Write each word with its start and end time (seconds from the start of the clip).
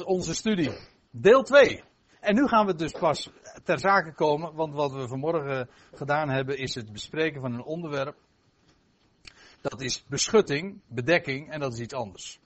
onze 0.00 0.34
studie. 0.34 0.70
Deel 1.10 1.42
2. 1.42 1.82
En 2.20 2.34
nu 2.34 2.46
gaan 2.48 2.66
we 2.66 2.74
dus 2.74 2.92
pas 2.92 3.30
ter 3.64 3.78
zake 3.78 4.12
komen, 4.12 4.54
want 4.54 4.74
wat 4.74 4.92
we 4.92 5.08
vanmorgen 5.08 5.68
gedaan 5.94 6.28
hebben 6.28 6.58
is 6.58 6.74
het 6.74 6.92
bespreken 6.92 7.40
van 7.40 7.52
een 7.52 7.64
onderwerp. 7.64 8.16
Dat 9.60 9.80
is 9.80 10.04
beschutting, 10.08 10.80
bedekking 10.86 11.50
en 11.50 11.60
dat 11.60 11.72
is 11.72 11.80
iets 11.80 11.94
anders. 11.94 12.40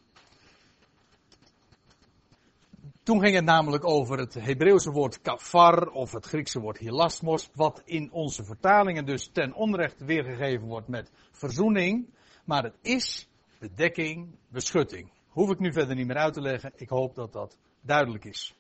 Toen 3.03 3.21
ging 3.21 3.35
het 3.35 3.45
namelijk 3.45 3.85
over 3.85 4.19
het 4.19 4.35
Hebreeuwse 4.35 4.91
woord 4.91 5.21
kafar 5.21 5.89
of 5.89 6.13
het 6.13 6.27
Griekse 6.27 6.61
woord 6.61 6.79
hilasmos, 6.79 7.51
wat 7.55 7.83
in 7.85 8.13
onze 8.13 8.45
vertalingen 8.45 9.05
dus 9.07 9.31
ten 9.33 9.55
onrecht 9.55 10.05
weergegeven 10.05 10.67
wordt 10.67 10.89
met 10.89 11.11
verzoening. 11.31 12.15
Maar 12.45 12.63
het 12.63 12.79
is 12.83 13.29
bedekking, 13.59 14.39
beschutting. 14.49 15.11
Hoef 15.37 15.51
ik 15.51 15.59
nu 15.59 15.73
verder 15.73 15.97
niet 15.97 16.07
meer 16.07 16.17
uit 16.17 16.35
te 16.35 16.41
leggen. 16.41 16.73
Ik 16.77 16.89
hoop 16.89 17.15
dat 17.15 17.33
dat 17.33 17.57
duidelijk 17.81 18.25
is. 18.25 18.55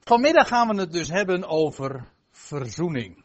Vanmiddag 0.00 0.48
gaan 0.48 0.68
we 0.68 0.80
het 0.80 0.92
dus 0.92 1.08
hebben 1.08 1.48
over 1.48 2.12
verzoening. 2.30 3.24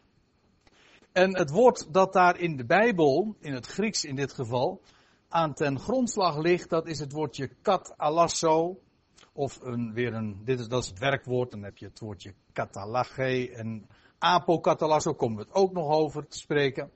En 1.12 1.38
het 1.38 1.50
woord 1.50 1.94
dat 1.94 2.14
daar 2.14 2.40
in 2.40 2.58
de 2.58 2.66
Bijbel, 2.66 3.36
in 3.40 3.54
het 3.54 3.66
Grieks 3.66 4.06
in 4.06 4.16
dit 4.16 4.34
geval, 4.34 4.82
aan 5.30 5.54
ten 5.54 5.80
grondslag 5.80 6.38
ligt, 6.38 6.70
dat 6.70 6.88
is 6.88 7.00
het 7.00 7.12
woordje 7.12 7.50
kat 7.62 7.94
alasso. 7.98 8.80
Of 9.32 9.60
een, 9.62 9.94
weer 9.94 10.14
een, 10.14 10.42
dit 10.44 10.60
is, 10.60 10.68
dat 10.68 10.84
is 10.84 10.90
het 10.90 11.00
werkwoord, 11.00 11.52
dan 11.52 11.64
heb 11.64 11.78
je 11.78 11.86
het 11.86 12.00
woordje 12.00 12.34
katalage 12.52 13.52
en 13.56 13.88
apokatalasso, 14.18 15.14
komen 15.14 15.38
we 15.38 15.44
het 15.44 15.54
ook 15.54 15.72
nog 15.72 15.92
over 15.92 16.28
te 16.28 16.38
spreken. 16.38 16.92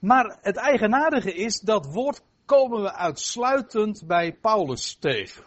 Maar 0.00 0.38
het 0.40 0.56
eigenaardige 0.56 1.34
is, 1.34 1.60
dat 1.60 1.92
woord 1.92 2.22
komen 2.48 2.82
we 2.82 2.94
uitsluitend 2.94 4.06
bij 4.06 4.32
Paulus 4.32 4.94
tegen. 4.94 5.44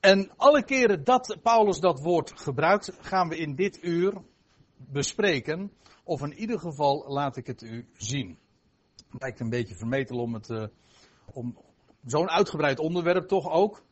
En 0.00 0.30
alle 0.36 0.64
keren 0.64 1.04
dat 1.04 1.38
Paulus 1.42 1.78
dat 1.78 2.00
woord 2.00 2.32
gebruikt, 2.40 2.92
gaan 3.00 3.28
we 3.28 3.36
in 3.36 3.54
dit 3.54 3.84
uur 3.84 4.12
bespreken. 4.76 5.72
Of 6.04 6.22
in 6.22 6.32
ieder 6.32 6.58
geval 6.58 7.04
laat 7.08 7.36
ik 7.36 7.46
het 7.46 7.62
u 7.62 7.88
zien. 7.96 8.38
Het 9.10 9.20
lijkt 9.20 9.40
een 9.40 9.50
beetje 9.50 9.74
vermetel 9.74 10.18
om 10.18 10.34
het, 10.34 10.48
uh, 10.48 10.64
om 11.32 11.58
zo'n 12.04 12.30
uitgebreid 12.30 12.78
onderwerp 12.78 13.28
toch 13.28 13.50
ook, 13.50 13.82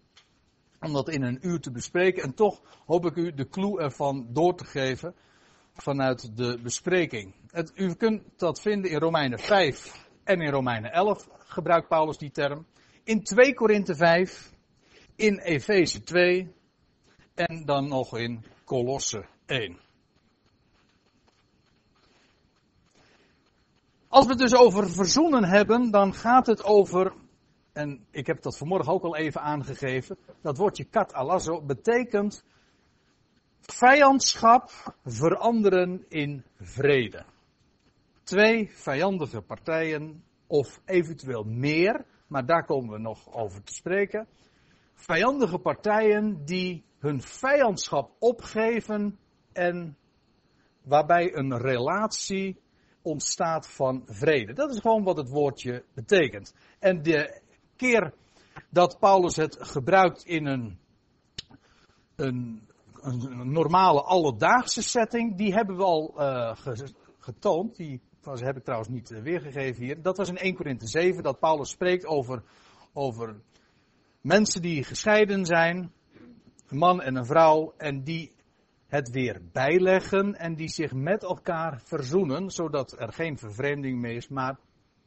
om 0.80 0.92
dat 0.92 1.08
in 1.08 1.22
een 1.22 1.38
uur 1.40 1.60
te 1.60 1.70
bespreken. 1.70 2.22
En 2.22 2.34
toch 2.34 2.60
hoop 2.86 3.04
ik 3.06 3.16
u 3.16 3.34
de 3.34 3.48
clue 3.48 3.80
ervan 3.80 4.26
door 4.32 4.54
te 4.56 4.64
geven 4.64 5.14
vanuit 5.74 6.36
de 6.36 6.58
bespreking. 6.62 7.34
Het, 7.50 7.72
u 7.74 7.94
kunt 7.94 8.22
dat 8.36 8.60
vinden 8.60 8.90
in 8.90 8.98
Romeinen 8.98 9.38
5 9.38 9.99
en 10.24 10.40
in 10.40 10.50
Romeinen 10.50 10.92
11 10.92 11.28
gebruikt 11.38 11.88
Paulus 11.88 12.18
die 12.18 12.30
term. 12.30 12.66
In 13.04 13.22
2 13.22 13.54
Korinthe 13.54 13.94
5, 13.94 14.52
in 15.16 15.38
Efeze 15.38 16.02
2 16.02 16.54
en 17.34 17.64
dan 17.64 17.88
nog 17.88 18.16
in 18.16 18.44
Kolosse 18.64 19.24
1. 19.46 19.78
Als 24.08 24.24
we 24.24 24.30
het 24.30 24.40
dus 24.40 24.54
over 24.54 24.90
verzoenen 24.90 25.44
hebben, 25.44 25.90
dan 25.90 26.14
gaat 26.14 26.46
het 26.46 26.64
over, 26.64 27.12
en 27.72 28.06
ik 28.10 28.26
heb 28.26 28.42
dat 28.42 28.58
vanmorgen 28.58 28.92
ook 28.92 29.02
al 29.02 29.16
even 29.16 29.40
aangegeven, 29.40 30.18
dat 30.42 30.56
woordje 30.56 30.84
kat 30.84 31.12
alazo 31.12 31.62
betekent 31.62 32.44
vijandschap 33.60 34.70
veranderen 35.04 36.04
in 36.08 36.44
vrede. 36.60 37.24
Twee 38.30 38.70
vijandige 38.72 39.40
partijen, 39.40 40.24
of 40.46 40.80
eventueel 40.84 41.42
meer, 41.42 42.04
maar 42.26 42.46
daar 42.46 42.64
komen 42.64 42.92
we 42.92 42.98
nog 42.98 43.32
over 43.32 43.62
te 43.62 43.74
spreken. 43.74 44.28
Vijandige 44.94 45.58
partijen 45.58 46.44
die 46.44 46.84
hun 46.98 47.22
vijandschap 47.22 48.10
opgeven 48.18 49.18
en 49.52 49.96
waarbij 50.82 51.34
een 51.34 51.58
relatie 51.58 52.60
ontstaat 53.02 53.68
van 53.68 54.02
vrede. 54.06 54.52
Dat 54.52 54.74
is 54.74 54.80
gewoon 54.80 55.04
wat 55.04 55.16
het 55.16 55.28
woordje 55.28 55.84
betekent. 55.94 56.54
En 56.78 57.02
de 57.02 57.40
keer 57.76 58.14
dat 58.68 58.98
Paulus 58.98 59.36
het 59.36 59.56
gebruikt 59.60 60.24
in 60.24 60.46
een, 60.46 60.78
een, 62.16 62.68
een 63.00 63.52
normale 63.52 64.02
alledaagse 64.02 64.82
setting, 64.82 65.36
die 65.36 65.52
hebben 65.52 65.76
we 65.76 65.84
al 65.84 66.14
uh, 66.16 66.56
getoond. 67.18 67.76
Die 67.76 68.00
heb 68.24 68.56
ik 68.56 68.64
trouwens 68.64 68.90
niet 68.90 69.10
uh, 69.10 69.22
weergegeven 69.22 69.84
hier. 69.84 70.02
Dat 70.02 70.16
was 70.16 70.28
in 70.28 70.36
1 70.36 70.54
Korinthe 70.54 70.86
7, 70.86 71.22
dat 71.22 71.38
Paulus 71.38 71.70
spreekt 71.70 72.06
over, 72.06 72.42
over 72.92 73.40
mensen 74.20 74.62
die 74.62 74.84
gescheiden 74.84 75.46
zijn, 75.46 75.92
een 76.68 76.78
man 76.78 77.00
en 77.02 77.16
een 77.16 77.26
vrouw, 77.26 77.74
en 77.76 78.02
die 78.02 78.32
het 78.86 79.10
weer 79.10 79.40
bijleggen 79.52 80.34
en 80.34 80.54
die 80.54 80.68
zich 80.68 80.92
met 80.92 81.22
elkaar 81.22 81.80
verzoenen, 81.84 82.50
zodat 82.50 83.00
er 83.00 83.12
geen 83.12 83.38
vervreemding 83.38 84.00
meer 84.00 84.16
is, 84.16 84.28
maar 84.28 84.58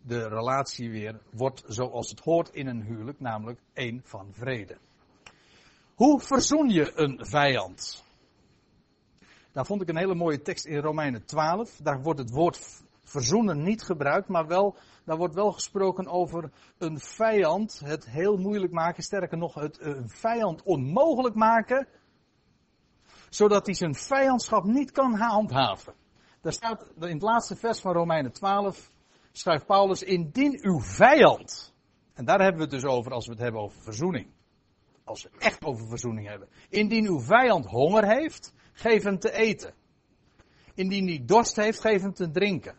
de 0.01 0.28
relatie 0.28 0.91
weer 0.91 1.22
wordt 1.31 1.63
zoals 1.68 2.09
het 2.09 2.19
hoort 2.19 2.50
in 2.50 2.68
een 2.68 2.84
huwelijk, 2.84 3.19
namelijk 3.19 3.59
één 3.74 4.01
van 4.03 4.34
vrede. 4.34 4.78
Hoe 5.95 6.19
verzoen 6.19 6.69
je 6.69 6.91
een 6.95 7.25
vijand? 7.25 8.03
Daar 9.51 9.66
vond 9.66 9.81
ik 9.81 9.90
een 9.90 9.97
hele 9.97 10.16
mooie 10.16 10.41
tekst 10.41 10.66
in 10.66 10.80
Romeinen 10.80 11.25
12. 11.25 11.80
Daar 11.84 12.01
wordt 12.01 12.19
het 12.19 12.30
woord 12.30 12.82
verzoenen 13.13 13.63
niet 13.63 13.84
gebruikt, 13.84 14.28
maar 14.28 14.47
wel, 14.47 14.75
daar 15.06 15.18
wordt 15.18 15.35
wel 15.35 15.51
gesproken 15.51 16.07
over 16.07 16.51
een 16.78 17.00
vijand 17.00 17.81
het 17.85 18.09
heel 18.09 18.38
moeilijk 18.38 18.74
maken, 18.74 19.03
sterker 19.03 19.38
nog, 19.38 19.53
het 19.53 19.81
een 19.81 20.09
vijand 20.09 20.63
onmogelijk 20.63 21.35
maken 21.35 21.88
zodat 23.29 23.66
hij 23.66 23.75
zijn 23.75 23.96
vijandschap 23.96 24.63
niet 24.63 24.91
kan 24.91 25.13
handhaven. 25.13 25.94
Daar 26.41 26.53
staat 26.53 26.85
in 27.00 27.07
het 27.07 27.22
laatste 27.22 27.56
vers 27.56 27.79
van 27.79 27.94
Romeinen 27.94 28.31
12, 28.31 28.90
schrijft 29.31 29.66
Paulus, 29.66 30.03
indien 30.03 30.59
uw 30.62 30.80
vijand, 30.80 31.74
en 32.13 32.25
daar 32.25 32.40
hebben 32.40 32.57
we 32.57 32.63
het 32.63 32.81
dus 32.81 32.91
over 32.91 33.12
als 33.12 33.25
we 33.25 33.31
het 33.31 33.41
hebben 33.41 33.62
over 33.62 33.81
verzoening. 33.81 34.28
Als 35.03 35.24
we 35.24 35.30
echt 35.38 35.63
over 35.63 35.88
verzoening 35.88 36.28
hebben. 36.28 36.47
Indien 36.69 37.07
uw 37.07 37.19
vijand 37.19 37.66
honger 37.66 38.07
heeft, 38.07 38.53
geef 38.74 39.03
hem 39.03 39.19
te 39.19 39.31
eten. 39.31 39.74
Indien 40.74 41.07
hij 41.07 41.24
dorst 41.25 41.56
heeft, 41.56 41.80
geef 41.80 42.01
hem 42.01 42.13
te 42.13 42.31
drinken. 42.31 42.75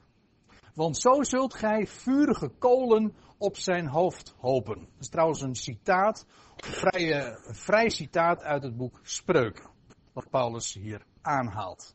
Want 0.75 0.99
zo 0.99 1.23
zult 1.23 1.55
gij 1.55 1.87
vurige 1.87 2.49
kolen 2.49 3.15
op 3.39 3.57
zijn 3.57 3.87
hoofd 3.87 4.35
hopen. 4.39 4.79
Dat 4.79 5.01
is 5.01 5.09
trouwens 5.09 5.41
een 5.41 5.55
citaat, 5.55 6.27
een 6.57 6.73
vrij, 6.73 7.37
vrij 7.43 7.89
citaat 7.89 8.43
uit 8.43 8.63
het 8.63 8.77
boek 8.77 9.01
Spreuken 9.03 9.73
wat 10.13 10.31
Paulus 10.31 10.75
hier 10.75 11.07
aanhaalt. 11.23 11.95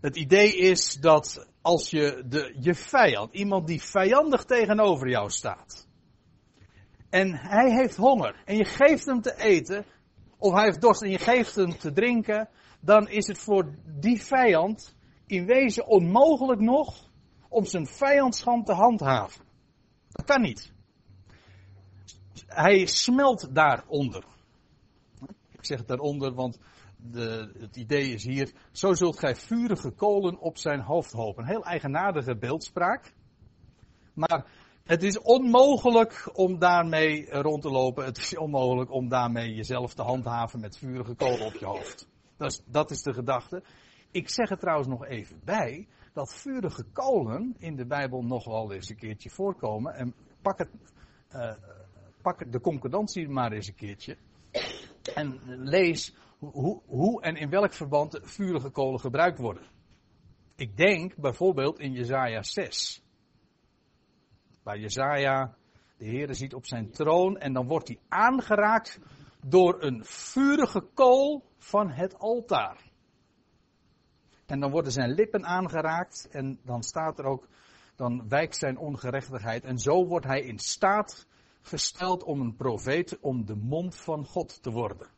Het 0.00 0.16
idee 0.16 0.56
is 0.56 0.94
dat 0.94 1.48
als 1.62 1.90
je 1.90 2.24
de, 2.26 2.56
je 2.60 2.74
vijand, 2.74 3.34
iemand 3.34 3.66
die 3.66 3.82
vijandig 3.82 4.44
tegenover 4.44 5.08
jou 5.08 5.30
staat, 5.30 5.88
en 7.10 7.34
hij 7.34 7.70
heeft 7.70 7.96
honger 7.96 8.42
en 8.44 8.56
je 8.56 8.64
geeft 8.64 9.06
hem 9.06 9.20
te 9.20 9.36
eten, 9.36 9.84
of 10.38 10.54
hij 10.54 10.64
heeft 10.64 10.80
dorst 10.80 11.02
en 11.02 11.10
je 11.10 11.18
geeft 11.18 11.54
hem 11.54 11.78
te 11.78 11.92
drinken, 11.92 12.48
dan 12.80 13.08
is 13.08 13.26
het 13.26 13.38
voor 13.38 13.74
die 13.84 14.22
vijand 14.22 14.94
in 15.30 15.46
wezen 15.46 15.86
onmogelijk 15.86 16.60
nog 16.60 17.10
om 17.48 17.64
zijn 17.64 17.86
vijandschap 17.86 18.64
te 18.64 18.72
handhaven. 18.72 19.44
Dat 20.08 20.26
kan 20.26 20.40
niet. 20.40 20.72
Hij 22.46 22.86
smelt 22.86 23.54
daaronder. 23.54 24.24
Ik 25.50 25.64
zeg 25.64 25.84
daaronder, 25.84 26.34
want 26.34 26.58
de, 26.96 27.52
het 27.58 27.76
idee 27.76 28.12
is 28.12 28.24
hier, 28.24 28.52
zo 28.72 28.94
zult 28.94 29.18
gij 29.18 29.36
vurige 29.36 29.90
kolen 29.90 30.38
op 30.38 30.58
zijn 30.58 30.80
hoofd 30.80 31.12
hopen. 31.12 31.44
Heel 31.44 31.64
eigenaardige 31.64 32.36
beeldspraak. 32.36 33.12
Maar 34.14 34.46
het 34.84 35.02
is 35.02 35.20
onmogelijk 35.20 36.30
om 36.32 36.58
daarmee 36.58 37.30
rond 37.30 37.62
te 37.62 37.70
lopen. 37.70 38.04
Het 38.04 38.18
is 38.18 38.36
onmogelijk 38.36 38.92
om 38.92 39.08
daarmee 39.08 39.54
jezelf 39.54 39.94
te 39.94 40.02
handhaven 40.02 40.60
met 40.60 40.78
vurige 40.78 41.14
kolen 41.14 41.46
op 41.46 41.54
je 41.54 41.66
hoofd. 41.66 42.08
Dat 42.36 42.50
is, 42.50 42.62
dat 42.66 42.90
is 42.90 43.02
de 43.02 43.12
gedachte. 43.12 43.62
Ik 44.10 44.28
zeg 44.28 44.50
er 44.50 44.58
trouwens 44.58 44.88
nog 44.88 45.06
even 45.06 45.40
bij 45.44 45.88
dat 46.12 46.34
vurige 46.34 46.84
kolen 46.92 47.54
in 47.58 47.76
de 47.76 47.86
Bijbel 47.86 48.22
nog 48.22 48.44
wel 48.44 48.72
eens 48.72 48.88
een 48.88 48.96
keertje 48.96 49.30
voorkomen. 49.30 49.94
En 49.94 50.14
pak, 50.42 50.58
het, 50.58 50.70
uh, 51.34 51.54
pak 52.22 52.52
de 52.52 52.60
concordantie 52.60 53.28
maar 53.28 53.52
eens 53.52 53.68
een 53.68 53.74
keertje. 53.74 54.16
En 55.14 55.40
lees 55.44 56.14
hoe, 56.38 56.82
hoe 56.86 57.22
en 57.22 57.36
in 57.36 57.50
welk 57.50 57.72
verband 57.72 58.20
vurige 58.22 58.70
kolen 58.70 59.00
gebruikt 59.00 59.38
worden. 59.38 59.66
Ik 60.56 60.76
denk 60.76 61.16
bijvoorbeeld 61.16 61.78
in 61.78 61.92
Jezaja 61.92 62.42
6. 62.42 63.04
Waar 64.62 64.78
Jezaja 64.78 65.56
de 65.96 66.04
Heer 66.04 66.34
ziet 66.34 66.54
op 66.54 66.66
zijn 66.66 66.90
troon 66.90 67.38
en 67.38 67.52
dan 67.52 67.66
wordt 67.66 67.88
hij 67.88 67.98
aangeraakt 68.08 69.00
door 69.46 69.82
een 69.82 70.04
vurige 70.04 70.80
kool 70.94 71.44
van 71.58 71.90
het 71.90 72.18
altaar. 72.18 72.89
En 74.50 74.60
dan 74.60 74.70
worden 74.70 74.92
zijn 74.92 75.14
lippen 75.14 75.46
aangeraakt 75.46 76.28
en 76.30 76.58
dan 76.64 76.82
staat 76.82 77.18
er 77.18 77.24
ook, 77.24 77.48
dan 77.96 78.28
wijkt 78.28 78.56
zijn 78.56 78.78
ongerechtigheid 78.78 79.64
en 79.64 79.78
zo 79.78 80.06
wordt 80.06 80.26
hij 80.26 80.40
in 80.40 80.58
staat 80.58 81.26
gesteld 81.62 82.22
om 82.22 82.40
een 82.40 82.56
profeet 82.56 83.18
om 83.20 83.44
de 83.44 83.54
mond 83.54 83.96
van 83.96 84.24
God 84.24 84.62
te 84.62 84.70
worden. 84.70 85.08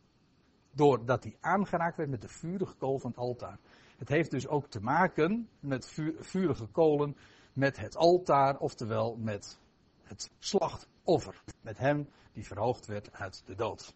Doordat 0.71 1.25
hij 1.25 1.37
aangeraakt 1.41 1.97
werd 1.97 2.11
met 2.11 2.21
de 2.23 2.29
vurige 2.29 2.75
kool 2.75 2.99
van 2.99 3.11
het 3.11 3.19
altaar. 3.19 3.59
Het 3.99 4.09
heeft 4.09 4.31
dus 4.31 4.49
ook 4.49 4.67
te 4.67 4.81
maken 4.81 5.49
met 5.61 5.93
vurige 6.19 6.67
kolen, 6.67 7.17
met 7.53 7.79
het 7.79 7.97
altaar, 7.97 8.59
oftewel 8.59 9.17
met 9.17 9.59
het 10.03 10.31
slachtoffer. 10.39 11.43
Met 11.61 11.79
hem 11.79 12.09
die 12.33 12.47
verhoogd 12.47 12.87
werd 12.87 13.13
uit 13.13 13.43
de 13.47 13.55
dood. 13.55 13.95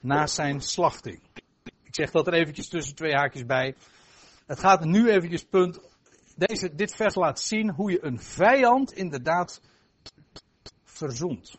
Na 0.00 0.26
zijn 0.26 0.60
slachting. 0.60 1.20
Ik 1.82 1.94
zeg 1.94 2.10
dat 2.10 2.26
er 2.26 2.32
eventjes 2.32 2.68
tussen 2.68 2.94
twee 2.94 3.14
haakjes 3.14 3.46
bij. 3.46 3.74
Het 4.50 4.60
gaat 4.60 4.84
nu 4.84 5.10
eventjes 5.10 5.44
punt. 5.44 5.80
Deze, 6.36 6.74
dit 6.74 6.94
vers 6.94 7.14
laat 7.14 7.40
zien 7.40 7.70
hoe 7.70 7.90
je 7.90 8.04
een 8.04 8.20
vijand 8.20 8.92
inderdaad 8.92 9.60
verzoent. 10.84 11.58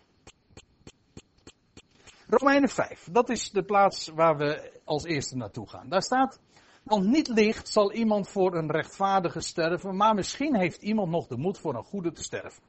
Romeinen 2.27 2.69
5, 2.69 3.07
dat 3.11 3.29
is 3.29 3.51
de 3.51 3.63
plaats 3.63 4.07
waar 4.07 4.38
we 4.38 4.79
als 4.83 5.03
eerste 5.03 5.35
naartoe 5.35 5.69
gaan. 5.69 5.89
Daar 5.89 6.01
staat, 6.01 6.39
want 6.83 7.05
niet 7.05 7.27
licht 7.27 7.67
zal 7.67 7.93
iemand 7.93 8.29
voor 8.29 8.55
een 8.55 8.71
rechtvaardige 8.71 9.41
sterven, 9.41 9.95
maar 9.95 10.15
misschien 10.15 10.55
heeft 10.55 10.81
iemand 10.81 11.09
nog 11.09 11.27
de 11.27 11.38
moed 11.38 11.57
voor 11.57 11.75
een 11.75 11.83
goede 11.83 12.11
te 12.11 12.23
sterven. 12.23 12.63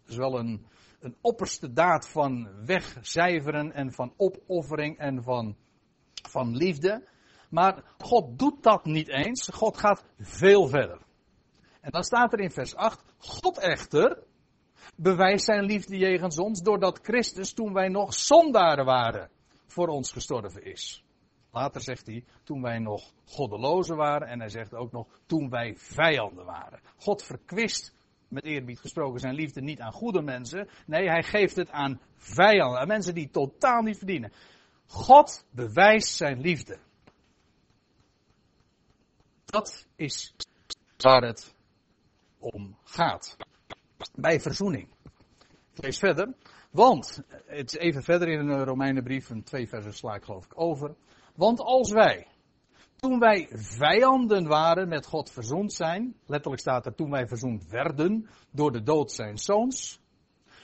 Dat 0.00 0.10
is 0.10 0.16
wel 0.16 0.38
een, 0.38 0.66
een 1.00 1.16
opperste 1.20 1.72
daad 1.72 2.08
van 2.08 2.48
wegcijferen 2.66 3.72
en 3.72 3.92
van 3.92 4.12
opoffering 4.16 4.98
en 4.98 5.22
van, 5.22 5.56
van 6.28 6.56
liefde. 6.56 7.12
Maar 7.54 7.82
God 7.98 8.38
doet 8.38 8.62
dat 8.62 8.84
niet 8.84 9.08
eens. 9.08 9.48
God 9.52 9.76
gaat 9.76 10.04
veel 10.18 10.68
verder. 10.68 10.98
En 11.80 11.90
dan 11.90 12.04
staat 12.04 12.32
er 12.32 12.40
in 12.40 12.50
vers 12.50 12.74
8, 12.74 13.04
God 13.18 13.58
echter 13.58 14.22
bewijst 14.96 15.44
zijn 15.44 15.64
liefde 15.64 15.96
jegens 15.96 16.38
ons 16.38 16.62
doordat 16.62 16.98
Christus 17.02 17.52
toen 17.52 17.72
wij 17.72 17.88
nog 17.88 18.14
zondaren 18.14 18.84
waren 18.84 19.30
voor 19.66 19.88
ons 19.88 20.12
gestorven 20.12 20.64
is. 20.64 21.04
Later 21.50 21.80
zegt 21.80 22.06
hij, 22.06 22.24
toen 22.44 22.62
wij 22.62 22.78
nog 22.78 23.12
goddelozen 23.24 23.96
waren 23.96 24.28
en 24.28 24.38
hij 24.38 24.48
zegt 24.48 24.74
ook 24.74 24.92
nog, 24.92 25.06
toen 25.26 25.50
wij 25.50 25.74
vijanden 25.76 26.44
waren. 26.44 26.80
God 26.96 27.22
verkwist, 27.22 27.94
met 28.28 28.44
eerbied 28.44 28.80
gesproken, 28.80 29.20
zijn 29.20 29.34
liefde 29.34 29.60
niet 29.60 29.80
aan 29.80 29.92
goede 29.92 30.22
mensen. 30.22 30.68
Nee, 30.86 31.08
hij 31.08 31.22
geeft 31.22 31.56
het 31.56 31.70
aan 31.70 32.00
vijanden, 32.16 32.80
aan 32.80 32.88
mensen 32.88 33.14
die 33.14 33.30
totaal 33.30 33.82
niet 33.82 33.98
verdienen. 33.98 34.32
God 34.86 35.46
bewijst 35.50 36.16
zijn 36.16 36.40
liefde. 36.40 36.78
Dat 39.54 39.86
is 39.96 40.34
waar 40.96 41.22
het 41.22 41.54
om 42.38 42.76
gaat. 42.84 43.36
Bij 44.14 44.40
verzoening. 44.40 44.88
Ik 45.74 45.82
lees 45.82 45.98
verder. 45.98 46.34
Want, 46.70 47.22
het 47.46 47.74
is 47.74 47.78
even 47.78 48.02
verder 48.02 48.28
in 48.28 48.46
de 48.46 48.64
Romeinenbrief, 48.64 49.30
een 49.30 49.42
twee 49.42 49.68
versen 49.68 49.94
sla 49.94 50.14
ik 50.14 50.24
geloof 50.24 50.44
ik 50.44 50.60
over. 50.60 50.94
Want 51.34 51.60
als 51.60 51.92
wij, 51.92 52.26
toen 52.96 53.18
wij 53.18 53.48
vijanden 53.52 54.46
waren 54.46 54.88
met 54.88 55.06
God 55.06 55.30
verzoend 55.30 55.72
zijn, 55.72 56.16
letterlijk 56.26 56.60
staat 56.60 56.86
er 56.86 56.94
toen 56.94 57.10
wij 57.10 57.26
verzoend 57.26 57.66
werden 57.66 58.28
door 58.50 58.72
de 58.72 58.82
dood 58.82 59.12
zijn 59.12 59.38
zoons, 59.38 60.00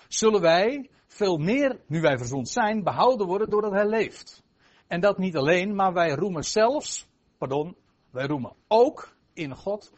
zullen 0.08 0.40
wij 0.40 0.90
veel 1.06 1.36
meer, 1.36 1.80
nu 1.86 2.00
wij 2.00 2.18
verzoend 2.18 2.48
zijn, 2.48 2.82
behouden 2.82 3.26
worden 3.26 3.50
doordat 3.50 3.72
hij 3.72 3.86
leeft. 3.86 4.42
En 4.86 5.00
dat 5.00 5.18
niet 5.18 5.36
alleen, 5.36 5.74
maar 5.74 5.92
wij 5.92 6.14
roemen 6.14 6.44
zelfs, 6.44 7.08
pardon, 7.38 7.76
wij 8.10 8.26
roemen 8.26 8.52
ook 8.68 9.16
in 9.32 9.56
God 9.56 9.92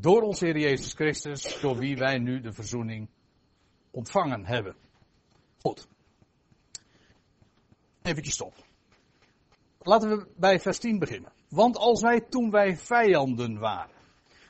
door 0.00 0.22
onze 0.22 0.44
Heer 0.44 0.58
Jezus 0.58 0.92
Christus, 0.92 1.60
door 1.60 1.76
wie 1.76 1.96
wij 1.96 2.18
nu 2.18 2.40
de 2.40 2.52
verzoening 2.52 3.08
ontvangen 3.90 4.46
hebben. 4.46 4.76
Goed. 5.60 5.88
Even 8.02 8.24
stop. 8.24 8.54
Laten 9.78 10.08
we 10.08 10.26
bij 10.36 10.60
vers 10.60 10.78
10 10.78 10.98
beginnen. 10.98 11.32
Want 11.48 11.76
als 11.76 12.02
wij 12.02 12.20
toen 12.20 12.50
wij 12.50 12.76
vijanden 12.76 13.58
waren. 13.58 13.94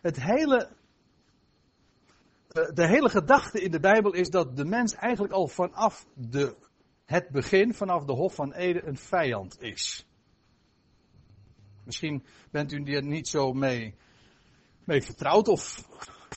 Het 0.03 0.23
hele, 0.23 0.69
de 2.49 2.87
hele 2.87 3.09
gedachte 3.09 3.61
in 3.61 3.71
de 3.71 3.81
Bijbel 3.81 4.13
is 4.13 4.31
dat 4.31 4.57
de 4.57 4.65
mens 4.65 4.95
eigenlijk 4.95 5.33
al 5.33 5.49
vanaf 5.49 6.07
de, 6.15 6.57
het 7.05 7.29
begin, 7.29 7.75
vanaf 7.75 8.05
de 8.05 8.13
Hof 8.13 8.35
van 8.35 8.53
Eden, 8.53 8.89
een 8.89 8.97
vijand 8.97 9.61
is. 9.61 10.07
Misschien 11.87 12.25
bent 12.51 12.73
u 12.73 12.85
er 12.85 13.05
niet 13.05 13.29
zo 13.29 13.53
mee, 13.53 13.95
mee 14.85 15.03
vertrouwd 15.03 15.49
of 15.49 15.89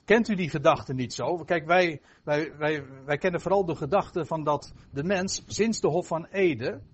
kent 0.06 0.28
u 0.28 0.36
die 0.36 0.50
gedachte 0.50 0.94
niet 0.94 1.13
zo. 1.13 1.38
Kijk, 1.38 1.66
wij, 1.66 2.01
wij, 2.24 2.57
wij, 2.57 2.86
wij 3.06 3.18
kennen 3.18 3.42
vooral 3.42 3.66
de 3.66 3.75
gedachte 3.75 4.25
van 4.25 4.44
dat 4.44 4.74
de 4.92 5.04
mens 5.04 5.44
sinds 5.48 5.80
de 5.80 5.88
Hof 5.88 6.07
van 6.07 6.25
Eden 6.25 6.88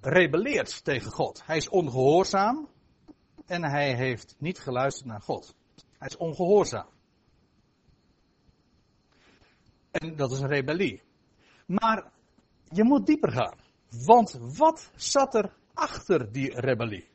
rebelleert 0.00 0.84
tegen 0.84 1.10
God. 1.10 1.46
Hij 1.46 1.56
is 1.56 1.68
ongehoorzaam 1.68 2.68
en 3.46 3.64
hij 3.64 3.96
heeft 3.96 4.36
niet 4.38 4.58
geluisterd 4.58 5.08
naar 5.08 5.20
God. 5.20 5.54
Hij 5.98 6.08
is 6.08 6.16
ongehoorzaam. 6.16 6.88
En 9.90 10.16
dat 10.16 10.32
is 10.32 10.40
een 10.40 10.48
rebellie. 10.48 11.02
Maar 11.66 12.12
je 12.68 12.84
moet 12.84 13.06
dieper 13.06 13.32
gaan. 13.32 13.58
Want 14.06 14.38
wat 14.56 14.90
zat 14.96 15.34
er 15.34 15.52
achter 15.74 16.32
die 16.32 16.60
rebellie? 16.60 17.11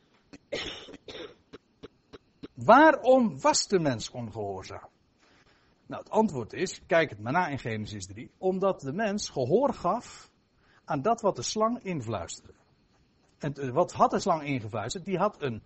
Waarom 2.54 3.42
was 3.42 3.68
de 3.68 3.80
mens 3.80 4.12
ongehoorzaam? 4.12 4.90
Nou, 5.86 6.02
het 6.04 6.12
antwoord 6.12 6.54
is, 6.54 6.82
kijk 6.86 7.10
het 7.10 7.20
maar 7.20 7.32
na 7.32 7.48
in 7.48 7.60
Genesis 7.60 8.06
3, 8.06 8.32
omdat 8.38 8.82
de 8.82 8.94
mens 8.94 9.30
gehoor 9.30 9.74
gaf 9.74 10.30
aan 10.86 11.02
dat 11.02 11.22
wat 11.22 11.36
de 11.36 11.42
slang 11.42 11.84
influisterde. 11.84 12.54
En 13.38 13.74
wat 13.74 13.92
had 13.92 14.12
de 14.12 14.20
slang 14.20 14.44
ingefluisterd? 14.44 15.06
Die 15.06 15.18
had 15.18 15.42
een, 15.42 15.64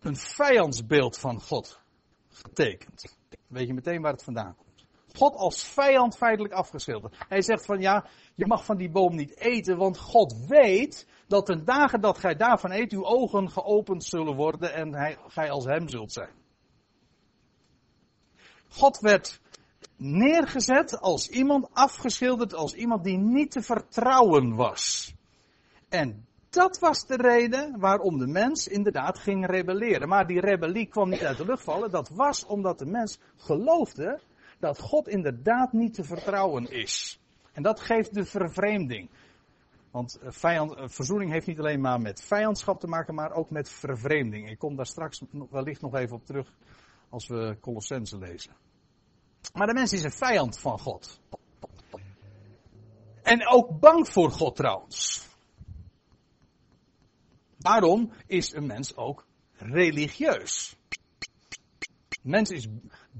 een 0.00 0.16
vijandsbeeld 0.16 1.18
van 1.18 1.40
God 1.40 1.80
getekend. 2.28 3.16
Weet 3.46 3.66
je 3.66 3.74
meteen 3.74 4.02
waar 4.02 4.12
het 4.12 4.24
vandaan 4.24 4.56
komt. 4.56 4.86
God 5.12 5.34
als 5.34 5.64
vijand 5.64 6.16
feitelijk 6.16 6.54
afgeschilderd. 6.54 7.16
Hij 7.28 7.42
zegt 7.42 7.64
van 7.64 7.80
ja, 7.80 8.06
je 8.34 8.46
mag 8.46 8.64
van 8.64 8.76
die 8.76 8.90
boom 8.90 9.16
niet 9.16 9.36
eten, 9.36 9.76
want 9.76 9.98
God 9.98 10.46
weet 10.46 11.06
dat 11.26 11.46
ten 11.46 11.64
dagen 11.64 12.00
dat 12.00 12.18
gij 12.18 12.36
daarvan 12.36 12.70
eet, 12.70 12.92
uw 12.92 13.04
ogen 13.04 13.50
geopend 13.50 14.04
zullen 14.04 14.34
worden 14.34 14.74
en 14.74 14.94
hij, 14.94 15.16
gij 15.28 15.50
als 15.50 15.64
hem 15.64 15.88
zult 15.88 16.12
zijn. 16.12 16.30
God 18.68 18.98
werd 19.00 19.40
neergezet 19.96 21.00
als 21.00 21.28
iemand, 21.28 21.68
afgeschilderd 21.72 22.54
als 22.54 22.74
iemand 22.74 23.04
die 23.04 23.18
niet 23.18 23.50
te 23.50 23.62
vertrouwen 23.62 24.54
was. 24.54 25.14
En 25.88 26.26
dat 26.50 26.78
was 26.78 27.06
de 27.06 27.16
reden 27.16 27.78
waarom 27.78 28.18
de 28.18 28.26
mens 28.26 28.68
inderdaad 28.68 29.18
ging 29.18 29.46
rebelleren. 29.46 30.08
Maar 30.08 30.26
die 30.26 30.40
rebellie 30.40 30.86
kwam 30.86 31.08
niet 31.08 31.24
uit 31.24 31.36
de 31.36 31.44
lucht 31.44 31.62
vallen. 31.62 31.90
Dat 31.90 32.08
was 32.08 32.46
omdat 32.46 32.78
de 32.78 32.86
mens 32.86 33.18
geloofde 33.36 34.20
dat 34.58 34.80
God 34.80 35.08
inderdaad 35.08 35.72
niet 35.72 35.94
te 35.94 36.04
vertrouwen 36.04 36.70
is. 36.70 37.20
En 37.52 37.62
dat 37.62 37.80
geeft 37.80 38.14
de 38.14 38.24
vervreemding. 38.24 39.10
Want 39.96 40.18
eh, 40.18 40.30
vijand, 40.30 40.74
eh, 40.74 40.88
verzoening 40.88 41.30
heeft 41.30 41.46
niet 41.46 41.58
alleen 41.58 41.80
maar 41.80 42.00
met 42.00 42.22
vijandschap 42.22 42.80
te 42.80 42.86
maken, 42.86 43.14
maar 43.14 43.32
ook 43.32 43.50
met 43.50 43.68
vervreemding. 43.68 44.50
Ik 44.50 44.58
kom 44.58 44.76
daar 44.76 44.86
straks 44.86 45.22
wellicht 45.50 45.80
nog 45.80 45.94
even 45.94 46.16
op 46.16 46.26
terug 46.26 46.52
als 47.08 47.26
we 47.26 47.56
Colossense 47.60 48.18
lezen. 48.18 48.56
Maar 49.54 49.66
de 49.66 49.72
mens 49.72 49.92
is 49.92 50.02
een 50.02 50.12
vijand 50.12 50.58
van 50.58 50.78
God. 50.78 51.20
En 53.22 53.48
ook 53.48 53.80
bang 53.80 54.08
voor 54.08 54.30
God 54.30 54.56
trouwens. 54.56 55.28
Daarom 57.58 58.12
is 58.26 58.52
een 58.52 58.66
mens 58.66 58.96
ook 58.96 59.26
religieus. 59.52 60.76
Mens 62.22 62.50
is 62.50 62.68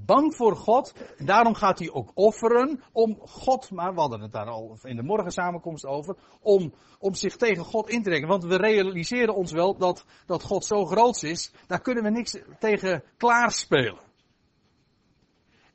bang 0.05 0.35
voor 0.35 0.55
God. 0.55 0.93
En 1.17 1.25
daarom 1.25 1.53
gaat 1.53 1.79
hij 1.79 1.91
ook 1.91 2.11
offeren 2.13 2.81
om 2.91 3.17
God, 3.19 3.71
maar 3.71 3.93
we 3.93 3.99
hadden 3.99 4.21
het 4.21 4.31
daar 4.31 4.49
al 4.49 4.77
in 4.83 4.95
de 4.95 5.03
morgensamenkomst 5.03 5.85
over, 5.85 6.15
om, 6.41 6.73
om 6.99 7.13
zich 7.13 7.35
tegen 7.35 7.63
God 7.63 7.89
in 7.89 8.03
te 8.03 8.09
trekken. 8.09 8.29
Want 8.29 8.43
we 8.43 8.55
realiseren 8.55 9.35
ons 9.35 9.51
wel 9.51 9.77
dat, 9.77 10.05
dat 10.25 10.43
God 10.43 10.65
zo 10.65 10.85
groot 10.85 11.23
is, 11.23 11.51
daar 11.67 11.81
kunnen 11.81 12.03
we 12.03 12.09
niks 12.09 12.37
tegen 12.59 13.03
klaarspelen. 13.17 14.05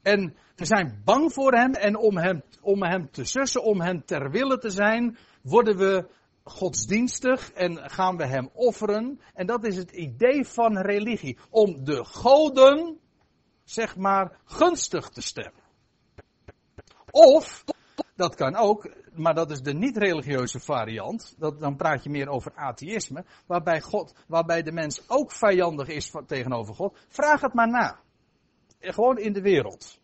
En 0.02 0.36
we 0.56 0.64
zijn 0.64 1.02
bang 1.04 1.32
voor 1.32 1.52
hem 1.52 1.72
en 1.72 1.96
om 1.96 2.16
hem, 2.16 2.42
om 2.60 2.82
hem 2.82 3.10
te 3.10 3.24
sussen, 3.24 3.62
om 3.62 3.80
hem 3.80 4.04
ter 4.04 4.30
wille 4.30 4.58
te 4.58 4.70
zijn, 4.70 5.16
worden 5.42 5.76
we 5.76 6.06
godsdienstig 6.44 7.52
en 7.52 7.90
gaan 7.90 8.16
we 8.16 8.26
hem 8.26 8.50
offeren. 8.52 9.20
En 9.34 9.46
dat 9.46 9.64
is 9.64 9.76
het 9.76 9.90
idee 9.90 10.44
van 10.46 10.78
religie. 10.78 11.38
Om 11.50 11.84
de 11.84 12.04
goden, 12.04 12.98
zeg 13.64 13.96
maar, 13.96 14.40
gunstig 14.44 15.08
te 15.08 15.22
stemmen. 15.22 15.62
Of, 17.10 17.64
dat 18.16 18.34
kan 18.34 18.56
ook, 18.56 18.94
maar 19.12 19.34
dat 19.34 19.50
is 19.50 19.60
de 19.60 19.74
niet-religieuze 19.74 20.60
variant. 20.60 21.34
Dat, 21.38 21.60
dan 21.60 21.76
praat 21.76 22.04
je 22.04 22.10
meer 22.10 22.28
over 22.28 22.52
atheïsme. 22.54 23.24
Waarbij, 23.46 23.80
God, 23.80 24.14
waarbij 24.26 24.62
de 24.62 24.72
mens 24.72 25.08
ook 25.08 25.32
vijandig 25.32 25.88
is 25.88 26.12
tegenover 26.26 26.74
God. 26.74 26.98
Vraag 27.08 27.40
het 27.40 27.54
maar 27.54 27.68
na. 27.68 28.00
Gewoon 28.78 29.18
in 29.18 29.32
de 29.32 29.42
wereld. 29.42 30.00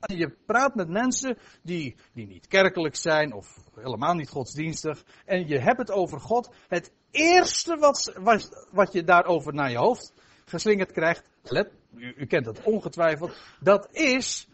Je 0.00 0.36
praat 0.46 0.74
met 0.74 0.88
mensen 0.88 1.38
die, 1.62 1.96
die 2.12 2.26
niet 2.26 2.46
kerkelijk 2.46 2.96
zijn 2.96 3.32
of 3.32 3.56
helemaal 3.74 4.14
niet 4.14 4.28
godsdienstig. 4.28 5.04
En 5.24 5.48
je 5.48 5.58
hebt 5.58 5.78
het 5.78 5.90
over 5.90 6.20
God. 6.20 6.50
Het 6.68 6.92
eerste 7.10 7.76
wat, 7.76 8.12
wat, 8.18 8.68
wat 8.72 8.92
je 8.92 9.04
daarover 9.04 9.54
naar 9.54 9.70
je 9.70 9.76
hoofd 9.76 10.12
geslingerd 10.44 10.92
krijgt. 10.92 11.28
Let, 11.42 11.72
u, 11.96 12.26
kent 12.26 12.46
het 12.46 12.62
ongetwijfeld. 12.62 13.36
Dat 13.60 13.88
is 13.92 14.48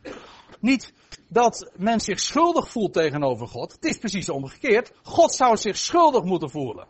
niet 0.61 0.93
dat 1.28 1.71
men 1.76 2.00
zich 2.00 2.21
schuldig 2.21 2.69
voelt 2.69 2.93
tegenover 2.93 3.49
God. 3.49 3.73
Het 3.73 3.85
is 3.85 3.99
precies 3.99 4.28
omgekeerd. 4.28 4.93
God 5.02 5.33
zou 5.33 5.57
zich 5.57 5.76
schuldig 5.76 6.25
moeten 6.25 6.50
voelen. 6.50 6.88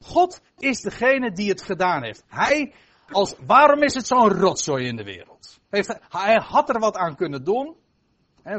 God 0.00 0.40
is 0.58 0.80
degene 0.80 1.32
die 1.32 1.48
het 1.48 1.62
gedaan 1.62 2.02
heeft. 2.02 2.24
Hij, 2.28 2.74
als, 3.10 3.34
waarom 3.46 3.82
is 3.82 3.94
het 3.94 4.06
zo'n 4.06 4.28
rotzooi 4.28 4.86
in 4.86 4.96
de 4.96 5.04
wereld? 5.04 5.60
Heeft, 5.70 5.98
hij 6.08 6.34
had 6.34 6.68
er 6.68 6.78
wat 6.78 6.96
aan 6.96 7.16
kunnen 7.16 7.44
doen. 7.44 7.76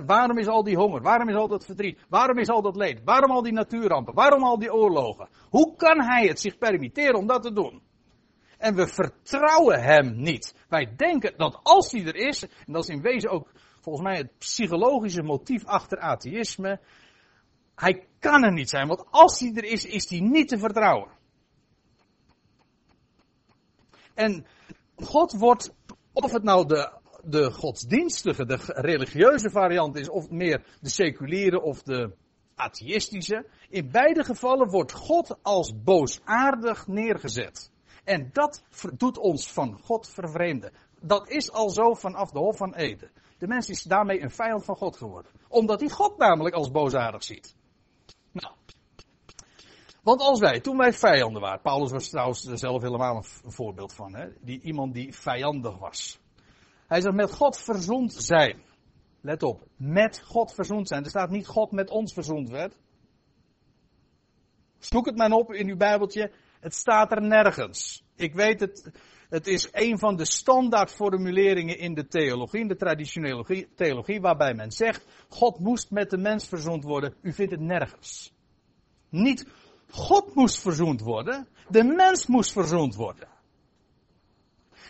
Waarom 0.05 0.37
is 0.37 0.47
al 0.47 0.63
die 0.63 0.75
honger? 0.75 1.01
Waarom 1.01 1.29
is 1.29 1.35
al 1.35 1.47
dat 1.47 1.65
verdriet? 1.65 1.99
Waarom 2.09 2.37
is 2.37 2.49
al 2.49 2.61
dat 2.61 2.75
leed? 2.75 3.01
Waarom 3.05 3.31
al 3.31 3.41
die 3.41 3.53
natuurrampen? 3.53 4.13
Waarom 4.13 4.43
al 4.43 4.59
die 4.59 4.73
oorlogen? 4.73 5.29
Hoe 5.49 5.75
kan 5.75 6.01
hij 6.01 6.27
het 6.27 6.39
zich 6.39 6.57
permitteren 6.57 7.15
om 7.15 7.27
dat 7.27 7.43
te 7.43 7.53
doen? 7.53 7.81
En 8.57 8.75
we 8.75 8.87
vertrouwen 8.87 9.83
hem 9.83 10.15
niet. 10.15 10.55
Wij 10.73 10.93
denken 10.95 11.33
dat 11.37 11.59
als 11.63 11.91
hij 11.91 12.05
er 12.05 12.15
is, 12.15 12.43
en 12.43 12.73
dat 12.73 12.83
is 12.83 12.89
in 12.89 13.01
wezen 13.01 13.29
ook 13.29 13.51
volgens 13.81 14.07
mij 14.07 14.17
het 14.17 14.37
psychologische 14.37 15.21
motief 15.21 15.65
achter 15.65 15.99
atheïsme. 15.99 16.79
Hij 17.75 18.07
kan 18.19 18.43
er 18.43 18.51
niet 18.51 18.69
zijn, 18.69 18.87
want 18.87 19.05
als 19.09 19.39
hij 19.39 19.53
er 19.53 19.63
is, 19.63 19.85
is 19.85 20.09
hij 20.09 20.19
niet 20.19 20.47
te 20.47 20.57
vertrouwen. 20.57 21.11
En 24.13 24.45
God 24.95 25.33
wordt, 25.33 25.73
of 26.13 26.31
het 26.31 26.43
nou 26.43 26.67
de, 26.67 26.91
de 27.23 27.51
godsdienstige, 27.51 28.45
de 28.45 28.57
religieuze 28.65 29.49
variant 29.49 29.95
is, 29.95 30.09
of 30.09 30.29
meer 30.29 30.65
de 30.81 30.89
seculiere 30.89 31.61
of 31.61 31.83
de 31.83 32.15
atheïstische. 32.55 33.45
In 33.69 33.91
beide 33.91 34.23
gevallen 34.23 34.69
wordt 34.69 34.91
God 34.91 35.43
als 35.43 35.73
boosaardig 35.83 36.87
neergezet. 36.87 37.72
En 38.03 38.29
dat 38.33 38.63
doet 38.97 39.17
ons 39.17 39.51
van 39.51 39.79
God 39.83 40.09
vervreemden. 40.09 40.71
Dat 40.99 41.29
is 41.29 41.51
al 41.51 41.69
zo 41.69 41.93
vanaf 41.93 42.31
de 42.31 42.39
Hof 42.39 42.57
van 42.57 42.73
Eden. 42.73 43.11
De 43.37 43.47
mens 43.47 43.69
is 43.69 43.83
daarmee 43.83 44.21
een 44.21 44.31
vijand 44.31 44.65
van 44.65 44.75
God 44.75 44.97
geworden. 44.97 45.31
Omdat 45.47 45.79
hij 45.79 45.89
God 45.89 46.17
namelijk 46.17 46.55
als 46.55 46.71
boosaardig 46.71 47.23
ziet. 47.23 47.55
Nou. 48.31 48.53
Want 50.01 50.21
als 50.21 50.39
wij, 50.39 50.59
toen 50.59 50.77
wij 50.77 50.93
vijanden 50.93 51.41
waren, 51.41 51.61
Paulus 51.61 51.91
was 51.91 52.09
trouwens 52.09 52.41
zelf 52.41 52.81
helemaal 52.81 53.15
een 53.15 53.51
voorbeeld 53.51 53.93
van, 53.93 54.15
hè? 54.15 54.27
Die, 54.41 54.61
iemand 54.61 54.93
die 54.93 55.13
vijandig 55.13 55.77
was. 55.77 56.19
Hij 56.87 57.01
zegt 57.01 57.15
met 57.15 57.31
God 57.31 57.57
verzoend 57.57 58.13
zijn. 58.13 58.61
Let 59.21 59.43
op, 59.43 59.67
met 59.77 60.21
God 60.25 60.53
verzoend 60.53 60.87
zijn. 60.87 61.03
Er 61.03 61.09
staat 61.09 61.29
niet 61.29 61.47
God 61.47 61.71
met 61.71 61.89
ons 61.89 62.13
verzoend 62.13 62.49
werd. 62.49 62.77
Zoek 64.79 65.05
het 65.05 65.17
maar 65.17 65.31
op 65.31 65.53
in 65.53 65.67
uw 65.67 65.77
Bijbeltje. 65.77 66.31
Het 66.63 66.75
staat 66.75 67.11
er 67.11 67.21
nergens. 67.21 68.03
Ik 68.15 68.33
weet 68.33 68.59
het, 68.59 68.91
het 69.29 69.47
is 69.47 69.67
een 69.71 69.99
van 69.99 70.15
de 70.15 70.25
standaardformuleringen 70.25 71.77
in 71.77 71.93
de 71.93 72.07
theologie, 72.07 72.59
in 72.59 72.67
de 72.67 72.75
traditionele 72.75 73.67
theologie, 73.75 74.21
waarbij 74.21 74.53
men 74.53 74.71
zegt, 74.71 75.05
God 75.27 75.59
moest 75.59 75.91
met 75.91 76.09
de 76.09 76.17
mens 76.17 76.47
verzoend 76.47 76.83
worden. 76.83 77.13
U 77.21 77.33
vindt 77.33 77.51
het 77.51 77.61
nergens. 77.61 78.33
Niet 79.09 79.45
God 79.89 80.35
moest 80.35 80.59
verzoend 80.59 81.01
worden, 81.01 81.47
de 81.69 81.83
mens 81.83 82.25
moest 82.25 82.51
verzoend 82.51 82.95
worden. 82.95 83.27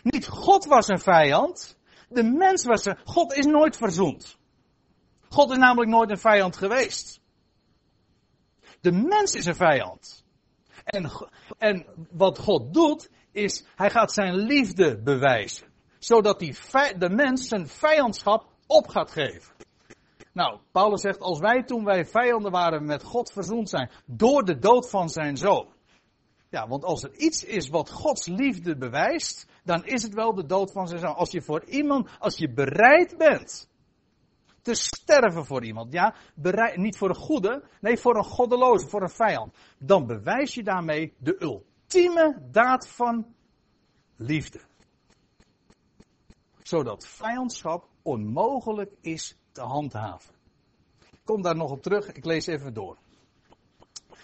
Niet 0.02 0.26
God 0.26 0.64
was 0.64 0.88
een 0.88 1.00
vijand, 1.00 1.78
de 2.08 2.22
mens 2.22 2.64
was 2.64 2.84
een, 2.84 2.98
God 3.04 3.32
is 3.32 3.44
nooit 3.46 3.76
verzoend. 3.76 4.38
God 5.28 5.50
is 5.50 5.56
namelijk 5.56 5.90
nooit 5.90 6.10
een 6.10 6.18
vijand 6.18 6.56
geweest. 6.56 7.20
De 8.80 8.92
mens 8.92 9.34
is 9.34 9.46
een 9.46 9.56
vijand. 9.56 10.23
En, 10.84 11.10
en 11.58 11.86
wat 12.10 12.38
God 12.38 12.74
doet, 12.74 13.10
is, 13.32 13.64
hij 13.76 13.90
gaat 13.90 14.12
zijn 14.12 14.34
liefde 14.34 15.02
bewijzen. 15.02 15.66
Zodat 15.98 16.38
die, 16.38 16.56
de 16.98 17.08
mens 17.08 17.48
zijn 17.48 17.68
vijandschap 17.68 18.46
op 18.66 18.88
gaat 18.88 19.10
geven. 19.10 19.52
Nou, 20.32 20.58
Paulus 20.72 21.00
zegt, 21.00 21.20
als 21.20 21.38
wij 21.38 21.62
toen 21.62 21.84
wij 21.84 22.04
vijanden 22.06 22.52
waren 22.52 22.84
met 22.84 23.02
God 23.02 23.32
verzoend 23.32 23.68
zijn, 23.68 23.90
door 24.06 24.44
de 24.44 24.58
dood 24.58 24.90
van 24.90 25.08
zijn 25.08 25.36
zoon. 25.36 25.68
Ja, 26.50 26.68
want 26.68 26.84
als 26.84 27.02
er 27.02 27.14
iets 27.14 27.44
is 27.44 27.68
wat 27.68 27.90
Gods 27.90 28.26
liefde 28.26 28.76
bewijst, 28.76 29.46
dan 29.64 29.84
is 29.84 30.02
het 30.02 30.14
wel 30.14 30.34
de 30.34 30.46
dood 30.46 30.72
van 30.72 30.88
zijn 30.88 31.00
zoon. 31.00 31.14
Als 31.14 31.30
je 31.30 31.42
voor 31.42 31.64
iemand, 31.64 32.08
als 32.18 32.36
je 32.36 32.52
bereid 32.52 33.16
bent 33.18 33.68
te 34.64 34.74
sterven 34.74 35.44
voor 35.44 35.64
iemand, 35.64 35.92
ja, 35.92 36.14
niet 36.74 36.96
voor 36.96 37.08
een 37.08 37.14
goede, 37.14 37.62
nee, 37.80 37.96
voor 37.96 38.16
een 38.16 38.24
goddeloze, 38.24 38.88
voor 38.88 39.02
een 39.02 39.10
vijand, 39.10 39.54
dan 39.78 40.06
bewijs 40.06 40.54
je 40.54 40.62
daarmee 40.62 41.14
de 41.18 41.42
ultieme 41.42 41.72
ultieme 41.94 42.48
daad 42.50 42.88
van 42.88 43.34
liefde. 44.16 44.60
Zodat 46.62 47.06
vijandschap 47.06 47.88
onmogelijk 48.02 48.92
is 49.00 49.36
te 49.52 49.60
handhaven. 49.60 50.34
Ik 51.10 51.20
kom 51.24 51.42
daar 51.42 51.56
nog 51.56 51.70
op 51.70 51.82
terug, 51.82 52.12
ik 52.12 52.24
lees 52.24 52.46
even 52.46 52.74
door. 52.74 52.98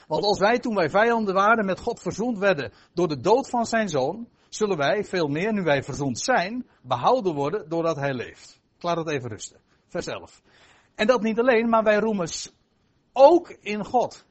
Want 0.07 0.25
als 0.25 0.39
wij 0.39 0.59
toen 0.59 0.75
wij 0.75 0.91
vijanden 0.91 1.35
waren 1.35 1.65
met 1.65 1.81
God 1.81 2.01
verzoend 2.01 2.39
werden 2.39 2.73
door 2.93 3.09
de 3.09 3.21
dood 3.21 3.49
van 3.49 3.67
zijn 3.67 3.89
zoon, 3.89 4.29
zullen 4.49 4.77
wij, 4.77 5.05
veel 5.05 5.29
meer 5.29 5.53
nu 5.53 5.63
wij 5.63 5.83
verzoend 5.83 6.21
zijn, 6.21 6.67
behouden 6.83 7.35
worden 7.35 7.69
doordat 7.69 7.97
hij 7.97 8.15
leeft. 8.15 8.61
Ik 8.77 8.83
laat 8.83 8.97
het 8.97 9.09
even 9.09 9.29
rusten. 9.29 9.61
Vers 9.91 10.07
11. 10.07 10.43
En 10.95 11.07
dat 11.07 11.23
niet 11.23 11.39
alleen, 11.39 11.69
maar 11.69 11.83
wij 11.83 11.99
roemen 11.99 12.29
ook 13.13 13.51
in 13.51 13.85
God. 13.85 14.25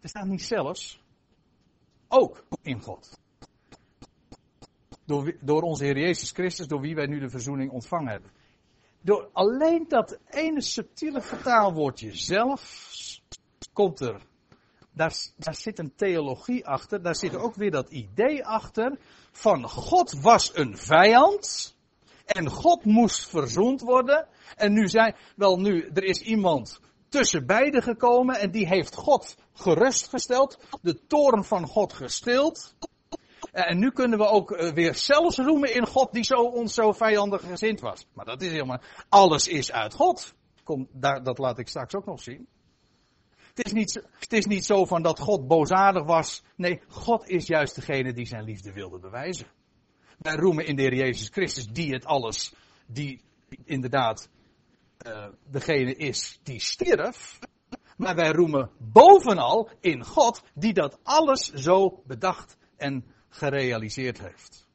Er 0.00 0.08
staat 0.08 0.26
niet 0.26 0.42
zelfs, 0.42 1.02
ook 2.08 2.44
in 2.62 2.82
God. 2.82 3.18
Door, 5.04 5.36
door 5.40 5.62
onze 5.62 5.84
Heer 5.84 5.98
Jezus 5.98 6.30
Christus, 6.30 6.66
door 6.66 6.80
wie 6.80 6.94
wij 6.94 7.06
nu 7.06 7.18
de 7.20 7.30
verzoening 7.30 7.70
ontvangen 7.70 8.08
hebben. 8.10 8.30
Door 9.00 9.30
alleen 9.32 9.84
dat 9.88 10.18
ene 10.30 10.60
subtiele 10.60 11.20
vertaalwoordje 11.20 12.16
zelf 12.16 12.92
komt 13.72 14.00
er. 14.00 14.26
Daar, 14.92 15.14
daar 15.36 15.54
zit 15.54 15.78
een 15.78 15.94
theologie 15.94 16.66
achter. 16.66 17.02
Daar 17.02 17.16
zit 17.16 17.36
ook 17.36 17.54
weer 17.54 17.70
dat 17.70 17.90
idee 17.90 18.46
achter. 18.46 18.98
Van 19.30 19.68
God 19.68 20.20
was 20.20 20.56
een 20.56 20.76
vijand. 20.76 21.75
En 22.26 22.50
God 22.50 22.84
moest 22.84 23.28
verzoend 23.28 23.80
worden. 23.80 24.26
En 24.56 24.72
nu 24.72 24.88
zijn, 24.88 25.14
wel 25.36 25.60
nu, 25.60 25.90
er 25.94 26.04
is 26.04 26.20
iemand 26.20 26.80
tussen 27.08 27.46
beiden 27.46 27.82
gekomen 27.82 28.38
en 28.38 28.50
die 28.50 28.66
heeft 28.66 28.94
God 28.94 29.36
gerustgesteld, 29.52 30.58
de 30.82 31.06
toren 31.06 31.44
van 31.44 31.66
God 31.66 31.92
gestild. 31.92 32.74
En 33.52 33.78
nu 33.78 33.90
kunnen 33.90 34.18
we 34.18 34.26
ook 34.26 34.50
eh, 34.50 34.72
weer 34.72 34.94
zelfs 34.94 35.38
roemen 35.38 35.74
in 35.74 35.86
God 35.86 36.12
die 36.12 36.24
zo, 36.24 36.34
ons 36.34 36.74
zo 36.74 36.92
vijandig 36.92 37.40
gezind 37.46 37.80
was. 37.80 38.06
Maar 38.12 38.24
dat 38.24 38.42
is 38.42 38.50
helemaal, 38.50 38.80
alles 39.08 39.48
is 39.48 39.72
uit 39.72 39.94
God. 39.94 40.34
Kom, 40.64 40.88
daar, 40.92 41.22
dat 41.22 41.38
laat 41.38 41.58
ik 41.58 41.68
straks 41.68 41.94
ook 41.94 42.06
nog 42.06 42.22
zien. 42.22 42.48
Het 43.54 43.66
is, 43.66 43.72
niet, 43.72 44.02
het 44.18 44.32
is 44.32 44.46
niet 44.46 44.64
zo 44.64 44.84
van 44.84 45.02
dat 45.02 45.18
God 45.18 45.46
boosaardig 45.48 46.04
was. 46.04 46.42
Nee, 46.56 46.82
God 46.88 47.28
is 47.28 47.46
juist 47.46 47.74
degene 47.74 48.12
die 48.12 48.26
zijn 48.26 48.44
liefde 48.44 48.72
wilde 48.72 48.98
bewijzen. 48.98 49.46
Wij 50.16 50.34
roemen 50.34 50.66
in 50.66 50.76
de 50.76 50.82
Heer 50.82 50.94
Jezus 50.94 51.28
Christus 51.28 51.66
die 51.66 51.92
het 51.92 52.04
alles, 52.04 52.52
die 52.86 53.20
inderdaad 53.64 54.28
uh, 55.06 55.26
degene 55.50 55.94
is 55.94 56.40
die 56.42 56.60
stierf. 56.60 57.38
Maar 57.96 58.14
wij 58.14 58.30
roemen 58.30 58.70
bovenal 58.78 59.70
in 59.80 60.04
God 60.04 60.42
die 60.54 60.72
dat 60.72 60.98
alles 61.02 61.52
zo 61.52 62.02
bedacht 62.06 62.56
en 62.76 63.04
gerealiseerd 63.28 64.20
heeft. 64.20 64.66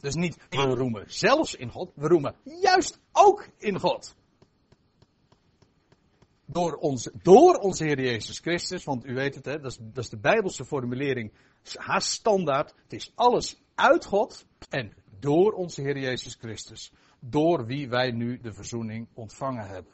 Dus 0.00 0.14
niet 0.14 0.36
we 0.50 0.62
roemen 0.62 1.04
zelfs 1.06 1.54
in 1.54 1.70
God, 1.70 1.92
we 1.94 2.08
roemen 2.08 2.34
juist 2.42 3.00
ook 3.12 3.48
in 3.58 3.78
God. 3.78 4.14
Door, 6.44 6.74
ons, 6.74 7.08
door 7.22 7.54
onze 7.54 7.84
Heer 7.84 8.00
Jezus 8.00 8.38
Christus, 8.38 8.84
want 8.84 9.06
u 9.06 9.14
weet 9.14 9.34
het, 9.34 9.44
hè, 9.44 9.60
dat, 9.60 9.70
is, 9.70 9.78
dat 9.80 10.04
is 10.04 10.10
de 10.10 10.18
Bijbelse 10.18 10.64
formulering, 10.64 11.32
haast 11.74 12.08
standaard. 12.08 12.74
Het 12.82 12.92
is 12.92 13.12
alles 13.14 13.60
uit 13.76 14.04
God 14.04 14.46
en 14.68 14.92
door 15.18 15.52
onze 15.52 15.82
Heer 15.82 15.98
Jezus 15.98 16.34
Christus 16.34 16.92
door 17.20 17.66
wie 17.66 17.88
wij 17.88 18.10
nu 18.10 18.40
de 18.40 18.52
verzoening 18.52 19.08
ontvangen 19.14 19.66
hebben. 19.66 19.92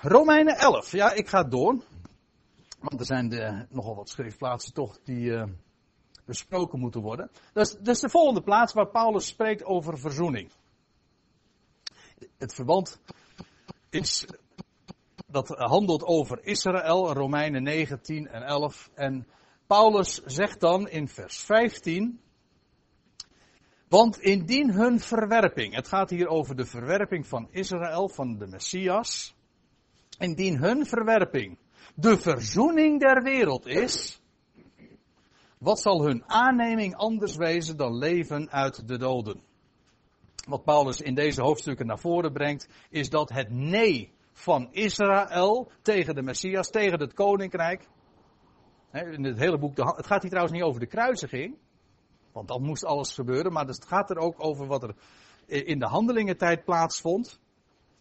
Romeinen 0.00 0.56
11, 0.56 0.92
ja, 0.92 1.12
ik 1.12 1.28
ga 1.28 1.42
door. 1.42 1.84
Want 2.78 3.00
er 3.00 3.06
zijn 3.06 3.28
de, 3.28 3.66
nogal 3.68 3.96
wat 3.96 4.08
schriftplaatsen 4.08 4.72
toch 4.72 4.98
die 5.04 5.30
uh, 5.30 5.44
besproken 6.24 6.78
moeten 6.78 7.00
worden. 7.00 7.30
Dat 7.52 7.78
is 7.82 8.00
de 8.00 8.08
volgende 8.08 8.42
plaats 8.42 8.72
waar 8.72 8.88
Paulus 8.88 9.26
spreekt 9.26 9.64
over 9.64 9.98
verzoening. 9.98 10.52
Het 12.38 12.54
verband 12.54 13.00
is, 13.90 14.26
dat 15.32 15.48
handelt 15.48 16.04
over 16.04 16.38
Israël, 16.42 17.12
Romeinen 17.12 17.62
9, 17.62 18.02
10 18.02 18.28
en 18.28 18.42
11. 18.42 18.90
En 18.94 19.26
Paulus 19.66 20.22
zegt 20.24 20.60
dan 20.60 20.88
in 20.88 21.08
vers 21.08 21.36
15, 21.36 22.20
Want 23.88 24.18
indien 24.18 24.70
hun 24.70 25.00
verwerping, 25.00 25.74
het 25.74 25.88
gaat 25.88 26.10
hier 26.10 26.28
over 26.28 26.56
de 26.56 26.64
verwerping 26.64 27.26
van 27.26 27.48
Israël, 27.50 28.08
van 28.08 28.38
de 28.38 28.46
Messias. 28.46 29.34
Indien 30.18 30.58
hun 30.58 30.86
verwerping 30.86 31.58
de 31.94 32.18
verzoening 32.18 33.00
der 33.00 33.22
wereld 33.22 33.66
is, 33.66 34.20
wat 35.58 35.80
zal 35.80 36.02
hun 36.02 36.24
aanneming 36.26 36.96
anders 36.96 37.36
wezen 37.36 37.76
dan 37.76 37.98
leven 37.98 38.50
uit 38.50 38.88
de 38.88 38.98
doden? 38.98 39.42
Wat 40.46 40.64
Paulus 40.64 41.00
in 41.00 41.14
deze 41.14 41.42
hoofdstukken 41.42 41.86
naar 41.86 41.98
voren 41.98 42.32
brengt, 42.32 42.68
is 42.90 43.10
dat 43.10 43.28
het 43.28 43.50
nee 43.50 44.12
van 44.32 44.68
Israël 44.72 45.70
tegen 45.82 46.14
de 46.14 46.22
Messias, 46.22 46.70
tegen 46.70 47.00
het 47.00 47.14
koninkrijk. 47.14 47.88
In 48.92 49.24
het 49.24 49.38
hele 49.38 49.58
boek, 49.58 49.76
het 49.76 50.06
gaat 50.06 50.20
hier 50.20 50.30
trouwens 50.30 50.56
niet 50.56 50.66
over 50.66 50.80
de 50.80 50.86
kruisiging, 50.86 51.58
want 52.32 52.48
dan 52.48 52.62
moest 52.62 52.84
alles 52.84 53.14
gebeuren, 53.14 53.52
maar 53.52 53.66
het 53.66 53.84
gaat 53.84 54.10
er 54.10 54.18
ook 54.18 54.44
over 54.44 54.66
wat 54.66 54.82
er 54.82 54.94
in 55.46 55.78
de 55.78 55.86
handelingentijd 55.86 56.64
plaatsvond. 56.64 57.40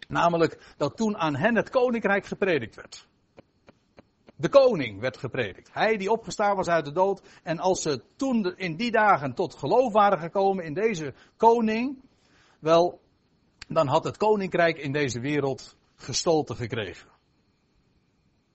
Namelijk 0.08 0.74
dat 0.78 0.98
toen 0.98 1.18
aan 1.18 1.36
hen 1.36 1.56
het 1.56 1.70
koninkrijk 1.70 2.26
gepredikt 2.26 2.76
werd. 2.76 3.08
De 4.36 4.50
koning 4.50 5.00
werd 5.00 5.18
gepredikt. 5.18 5.74
Hij 5.74 5.98
die 5.98 6.12
opgestaan 6.12 6.56
was 6.56 6.68
uit 6.68 6.86
de 6.86 6.92
dood. 6.92 7.22
En 7.44 7.60
als 7.60 7.82
ze 7.82 8.04
toen 8.16 8.58
in 8.58 8.76
die 8.76 8.92
dagen 8.92 9.34
tot 9.34 9.56
geloof 9.56 9.94
waren 9.94 10.20
gekomen 10.20 10.66
in 10.66 10.74
deze 10.74 11.14
koning. 11.38 12.04
Wel, 12.60 13.02
dan 13.68 13.88
had 13.88 14.04
het 14.04 14.18
koninkrijk 14.18 14.78
in 14.78 14.92
deze 14.92 15.20
wereld 15.20 15.76
gestolte 16.01 16.55
gekregen. 16.55 17.08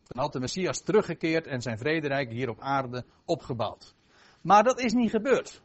Dan 0.06 0.22
had 0.22 0.32
de 0.32 0.40
Messias 0.40 0.82
teruggekeerd 0.82 1.46
en 1.46 1.62
zijn 1.62 1.78
vrederijk 1.78 2.30
hier 2.30 2.48
op 2.48 2.60
aarde 2.60 3.04
opgebouwd. 3.24 3.94
Maar 4.40 4.64
dat 4.64 4.80
is 4.80 4.92
niet 4.92 5.10
gebeurd. 5.10 5.62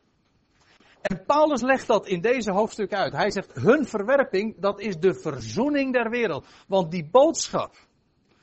En 1.02 1.26
Paulus 1.26 1.62
legt 1.62 1.88
dat 1.88 2.08
in 2.08 2.22
deze 2.22 2.52
hoofdstuk 2.52 2.94
uit. 2.94 3.14
Hij 3.14 3.32
zegt, 3.32 3.54
hun 3.54 3.86
verwerping, 3.88 4.60
dat 4.60 4.80
is 4.80 4.98
de 4.98 5.14
verzoening 5.14 5.94
der 5.94 6.10
wereld. 6.10 6.46
Want 6.68 6.92
die 6.92 7.10
boodschap 7.10 7.76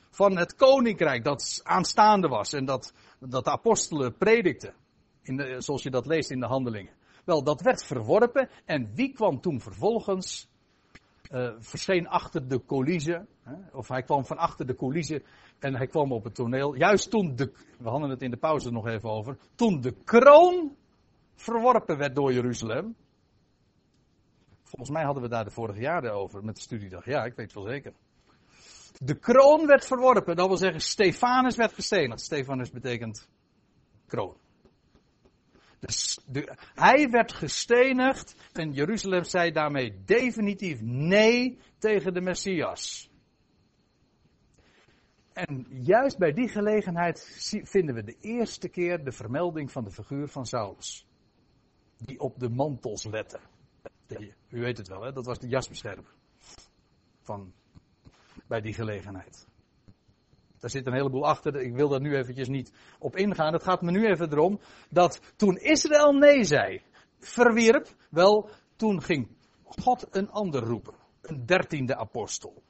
van 0.09 0.37
het 0.37 0.55
koninkrijk 0.55 1.23
dat 1.23 1.61
aanstaande 1.63 2.27
was 2.27 2.53
en 2.53 2.65
dat, 2.65 2.93
dat 3.19 3.43
de 3.43 3.51
apostelen 3.51 4.17
predikten, 4.17 4.73
in 5.21 5.61
zoals 5.61 5.83
je 5.83 5.89
dat 5.89 6.05
leest 6.05 6.31
in 6.31 6.39
de 6.39 6.45
handelingen. 6.45 6.93
Wel, 7.25 7.43
dat 7.43 7.61
werd 7.61 7.83
verworpen 7.83 8.49
en 8.65 8.91
wie 8.95 9.13
kwam 9.13 9.41
toen 9.41 9.61
vervolgens? 9.61 10.48
Uh, 11.31 11.51
verscheen 11.59 12.07
achter 12.07 12.47
de 12.47 12.65
coulissen, 12.65 13.27
of 13.71 13.87
hij 13.87 14.03
kwam 14.03 14.25
van 14.25 14.37
achter 14.37 14.65
de 14.65 14.75
coulissen 14.75 15.23
en 15.59 15.75
hij 15.75 15.87
kwam 15.87 16.11
op 16.11 16.23
het 16.23 16.35
toneel. 16.35 16.75
Juist 16.75 17.09
toen 17.09 17.35
de, 17.35 17.51
we 17.79 17.89
hadden 17.89 18.09
het 18.09 18.21
in 18.21 18.31
de 18.31 18.37
pauze 18.37 18.71
nog 18.71 18.87
even 18.87 19.09
over, 19.09 19.37
toen 19.55 19.81
de 19.81 19.95
kroon 20.03 20.75
verworpen 21.35 21.97
werd 21.97 22.15
door 22.15 22.33
Jeruzalem. 22.33 22.95
Volgens 24.63 24.89
mij 24.91 25.03
hadden 25.03 25.23
we 25.23 25.29
daar 25.29 25.43
de 25.43 25.51
vorige 25.51 25.79
jaren 25.79 26.13
over 26.13 26.45
met 26.45 26.55
de 26.55 26.61
studiedag. 26.61 27.05
Ja, 27.05 27.23
ik 27.25 27.35
weet 27.35 27.45
het 27.45 27.55
wel 27.55 27.71
zeker. 27.71 27.93
De 28.97 29.15
kroon 29.19 29.65
werd 29.65 29.85
verworpen, 29.85 30.35
dat 30.35 30.47
wil 30.47 30.57
zeggen 30.57 30.81
Stefanus 30.81 31.55
werd 31.55 31.73
gestenigd. 31.73 32.21
Stefanus 32.21 32.71
betekent 32.71 33.29
kroon. 34.07 34.35
Hij 36.73 37.09
werd 37.09 37.31
gestenigd 37.31 38.35
en 38.53 38.73
Jeruzalem 38.73 39.23
zei 39.23 39.51
daarmee 39.51 40.03
definitief 40.05 40.81
nee 40.81 41.59
tegen 41.77 42.13
de 42.13 42.21
Messias. 42.21 43.09
En 45.33 45.65
juist 45.69 46.17
bij 46.17 46.33
die 46.33 46.47
gelegenheid 46.47 47.47
vinden 47.63 47.95
we 47.95 48.03
de 48.03 48.17
eerste 48.19 48.69
keer 48.69 49.03
de 49.03 49.11
vermelding 49.11 49.71
van 49.71 49.83
de 49.83 49.91
figuur 49.91 50.27
van 50.27 50.45
Saulus. 50.45 51.07
Die 51.97 52.19
op 52.19 52.39
de 52.39 52.49
mantels 52.49 53.03
lette. 53.03 53.39
U 54.49 54.59
weet 54.59 54.77
het 54.77 54.87
wel, 54.87 55.01
hè? 55.01 55.11
dat 55.11 55.25
was 55.25 55.39
de 55.39 55.47
jasbeschermer. 55.47 56.13
Van 57.21 57.53
bij 58.47 58.61
die 58.61 58.73
gelegenheid. 58.73 59.48
Daar 60.59 60.69
zit 60.69 60.87
een 60.87 60.93
heleboel 60.93 61.27
achter. 61.27 61.55
Ik 61.55 61.75
wil 61.75 61.89
daar 61.89 62.01
nu 62.01 62.15
eventjes 62.15 62.47
niet 62.47 62.73
op 62.99 63.15
ingaan. 63.15 63.53
Het 63.53 63.63
gaat 63.63 63.81
me 63.81 63.91
nu 63.91 64.07
even 64.07 64.31
erom 64.31 64.59
dat 64.89 65.21
toen 65.35 65.57
Israël 65.57 66.11
nee 66.11 66.43
zei, 66.43 66.81
verwierp, 67.19 67.87
wel, 68.09 68.49
toen 68.75 69.01
ging 69.01 69.27
God 69.63 70.07
een 70.15 70.29
ander 70.29 70.63
roepen. 70.63 70.93
Een 71.21 71.45
dertiende 71.45 71.95
apostel. 71.95 72.63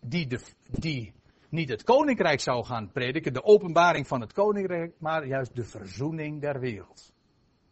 Die, 0.00 0.38
die 0.70 1.14
niet 1.48 1.68
het 1.68 1.82
koninkrijk 1.82 2.40
zou 2.40 2.64
gaan 2.64 2.92
prediken, 2.92 3.32
de 3.32 3.44
openbaring 3.44 4.06
van 4.06 4.20
het 4.20 4.32
koninkrijk, 4.32 4.94
maar 4.98 5.26
juist 5.26 5.56
de 5.56 5.64
verzoening 5.64 6.40
der 6.40 6.60
wereld. 6.60 7.12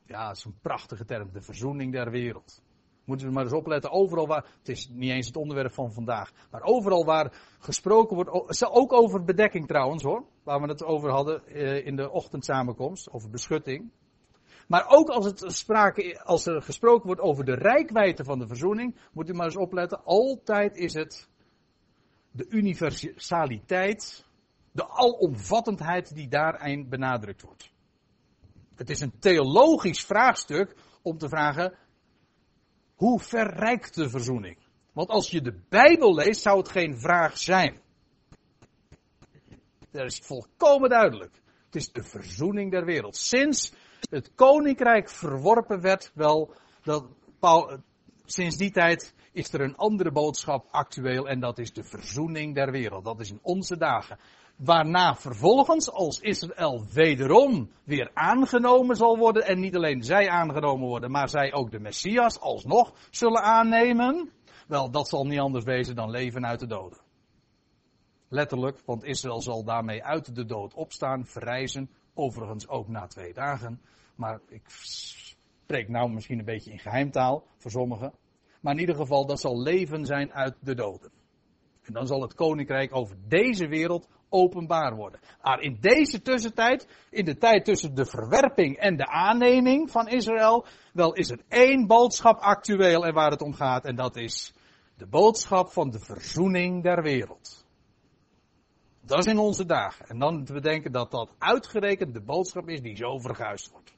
Ja, 0.06 0.26
dat 0.26 0.36
is 0.36 0.44
een 0.44 0.58
prachtige 0.60 1.04
term, 1.04 1.32
de 1.32 1.40
verzoening 1.40 1.92
der 1.92 2.10
wereld. 2.10 2.62
Moeten 3.06 3.26
we 3.26 3.32
maar 3.32 3.44
eens 3.44 3.52
opletten, 3.52 3.90
overal 3.90 4.26
waar, 4.26 4.44
het 4.58 4.68
is 4.68 4.88
niet 4.88 5.10
eens 5.10 5.26
het 5.26 5.36
onderwerp 5.36 5.72
van 5.72 5.92
vandaag, 5.92 6.32
maar 6.50 6.62
overal 6.62 7.04
waar 7.04 7.32
gesproken 7.58 8.16
wordt, 8.16 8.70
ook 8.70 8.92
over 8.92 9.24
bedekking 9.24 9.66
trouwens 9.66 10.02
hoor, 10.02 10.24
waar 10.42 10.60
we 10.60 10.68
het 10.68 10.84
over 10.84 11.10
hadden 11.10 11.46
eh, 11.46 11.86
in 11.86 11.96
de 11.96 12.10
ochtendsamenkomst, 12.10 13.10
over 13.10 13.30
beschutting. 13.30 13.90
Maar 14.68 14.88
ook 14.88 15.08
als, 15.08 15.24
het 15.24 15.44
sprake, 15.46 16.20
als 16.24 16.46
er 16.46 16.62
gesproken 16.62 17.06
wordt 17.06 17.20
over 17.20 17.44
de 17.44 17.54
rijkwijde 17.54 18.24
van 18.24 18.38
de 18.38 18.46
verzoening, 18.46 18.96
moet 19.12 19.28
u 19.28 19.32
maar 19.32 19.46
eens 19.46 19.56
opletten, 19.56 20.04
altijd 20.04 20.76
is 20.76 20.94
het 20.94 21.28
de 22.30 22.46
universaliteit, 22.48 24.24
de 24.72 24.88
alomvattendheid 24.88 26.14
die 26.14 26.28
daarin 26.28 26.88
benadrukt 26.88 27.42
wordt. 27.42 27.70
Het 28.74 28.90
is 28.90 29.00
een 29.00 29.18
theologisch 29.18 30.04
vraagstuk 30.04 30.76
om 31.02 31.18
te 31.18 31.28
vragen, 31.28 31.74
hoe 32.96 33.20
verrijkt 33.20 33.94
de 33.94 34.08
verzoening? 34.08 34.58
Want 34.92 35.08
als 35.08 35.30
je 35.30 35.42
de 35.42 35.60
Bijbel 35.68 36.14
leest, 36.14 36.42
zou 36.42 36.58
het 36.58 36.68
geen 36.68 36.98
vraag 36.98 37.38
zijn. 37.38 37.80
Dat 39.90 40.04
is 40.04 40.18
volkomen 40.18 40.88
duidelijk. 40.88 41.34
Het 41.64 41.74
is 41.74 41.92
de 41.92 42.02
verzoening 42.02 42.70
der 42.70 42.84
wereld. 42.84 43.16
Sinds 43.16 43.72
het 44.10 44.34
koninkrijk 44.34 45.08
verworpen 45.08 45.80
werd, 45.80 46.10
wel, 46.14 46.54
dat 46.82 47.06
Paul, 47.38 47.78
sinds 48.24 48.56
die 48.56 48.70
tijd 48.70 49.14
is 49.32 49.52
er 49.52 49.60
een 49.60 49.76
andere 49.76 50.12
boodschap 50.12 50.66
actueel 50.70 51.28
en 51.28 51.40
dat 51.40 51.58
is 51.58 51.72
de 51.72 51.84
verzoening 51.84 52.54
der 52.54 52.70
wereld. 52.70 53.04
Dat 53.04 53.20
is 53.20 53.30
in 53.30 53.40
onze 53.42 53.76
dagen. 53.76 54.18
Waarna 54.56 55.14
vervolgens, 55.14 55.90
als 55.90 56.20
Israël 56.20 56.84
wederom 56.92 57.70
weer 57.84 58.10
aangenomen 58.14 58.96
zal 58.96 59.18
worden, 59.18 59.46
en 59.46 59.60
niet 59.60 59.76
alleen 59.76 60.02
zij 60.02 60.28
aangenomen 60.28 60.88
worden, 60.88 61.10
maar 61.10 61.28
zij 61.28 61.52
ook 61.52 61.70
de 61.70 61.80
Messias 61.80 62.40
alsnog 62.40 62.92
zullen 63.10 63.42
aannemen, 63.42 64.30
wel, 64.66 64.90
dat 64.90 65.08
zal 65.08 65.26
niet 65.26 65.38
anders 65.38 65.64
wezen 65.64 65.94
dan 65.94 66.10
leven 66.10 66.46
uit 66.46 66.60
de 66.60 66.66
doden. 66.66 66.98
Letterlijk, 68.28 68.82
want 68.84 69.04
Israël 69.04 69.40
zal 69.40 69.64
daarmee 69.64 70.04
uit 70.04 70.34
de 70.34 70.44
dood 70.44 70.74
opstaan, 70.74 71.26
verrijzen, 71.26 71.90
overigens 72.14 72.68
ook 72.68 72.88
na 72.88 73.06
twee 73.06 73.32
dagen. 73.32 73.80
Maar 74.14 74.40
ik 74.48 74.62
spreek 74.68 75.88
nou 75.88 76.10
misschien 76.10 76.38
een 76.38 76.44
beetje 76.44 76.70
in 76.70 76.78
geheimtaal 76.78 77.44
voor 77.56 77.70
sommigen. 77.70 78.12
Maar 78.60 78.74
in 78.74 78.80
ieder 78.80 78.94
geval, 78.94 79.26
dat 79.26 79.40
zal 79.40 79.62
leven 79.62 80.06
zijn 80.06 80.32
uit 80.32 80.56
de 80.60 80.74
doden. 80.74 81.10
En 81.82 81.92
dan 81.92 82.06
zal 82.06 82.22
het 82.22 82.34
koninkrijk 82.34 82.94
over 82.94 83.16
deze 83.28 83.66
wereld 83.68 84.08
openbaar 84.28 84.94
worden. 84.96 85.20
Maar 85.42 85.60
in 85.60 85.76
deze 85.80 86.22
tussentijd, 86.22 86.88
in 87.10 87.24
de 87.24 87.36
tijd 87.36 87.64
tussen 87.64 87.94
de 87.94 88.06
verwerping 88.06 88.76
en 88.76 88.96
de 88.96 89.06
aanneming 89.06 89.90
van 89.90 90.08
Israël, 90.08 90.66
wel 90.92 91.12
is 91.12 91.30
er 91.30 91.40
één 91.48 91.86
boodschap 91.86 92.38
actueel 92.38 93.06
en 93.06 93.14
waar 93.14 93.30
het 93.30 93.42
om 93.42 93.54
gaat. 93.54 93.84
En 93.84 93.96
dat 93.96 94.16
is 94.16 94.54
de 94.96 95.06
boodschap 95.06 95.68
van 95.68 95.90
de 95.90 95.98
verzoening 95.98 96.82
der 96.82 97.02
wereld. 97.02 97.64
Dat 99.00 99.18
is 99.18 99.32
in 99.32 99.38
onze 99.38 99.66
dagen. 99.66 100.06
En 100.08 100.18
dan 100.18 100.44
te 100.44 100.52
bedenken 100.52 100.92
dat 100.92 101.10
dat 101.10 101.34
uitgerekend 101.38 102.14
de 102.14 102.22
boodschap 102.22 102.68
is 102.68 102.80
die 102.80 102.96
zo 102.96 103.18
verguisd 103.18 103.70
wordt. 103.70 103.94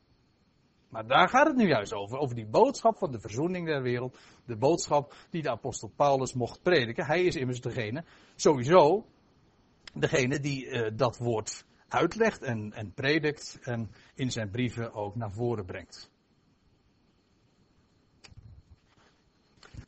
Maar 0.89 1.07
daar 1.07 1.29
gaat 1.29 1.47
het 1.47 1.57
nu 1.57 1.67
juist 1.69 1.93
over. 1.93 2.19
Over 2.19 2.35
die 2.35 2.47
boodschap 2.47 2.99
van 2.99 3.13
de 3.13 3.21
verzoening 3.21 3.67
der 3.67 3.83
wereld. 3.83 4.19
De 4.47 4.57
boodschap 4.57 5.15
die 5.31 5.43
de 5.43 5.51
apostel 5.51 5.93
Paulus 5.97 6.33
mocht 6.33 6.63
prediken. 6.63 7.07
Hij 7.07 7.25
is 7.25 7.37
immers 7.37 7.61
degene, 7.61 8.05
sowieso, 8.35 9.07
degene 9.95 10.41
die 10.41 10.67
uh, 10.67 10.91
dat 10.97 11.19
woord 11.19 11.65
uitlegt 11.89 12.43
en, 12.43 12.73
en 12.73 12.93
predikt. 12.93 13.59
En 13.63 13.91
in 14.15 14.31
zijn 14.31 14.51
brieven 14.51 14.93
ook 14.93 15.17
naar 15.17 15.33
voren 15.33 15.65
brengt. 15.65 16.11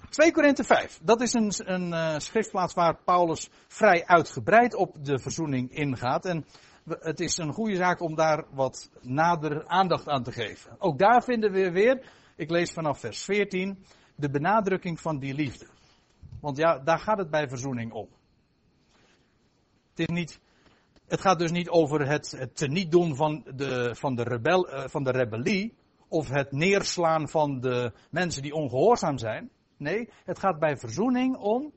2 0.09 0.33
Korinthe 0.33 0.65
5. 0.65 1.01
Dat 1.03 1.21
is 1.21 1.33
een, 1.33 1.53
een 1.57 1.89
uh, 1.89 2.19
schriftplaats 2.19 2.75
waar 2.75 3.03
Paulus 3.05 3.51
vrij 3.69 4.07
uitgebreid 4.07 4.75
op 4.75 5.05
de 5.05 5.19
verzoening 5.19 5.71
ingaat. 5.71 6.25
En 6.25 6.45
het 6.85 7.21
is 7.21 7.37
een 7.37 7.53
goede 7.53 7.77
zaak 7.77 8.01
om 8.01 8.15
daar 8.15 8.45
wat 8.53 8.91
nader 9.01 9.67
aandacht 9.67 10.09
aan 10.09 10.23
te 10.23 10.33
geven. 10.33 10.77
Ook 10.79 10.99
daar 10.99 11.23
vinden 11.23 11.53
we 11.53 11.71
weer, 11.71 12.11
ik 12.37 12.51
lees 12.51 12.73
vanaf 12.73 13.01
vers 13.01 13.25
14, 13.25 13.85
de 14.15 14.31
benadrukking 14.31 15.01
van 15.01 15.19
die 15.19 15.35
liefde. 15.35 15.67
Want 16.41 16.57
ja, 16.57 16.79
daar 16.79 16.99
gaat 16.99 17.19
het 17.19 17.31
bij 17.31 17.49
verzoening 17.49 17.93
om. 17.93 18.09
Is 20.01 20.07
niet, 20.07 20.41
het 21.09 21.21
gaat 21.21 21.39
dus 21.39 21.51
niet 21.51 21.69
over 21.69 22.09
het, 22.09 22.35
het 22.39 22.69
niet 22.69 22.91
doen 22.91 23.17
van 23.17 23.45
de, 23.55 23.95
van, 23.95 24.15
de 24.15 24.23
rebel, 24.23 24.69
eh, 24.69 24.89
van 24.89 25.05
de 25.05 25.11
rebellie, 25.11 25.75
of 26.09 26.29
het 26.29 26.53
neerslaan 26.53 27.29
van 27.29 27.61
de 27.61 27.93
mensen 28.11 28.43
die 28.43 28.55
ongehoorzaam 28.55 29.19
zijn. 29.19 29.51
Nee, 29.77 30.09
het 30.25 30.39
gaat 30.39 30.59
bij 30.59 30.77
verzoening 30.77 31.37
om 31.37 31.73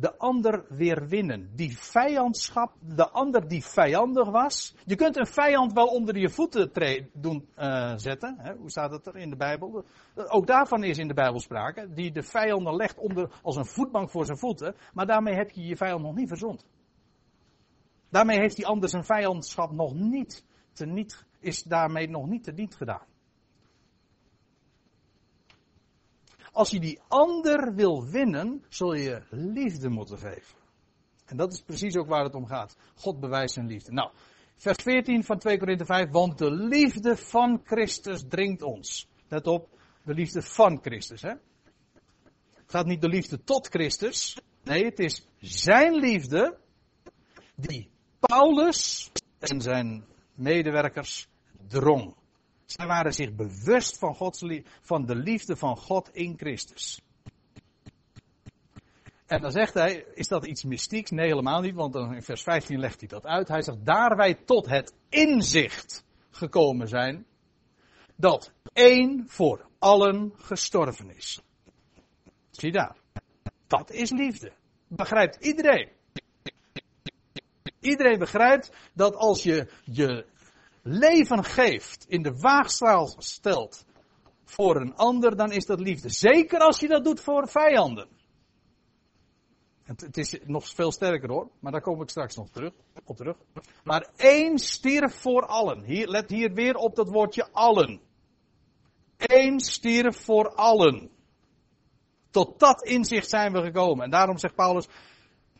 de 0.00 0.18
ander 0.18 0.64
weer 0.68 1.08
winnen. 1.08 1.50
Die 1.54 1.78
vijandschap, 1.78 2.72
de 2.80 3.10
ander 3.10 3.48
die 3.48 3.64
vijandig 3.64 4.30
was. 4.30 4.74
Je 4.84 4.96
kunt 4.96 5.16
een 5.16 5.26
vijand 5.26 5.72
wel 5.72 5.86
onder 5.86 6.18
je 6.18 6.28
voeten 6.28 6.70
doen 7.12 7.48
uh, 7.58 7.92
zetten. 7.96 8.36
Hè? 8.38 8.54
Hoe 8.54 8.70
staat 8.70 8.90
het 8.90 9.06
er 9.06 9.16
in 9.16 9.30
de 9.30 9.36
Bijbel? 9.36 9.84
Ook 10.14 10.46
daarvan 10.46 10.84
is 10.84 10.98
in 10.98 11.08
de 11.08 11.14
Bijbel 11.14 11.40
sprake. 11.40 11.92
Die 11.92 12.12
de 12.12 12.22
vijanden 12.22 12.76
legt 12.76 12.98
onder, 12.98 13.30
als 13.42 13.56
een 13.56 13.66
voetbank 13.66 14.10
voor 14.10 14.24
zijn 14.24 14.38
voeten. 14.38 14.74
Maar 14.92 15.06
daarmee 15.06 15.34
heb 15.34 15.50
je 15.50 15.66
je 15.66 15.76
vijand 15.76 16.02
nog 16.02 16.14
niet 16.14 16.28
verzond. 16.28 16.66
Daarmee 18.10 18.38
heeft 18.38 18.56
die 18.56 18.66
ander 18.66 18.88
zijn 18.88 19.04
vijandschap 19.04 19.72
nog 19.72 19.94
niet, 19.94 20.44
te 20.72 20.86
niet 20.86 21.24
is 21.40 21.62
daarmee 21.62 22.08
nog 22.08 22.26
niet 22.26 22.44
te 22.44 22.52
niet 22.52 22.74
gedaan. 22.74 23.06
Als 26.52 26.70
je 26.70 26.80
die 26.80 27.00
ander 27.08 27.74
wil 27.74 28.06
winnen, 28.06 28.64
zul 28.68 28.94
je 28.94 29.22
liefde 29.30 29.88
moeten 29.88 30.18
geven. 30.18 30.58
En 31.24 31.36
dat 31.36 31.52
is 31.52 31.62
precies 31.62 31.96
ook 31.96 32.08
waar 32.08 32.24
het 32.24 32.34
om 32.34 32.46
gaat. 32.46 32.76
God 32.94 33.20
bewijst 33.20 33.54
zijn 33.54 33.66
liefde. 33.66 33.92
Nou, 33.92 34.10
vers 34.56 34.82
14 34.82 35.24
van 35.24 35.38
2 35.38 35.58
Korinthe 35.58 35.84
5. 35.84 36.10
Want 36.10 36.38
de 36.38 36.50
liefde 36.50 37.16
van 37.16 37.60
Christus 37.64 38.24
dringt 38.28 38.62
ons. 38.62 39.08
Let 39.28 39.46
op, 39.46 39.78
de 40.04 40.14
liefde 40.14 40.42
van 40.42 40.78
Christus. 40.82 41.22
Hè? 41.22 41.32
Het 42.54 42.70
gaat 42.70 42.86
niet 42.86 43.00
de 43.00 43.08
liefde 43.08 43.44
tot 43.44 43.68
Christus. 43.68 44.40
Nee, 44.62 44.84
het 44.84 44.98
is 44.98 45.26
zijn 45.38 45.94
liefde 45.94 46.58
die 47.54 47.90
Paulus 48.20 49.10
en 49.38 49.60
zijn 49.60 50.04
medewerkers 50.34 51.28
drong. 51.68 52.14
Zij 52.64 52.86
waren 52.86 53.14
zich 53.14 53.34
bewust 53.34 53.98
van, 53.98 54.14
Gods 54.14 54.44
van 54.80 55.06
de 55.06 55.14
liefde 55.14 55.56
van 55.56 55.76
God 55.76 56.10
in 56.12 56.36
Christus. 56.36 57.00
En 59.26 59.40
dan 59.40 59.50
zegt 59.50 59.74
hij, 59.74 60.04
is 60.14 60.28
dat 60.28 60.46
iets 60.46 60.64
mystieks? 60.64 61.10
Nee, 61.10 61.26
helemaal 61.26 61.60
niet, 61.60 61.74
want 61.74 61.94
in 61.94 62.22
vers 62.22 62.42
15 62.42 62.78
legt 62.78 63.00
hij 63.00 63.08
dat 63.08 63.26
uit. 63.26 63.48
Hij 63.48 63.62
zegt, 63.62 63.86
daar 63.86 64.16
wij 64.16 64.34
tot 64.34 64.66
het 64.66 64.94
inzicht 65.08 66.04
gekomen 66.30 66.88
zijn, 66.88 67.26
dat 68.16 68.52
één 68.72 69.24
voor 69.28 69.68
allen 69.78 70.32
gestorven 70.36 71.16
is. 71.16 71.40
Zie 72.50 72.72
daar. 72.72 72.96
Dat 73.66 73.90
is 73.90 74.10
liefde. 74.10 74.52
Begrijpt 74.88 75.44
iedereen. 75.44 75.88
Iedereen 77.80 78.18
begrijpt 78.18 78.72
dat 78.92 79.14
als 79.14 79.42
je 79.42 79.68
je 79.84 80.26
leven 80.82 81.44
geeft, 81.44 82.04
in 82.08 82.22
de 82.22 82.32
waagstraal 82.32 83.14
stelt 83.18 83.84
voor 84.44 84.76
een 84.76 84.94
ander, 84.94 85.36
dan 85.36 85.52
is 85.52 85.66
dat 85.66 85.80
liefde. 85.80 86.08
Zeker 86.08 86.58
als 86.60 86.80
je 86.80 86.88
dat 86.88 87.04
doet 87.04 87.20
voor 87.20 87.48
vijanden. 87.48 88.08
Het, 89.82 90.16
is 90.16 90.38
nog 90.44 90.68
veel 90.68 90.92
sterker 90.92 91.30
hoor, 91.30 91.50
maar 91.60 91.72
daar 91.72 91.80
kom 91.80 92.02
ik 92.02 92.08
straks 92.08 92.36
nog 92.36 92.50
terug, 92.50 92.72
op 93.04 93.16
terug. 93.16 93.36
Maar 93.84 94.08
één 94.16 94.58
stierf 94.58 95.14
voor 95.14 95.46
allen. 95.46 95.82
Hier, 95.82 96.08
let 96.08 96.30
hier 96.30 96.52
weer 96.52 96.74
op 96.74 96.96
dat 96.96 97.08
woordje 97.08 97.48
allen. 97.52 98.00
Eén 99.16 99.60
stierf 99.60 100.24
voor 100.24 100.54
allen. 100.54 101.10
Tot 102.30 102.58
dat 102.58 102.84
inzicht 102.84 103.28
zijn 103.28 103.52
we 103.52 103.62
gekomen. 103.62 104.04
En 104.04 104.10
daarom 104.10 104.38
zegt 104.38 104.54
Paulus, 104.54 104.88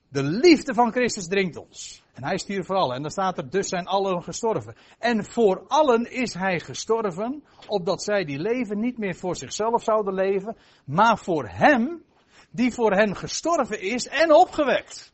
de 0.08 0.22
liefde 0.22 0.74
van 0.74 0.92
Christus 0.92 1.26
dringt 1.26 1.56
ons. 1.56 2.02
En 2.20 2.26
hij 2.26 2.38
stierf 2.38 2.66
voor 2.66 2.76
allen. 2.76 2.96
En 2.96 3.02
dan 3.02 3.10
staat 3.10 3.38
er, 3.38 3.50
dus 3.50 3.68
zijn 3.68 3.86
allen 3.86 4.22
gestorven. 4.22 4.76
En 4.98 5.24
voor 5.24 5.64
allen 5.68 6.12
is 6.12 6.34
hij 6.34 6.60
gestorven, 6.60 7.44
opdat 7.66 8.02
zij 8.02 8.24
die 8.24 8.38
leven 8.38 8.80
niet 8.80 8.98
meer 8.98 9.14
voor 9.14 9.36
zichzelf 9.36 9.82
zouden 9.82 10.14
leven, 10.14 10.56
maar 10.84 11.18
voor 11.18 11.48
hem, 11.48 12.04
die 12.50 12.72
voor 12.72 12.92
hen 12.92 13.16
gestorven 13.16 13.80
is 13.80 14.06
en 14.06 14.32
opgewekt. 14.32 15.12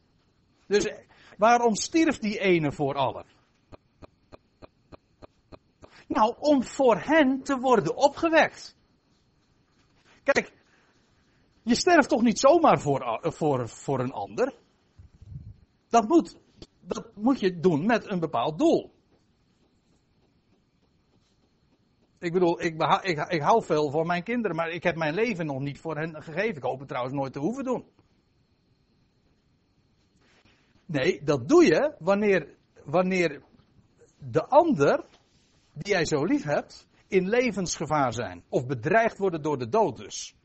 Dus 0.66 0.92
waarom 1.38 1.74
stierf 1.74 2.18
die 2.18 2.38
ene 2.38 2.72
voor 2.72 2.94
allen? 2.94 3.24
Nou, 6.08 6.34
om 6.38 6.64
voor 6.64 7.00
hen 7.00 7.42
te 7.42 7.58
worden 7.58 7.96
opgewekt. 7.96 8.76
Kijk, 10.22 10.52
je 11.62 11.74
sterft 11.74 12.08
toch 12.08 12.22
niet 12.22 12.38
zomaar 12.38 12.80
voor, 12.80 13.18
voor, 13.22 13.68
voor 13.68 14.00
een 14.00 14.12
ander? 14.12 14.54
Dat 15.88 16.08
moet, 16.08 16.36
dat 16.86 17.16
moet 17.16 17.40
je 17.40 17.60
doen 17.60 17.86
met 17.86 18.10
een 18.10 18.20
bepaald 18.20 18.58
doel. 18.58 18.94
Ik 22.18 22.32
bedoel, 22.32 22.62
ik, 22.62 22.82
ik, 23.02 23.18
ik 23.28 23.40
hou 23.40 23.64
veel 23.64 23.90
van 23.90 24.06
mijn 24.06 24.22
kinderen, 24.22 24.56
maar 24.56 24.70
ik 24.70 24.82
heb 24.82 24.96
mijn 24.96 25.14
leven 25.14 25.46
nog 25.46 25.60
niet 25.60 25.80
voor 25.80 25.96
hen 25.96 26.22
gegeven. 26.22 26.56
Ik 26.56 26.62
hoop 26.62 26.78
het 26.78 26.88
trouwens 26.88 27.14
nooit 27.14 27.32
te 27.32 27.38
hoeven 27.38 27.64
doen. 27.64 27.84
Nee, 30.86 31.22
dat 31.22 31.48
doe 31.48 31.64
je 31.64 31.94
wanneer, 31.98 32.54
wanneer 32.84 33.42
de 34.18 34.46
ander, 34.46 35.04
die 35.72 35.92
jij 35.92 36.04
zo 36.04 36.24
lief 36.24 36.44
hebt, 36.44 36.88
in 37.08 37.28
levensgevaar 37.28 38.12
zijn. 38.12 38.44
Of 38.48 38.66
bedreigd 38.66 39.18
worden 39.18 39.42
door 39.42 39.58
de 39.58 39.68
dood 39.68 39.96
dus. 39.96 40.36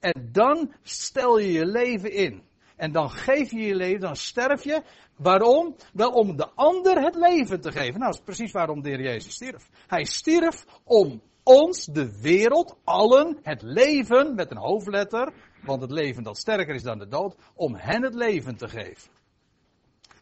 En 0.00 0.28
dan 0.32 0.72
stel 0.82 1.38
je 1.38 1.52
je 1.52 1.66
leven 1.66 2.12
in. 2.12 2.42
En 2.76 2.92
dan 2.92 3.10
geef 3.10 3.50
je 3.50 3.60
je 3.60 3.74
leven, 3.74 4.00
dan 4.00 4.16
sterf 4.16 4.64
je. 4.64 4.82
Waarom? 5.16 5.76
Wel 5.92 6.10
om 6.10 6.36
de 6.36 6.48
ander 6.54 7.02
het 7.02 7.14
leven 7.14 7.60
te 7.60 7.72
geven. 7.72 7.98
Nou, 7.98 8.04
dat 8.04 8.14
is 8.14 8.24
precies 8.24 8.52
waarom 8.52 8.82
de 8.82 8.88
Heer 8.88 9.02
Jezus 9.02 9.34
stierf. 9.34 9.68
Hij 9.86 10.04
stierf 10.04 10.64
om 10.84 11.22
ons, 11.42 11.84
de 11.84 12.20
wereld, 12.20 12.76
allen, 12.84 13.38
het 13.42 13.62
leven 13.62 14.34
met 14.34 14.50
een 14.50 14.56
hoofdletter. 14.56 15.32
Want 15.62 15.80
het 15.80 15.90
leven 15.90 16.22
dat 16.22 16.38
sterker 16.38 16.74
is 16.74 16.82
dan 16.82 16.98
de 16.98 17.08
dood. 17.08 17.36
Om 17.54 17.74
hen 17.74 18.02
het 18.02 18.14
leven 18.14 18.56
te 18.56 18.68
geven. 18.68 19.10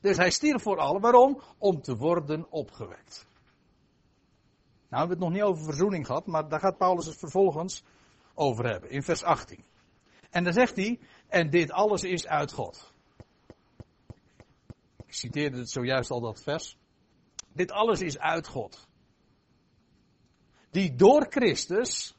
Dus 0.01 0.17
hij 0.17 0.31
stierf 0.31 0.63
voor 0.63 0.79
allen. 0.79 1.01
Waarom? 1.01 1.41
Om 1.59 1.83
te 1.83 1.97
worden 1.97 2.47
opgewekt. 2.51 3.27
Nou, 4.89 5.07
we 5.07 5.15
hebben 5.15 5.17
het 5.17 5.19
nog 5.19 5.33
niet 5.33 5.43
over 5.43 5.65
verzoening 5.65 6.07
gehad, 6.07 6.27
maar 6.27 6.49
daar 6.49 6.61
gaat 6.61 6.79
Paulus 6.79 7.07
het 7.07 7.19
vervolgens 7.19 7.85
over 8.35 8.67
hebben. 8.71 8.91
In 8.91 9.03
vers 9.03 9.23
18. 9.23 9.65
En 10.35 10.45
dan 10.45 10.53
zegt 10.53 10.77
hij, 10.77 10.99
en 11.29 11.51
dit 11.51 11.71
alles 11.71 12.03
is 12.03 12.27
uit 12.27 12.53
God. 12.53 12.93
Ik 15.07 15.15
citeerde 15.15 15.59
het 15.59 15.71
zojuist 15.71 16.11
al 16.11 16.21
dat 16.21 16.43
vers. 16.43 16.79
Dit 17.53 17.71
alles 17.71 18.01
is 18.01 18.19
uit 18.19 18.47
God. 18.47 18.89
Die 20.71 20.95
door 20.95 21.27
Christus 21.31 22.17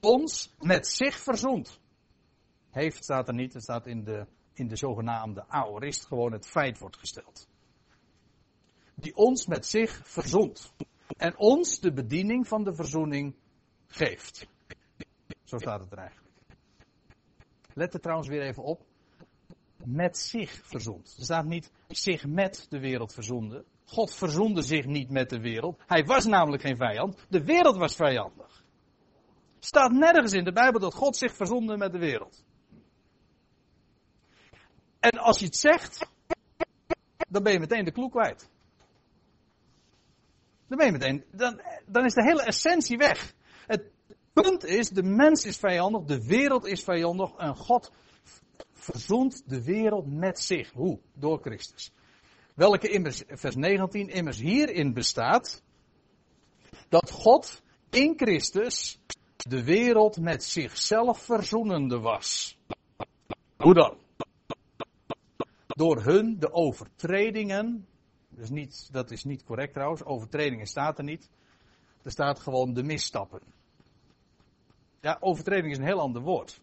ons 0.00 0.54
met 0.58 0.86
zich 0.86 1.18
verzoent. 1.18 1.80
Heeft 2.70 3.04
staat 3.04 3.28
er 3.28 3.34
niet, 3.34 3.52
het 3.52 3.62
staat 3.62 3.86
in 3.86 4.04
de, 4.04 4.26
in 4.52 4.68
de 4.68 4.76
zogenaamde 4.76 5.48
aorist 5.48 6.06
gewoon 6.06 6.32
het 6.32 6.46
feit 6.46 6.78
wordt 6.78 6.96
gesteld. 6.96 7.48
Die 8.94 9.16
ons 9.16 9.46
met 9.46 9.66
zich 9.66 10.08
verzoent. 10.08 10.72
En 11.16 11.38
ons 11.38 11.80
de 11.80 11.92
bediening 11.92 12.48
van 12.48 12.64
de 12.64 12.74
verzoening 12.74 13.34
geeft. 13.86 14.46
Zo 15.44 15.58
staat 15.58 15.80
het 15.80 15.92
er 15.92 15.98
eigenlijk. 15.98 16.23
Let 17.74 17.94
er 17.94 18.00
trouwens 18.00 18.28
weer 18.28 18.42
even 18.42 18.62
op. 18.62 18.84
Met 19.84 20.18
zich 20.18 20.60
verzond. 20.62 21.14
Er 21.18 21.24
staat 21.24 21.44
niet 21.44 21.70
zich 21.88 22.26
met 22.26 22.66
de 22.68 22.78
wereld 22.78 23.14
verzonden. 23.14 23.64
God 23.84 24.14
verzoende 24.14 24.62
zich 24.62 24.84
niet 24.84 25.10
met 25.10 25.30
de 25.30 25.40
wereld. 25.40 25.82
Hij 25.86 26.04
was 26.04 26.24
namelijk 26.24 26.62
geen 26.62 26.76
vijand. 26.76 27.26
De 27.28 27.44
wereld 27.44 27.76
was 27.76 27.96
vijandig. 27.96 28.64
Staat 29.58 29.92
nergens 29.92 30.32
in 30.32 30.44
de 30.44 30.52
Bijbel 30.52 30.80
dat 30.80 30.94
God 30.94 31.16
zich 31.16 31.34
verzonde 31.34 31.76
met 31.76 31.92
de 31.92 31.98
wereld. 31.98 32.44
En 35.00 35.18
als 35.18 35.38
je 35.38 35.44
het 35.44 35.56
zegt, 35.56 36.06
dan 37.28 37.42
ben 37.42 37.52
je 37.52 37.58
meteen 37.58 37.84
de 37.84 37.92
kloek 37.92 38.10
kwijt. 38.10 38.50
Dan 40.68 40.78
ben 40.78 40.86
je 40.86 40.92
meteen, 40.92 41.24
dan, 41.30 41.60
dan 41.86 42.04
is 42.04 42.14
de 42.14 42.22
hele 42.22 42.42
essentie 42.42 42.96
weg. 42.96 43.34
Punt 44.34 44.64
is, 44.64 44.88
de 44.88 45.02
mens 45.02 45.44
is 45.44 45.56
vijandig, 45.56 46.02
de 46.02 46.26
wereld 46.26 46.66
is 46.66 46.82
vijandig 46.82 47.34
en 47.36 47.56
God 47.56 47.92
verzoent 48.72 49.42
de 49.46 49.64
wereld 49.64 50.06
met 50.06 50.40
zich. 50.40 50.72
Hoe? 50.72 50.98
Door 51.12 51.40
Christus. 51.40 51.92
Welke 52.54 52.88
immers, 52.88 53.22
vers 53.26 53.56
19, 53.56 54.08
immers 54.08 54.38
hierin 54.38 54.92
bestaat 54.92 55.62
dat 56.88 57.10
God 57.10 57.62
in 57.90 58.12
Christus 58.16 58.98
de 59.36 59.64
wereld 59.64 60.20
met 60.20 60.44
zichzelf 60.44 61.18
verzoenende 61.18 61.98
was. 61.98 62.58
Hoe 63.56 63.74
dan? 63.74 63.98
Door 65.66 66.02
hun 66.02 66.38
de 66.38 66.52
overtredingen, 66.52 67.86
dus 68.28 68.50
niet, 68.50 68.88
dat 68.92 69.10
is 69.10 69.24
niet 69.24 69.44
correct 69.44 69.72
trouwens, 69.72 70.04
overtredingen 70.04 70.66
staat 70.66 70.98
er 70.98 71.04
niet. 71.04 71.30
Er 72.02 72.10
staat 72.10 72.40
gewoon 72.40 72.74
de 72.74 72.82
misstappen. 72.82 73.53
Ja, 75.04 75.16
overtreding 75.20 75.72
is 75.72 75.78
een 75.78 75.84
heel 75.84 76.00
ander 76.00 76.22
woord. 76.22 76.60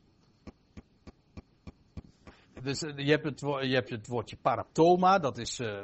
Dus 2.61 2.81
eh, 2.81 2.97
je 2.97 3.11
hebt 3.11 3.23
het, 3.23 3.39
je 3.39 3.73
hebt 3.73 3.89
het 3.89 4.07
woordje 4.07 4.37
paraptoma, 4.41 5.19
dat 5.19 5.37
is. 5.37 5.59
Uh, 5.59 5.83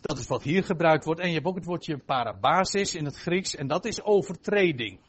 Dat 0.00 0.18
is 0.18 0.26
wat 0.26 0.42
hier 0.42 0.64
gebruikt 0.64 1.04
wordt. 1.04 1.20
En 1.20 1.28
je 1.28 1.34
hebt 1.34 1.46
ook 1.46 1.54
het 1.54 1.64
woordje 1.64 1.98
parabasis 1.98 2.94
in 2.94 3.04
het 3.04 3.16
Grieks. 3.16 3.54
En 3.54 3.66
dat 3.66 3.84
is 3.84 4.02
overtreding. 4.02 5.00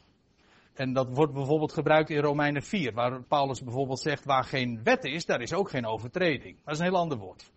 En 0.74 0.92
dat 0.92 1.08
wordt 1.14 1.32
bijvoorbeeld 1.32 1.72
gebruikt 1.72 2.10
in 2.10 2.20
Romeinen 2.20 2.62
4. 2.62 2.92
Waar 2.92 3.22
Paulus 3.22 3.62
bijvoorbeeld 3.62 4.00
zegt 4.00 4.24
waar 4.24 4.44
geen 4.44 4.80
wet 4.82 5.04
is, 5.04 5.26
daar 5.26 5.40
is 5.40 5.52
ook 5.52 5.70
geen 5.70 5.86
overtreding. 5.86 6.56
Dat 6.64 6.74
is 6.74 6.78
een 6.78 6.86
heel 6.86 6.96
ander 6.96 7.18
woord. 7.18 7.50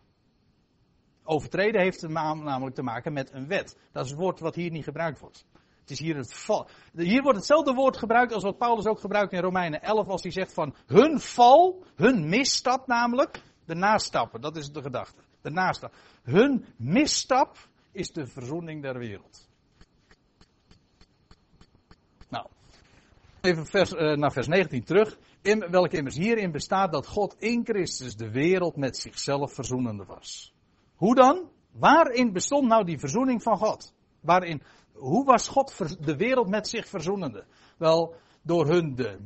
Overtreden 1.23 1.81
heeft 1.81 2.07
namelijk 2.07 2.75
te 2.75 2.83
maken 2.83 3.13
met 3.13 3.33
een 3.33 3.47
wet. 3.47 3.77
Dat 3.91 4.05
is 4.05 4.11
het 4.11 4.19
woord 4.19 4.39
wat 4.39 4.55
hier 4.55 4.71
niet 4.71 4.83
gebruikt 4.83 5.19
wordt. 5.19 5.45
Het 5.85 5.93
is 5.93 5.99
hier 5.99 6.15
het 6.15 6.33
val. 6.33 6.67
Hier 6.93 7.21
wordt 7.21 7.37
hetzelfde 7.37 7.73
woord 7.73 7.97
gebruikt 7.97 8.33
als 8.33 8.43
wat 8.43 8.57
Paulus 8.57 8.85
ook 8.85 8.99
gebruikt 8.99 9.33
in 9.33 9.41
Romeinen 9.41 9.81
11 9.81 10.07
als 10.07 10.23
hij 10.23 10.31
zegt 10.31 10.53
van 10.53 10.75
hun 10.85 11.19
val, 11.19 11.83
hun 11.95 12.29
misstap 12.29 12.87
namelijk, 12.87 13.41
de 13.65 13.75
nastappen, 13.75 14.41
dat 14.41 14.55
is 14.57 14.71
de 14.71 14.81
gedachte. 14.81 15.21
De 15.41 15.49
nastap. 15.49 15.93
Hun 16.23 16.65
misstap 16.77 17.57
is 17.91 18.11
de 18.11 18.27
verzoening 18.27 18.81
der 18.81 18.97
wereld. 18.97 19.49
Nou, 22.29 22.47
even 23.41 23.65
vers, 23.65 23.91
uh, 23.91 24.15
naar 24.15 24.31
vers 24.31 24.47
19 24.47 24.83
terug. 24.83 25.17
In, 25.41 25.59
welke 25.69 25.97
immers 25.97 26.15
hierin 26.15 26.51
bestaat 26.51 26.91
dat 26.91 27.07
God 27.07 27.35
in 27.39 27.65
Christus 27.65 28.15
de 28.15 28.31
wereld 28.31 28.75
met 28.75 28.97
zichzelf 28.97 29.53
verzoenende 29.53 30.05
was. 30.05 30.53
Hoe 30.95 31.15
dan? 31.15 31.49
Waarin 31.71 32.31
bestond 32.31 32.67
nou 32.67 32.85
die 32.85 32.99
verzoening 32.99 33.43
van 33.43 33.57
God? 33.57 33.93
Waarin, 34.19 34.61
hoe 34.95 35.25
was 35.25 35.47
God 35.47 35.97
de 36.05 36.15
wereld 36.15 36.49
met 36.49 36.67
zich 36.67 36.87
verzoenende? 36.87 37.45
Wel, 37.77 38.15
door 38.41 38.67
hun 38.67 38.95
de 38.95 39.17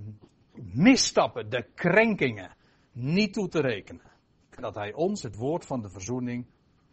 misstappen, 0.74 1.50
de 1.50 1.66
krenkingen, 1.76 2.56
niet 2.92 3.34
toe 3.34 3.48
te 3.48 3.62
rekenen. 3.62 4.08
Dat 4.50 4.76
hij 4.76 4.94
ons 4.94 5.24
het 5.24 5.36
woord 5.36 5.66
van 5.66 5.82
de 5.82 5.90
verzoening 5.90 6.46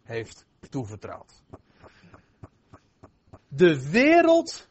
heeft 0.03 0.45
toevertrouwd. 0.69 1.43
De 3.47 3.89
wereld 3.89 4.69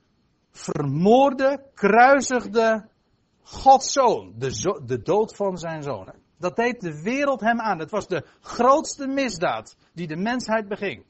vermoorde, 0.50 1.64
kruisigde 1.74 2.88
Gods 3.42 3.92
zoon, 3.92 4.34
de, 4.38 4.80
de 4.84 5.02
dood 5.02 5.36
van 5.36 5.58
zijn 5.58 5.82
zoon. 5.82 6.12
Dat 6.38 6.56
deed 6.56 6.80
de 6.80 7.02
wereld 7.02 7.40
hem 7.40 7.60
aan. 7.60 7.78
Het 7.78 7.90
was 7.90 8.06
de 8.06 8.26
grootste 8.40 9.06
misdaad 9.06 9.76
die 9.92 10.06
de 10.06 10.16
mensheid 10.16 10.68
beging. 10.68 11.04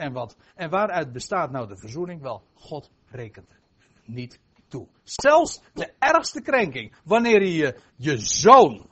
En 0.00 0.12
wat? 0.12 0.36
En 0.54 0.70
waaruit 0.70 1.12
bestaat 1.12 1.50
nou 1.50 1.68
de 1.68 1.76
verzoening? 1.76 2.20
Wel, 2.22 2.42
God 2.54 2.90
rekent 3.06 3.58
niet 4.04 4.40
toe. 4.68 4.88
Zelfs 5.02 5.62
de 5.74 5.92
ergste 5.98 6.40
krenking, 6.40 6.96
wanneer 7.04 7.42
je 7.42 7.80
je 7.96 8.16
zoon 8.18 8.90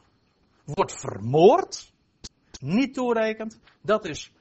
wordt 0.65 1.01
vermoord, 1.01 1.93
niet 2.61 2.95
toerekent, 2.95 3.59
dat 3.81 4.05
is 4.05 4.33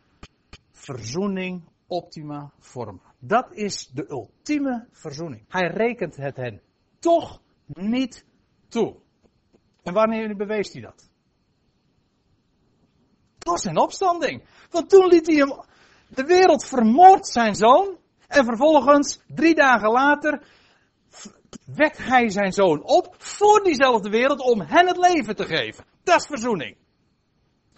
verzoening 0.72 1.64
optima 1.88 2.52
forma. 2.60 3.02
Dat 3.20 3.54
is 3.54 3.88
de 3.94 4.10
ultieme 4.10 4.88
verzoening. 4.92 5.46
Hij 5.48 5.68
rekent 5.68 6.16
het 6.16 6.36
hen 6.36 6.62
toch 7.00 7.42
niet 7.66 8.26
toe. 8.68 8.96
En 9.84 9.94
wanneer 9.94 10.36
bewees 10.36 10.74
hij 10.74 10.82
dat? 10.82 11.10
was 13.48 13.62
zijn 13.62 13.78
opstanding. 13.78 14.44
Want 14.70 14.90
toen 14.90 15.08
liet 15.08 15.28
hij 15.28 15.36
hem 15.36 15.52
de 16.10 16.24
wereld 16.24 16.65
vermoord 16.65 17.28
zijn 17.28 17.56
zoon. 17.56 17.98
En 18.28 18.46
vervolgens, 18.46 19.20
drie 19.28 19.56
dagen 19.56 19.91
later, 19.91 20.41
wekt 21.65 21.98
hij 21.98 22.30
zijn 22.30 22.54
zoon 22.54 22.84
op 22.84 23.15
voor 23.17 23.63
diezelfde 23.63 24.10
wereld 24.10 24.39
om 24.39 24.62
hen 24.62 24.88
het 24.88 24.98
leven 24.98 25.36
te 25.36 25.46
geven. 25.46 25.86
Dat 26.04 26.20
is 26.20 26.26
verzoening. 26.26 26.78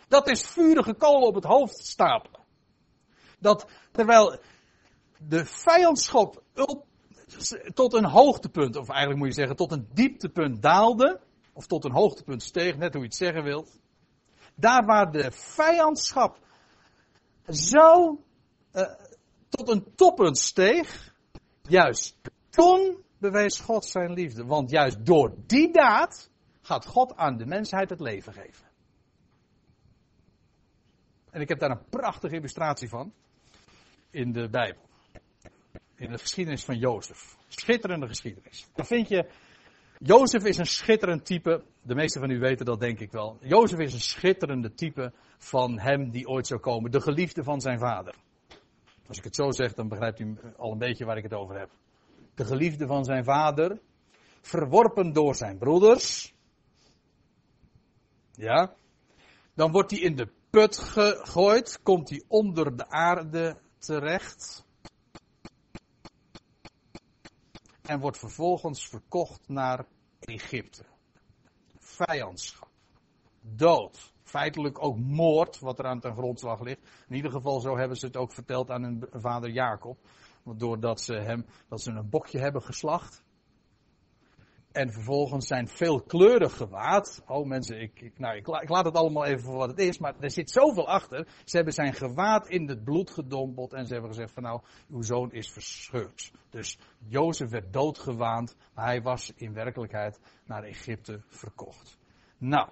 Dat 0.08 0.28
is 0.28 0.48
vurige 0.48 0.94
kolen 0.94 1.28
op 1.28 1.36
het 1.36 1.44
hoofd 1.44 1.78
stapelen. 1.78 2.40
Dat 3.40 3.68
terwijl 3.92 4.40
de 5.18 5.46
vijandschap 5.46 6.44
tot 7.74 7.94
een 7.94 8.06
hoogtepunt, 8.06 8.76
of 8.76 8.90
eigenlijk 8.90 9.20
moet 9.20 9.28
je 9.28 9.34
zeggen 9.34 9.56
tot 9.56 9.72
een 9.72 9.88
dieptepunt 9.94 10.62
daalde, 10.62 11.20
of 11.54 11.68
tot 11.68 11.86
een 11.86 11.92
hoogtepunt 11.92 12.44
steeg, 12.44 12.78
net 12.78 12.94
hoe 12.94 13.02
je 13.02 13.08
het 13.08 13.18
zeggen 13.18 13.44
wilt. 13.44 13.80
Daar 14.56 14.86
waar 14.86 15.12
de 15.12 15.32
vijandschap 15.32 16.40
zo 17.50 18.24
uh, 18.74 18.94
tot 19.50 19.70
een 19.70 19.96
toppunt 19.96 20.38
steeg, 20.38 21.14
juist 21.62 22.18
toen 22.50 23.04
bewees 23.18 23.60
God 23.60 23.86
zijn 23.86 24.14
liefde. 24.14 24.46
Want 24.46 24.70
juist 24.70 25.06
door 25.06 25.36
die 25.46 25.72
daad 25.72 26.30
gaat 26.62 26.86
God 26.86 27.16
aan 27.16 27.38
de 27.38 27.46
mensheid 27.46 27.90
het 27.90 28.00
leven 28.00 28.34
geven. 28.34 28.68
En 31.30 31.42
ik 31.42 31.50
heb 31.50 31.60
daar 31.60 31.72
een 31.72 31.90
prachtige 31.90 32.36
illustratie 32.36 32.90
van 32.90 33.14
in 34.10 34.32
de 34.32 34.50
Bijbel. 34.50 34.82
In 35.96 36.12
de 36.12 36.18
geschiedenis 36.18 36.64
van 36.64 36.78
Jozef. 36.78 37.38
Schitterende 37.48 38.08
geschiedenis. 38.08 38.68
Dan 38.74 38.86
vind 38.86 39.08
je 39.08 39.30
Jozef 40.02 40.44
is 40.44 40.58
een 40.58 40.66
schitterend 40.66 41.26
type. 41.26 41.64
De 41.82 41.96
meesten 41.96 42.22
van 42.22 42.30
u 42.30 42.40
weten 42.40 42.66
dat 42.66 42.80
denk 42.80 43.00
ik 43.00 43.12
wel. 43.12 43.38
Jozef 43.42 43.80
is 43.80 43.94
een 43.94 44.00
schitterende 44.00 44.74
type 44.74 45.14
van 45.38 45.80
hem 45.80 46.10
die 46.10 46.28
ooit 46.28 46.48
zou 46.48 46.60
komen. 46.60 46.92
De 46.92 47.02
geliefde 47.02 47.44
van 47.44 47.62
zijn 47.62 47.80
vader. 47.80 48.16
Als 49.08 49.18
ik 49.18 49.24
het 49.24 49.36
zo 49.36 49.52
zeg, 49.52 49.74
dan 49.74 49.88
begrijpt 49.88 50.20
u 50.20 50.38
al 50.58 50.72
een 50.72 50.78
beetje 50.78 51.06
waar 51.06 51.18
ik 51.18 51.24
het 51.24 51.34
over 51.34 51.60
heb. 51.60 51.70
De 52.36 52.46
geliefde 52.46 52.88
van 52.88 53.04
zijn 53.04 53.24
vader. 53.24 53.80
Verworpen 54.42 55.14
door 55.14 55.36
zijn 55.36 55.58
broeders. 55.58 56.34
Ja. 58.32 58.76
Dan 59.54 59.72
wordt 59.72 59.92
hij 59.92 60.00
in 60.00 60.16
de 60.16 60.32
put 60.50 60.78
gegooid. 60.78 61.80
Komt 61.84 62.10
hij 62.10 62.24
onder 62.28 62.78
de 62.78 62.90
aarde 62.90 63.58
terecht. 63.78 64.66
En 67.90 68.00
wordt 68.00 68.18
vervolgens 68.18 68.88
verkocht 68.88 69.48
naar 69.48 69.86
Egypte. 70.20 70.84
Vijandschap. 71.78 72.70
Dood. 73.42 74.14
Feitelijk 74.24 74.84
ook 74.84 74.98
moord, 74.98 75.60
wat 75.60 75.80
er 75.80 75.86
aan 75.86 76.00
ten 76.00 76.14
grondslag 76.14 76.62
ligt. 76.62 76.82
In 77.08 77.16
ieder 77.16 77.32
geval 77.32 77.60
zo 77.60 77.78
hebben 77.78 77.98
ze 77.98 78.06
het 78.06 78.18
ook 78.18 78.32
verteld 78.32 78.70
aan 78.70 78.84
hun 78.84 79.08
vader 79.12 79.50
Jacob. 79.50 79.98
Doordat 80.44 81.02
ze 81.02 81.14
hem, 81.14 81.46
dat 81.68 81.82
ze 81.82 81.92
een 81.92 82.10
bokje 82.10 82.40
hebben 82.40 82.62
geslacht. 82.62 83.24
En 84.72 84.92
vervolgens 84.92 85.48
zijn 85.48 85.68
veelkleurig 85.68 86.58
gewaad. 86.58 87.24
Oh 87.28 87.48
mensen, 87.48 87.82
ik, 87.82 88.02
ik, 88.02 88.20
nou, 88.20 88.36
ik, 88.36 88.48
ik, 88.48 88.70
laat 88.70 88.86
het 88.86 88.96
allemaal 88.96 89.26
even 89.26 89.44
voor 89.44 89.58
wat 89.58 89.70
het 89.70 89.80
is. 89.80 89.98
Maar 89.98 90.16
er 90.20 90.32
zit 90.32 90.52
zoveel 90.52 90.88
achter. 90.88 91.28
Ze 91.44 91.56
hebben 91.56 91.74
zijn 91.74 91.94
gewaad 91.94 92.48
in 92.48 92.68
het 92.68 92.84
bloed 92.84 93.10
gedompeld. 93.10 93.74
En 93.74 93.86
ze 93.86 93.94
hebben 93.94 94.12
gezegd 94.12 94.32
van 94.32 94.44
nou, 94.44 94.62
uw 94.90 95.02
zoon 95.02 95.32
is 95.32 95.52
verscheurd. 95.52 96.32
Dus 96.50 96.78
Jozef 97.08 97.50
werd 97.50 97.74
doodgewaand. 97.74 98.56
Maar 98.74 98.86
hij 98.86 99.02
was 99.02 99.34
in 99.36 99.54
werkelijkheid 99.54 100.20
naar 100.46 100.64
Egypte 100.64 101.22
verkocht. 101.28 101.98
Nou, 102.38 102.70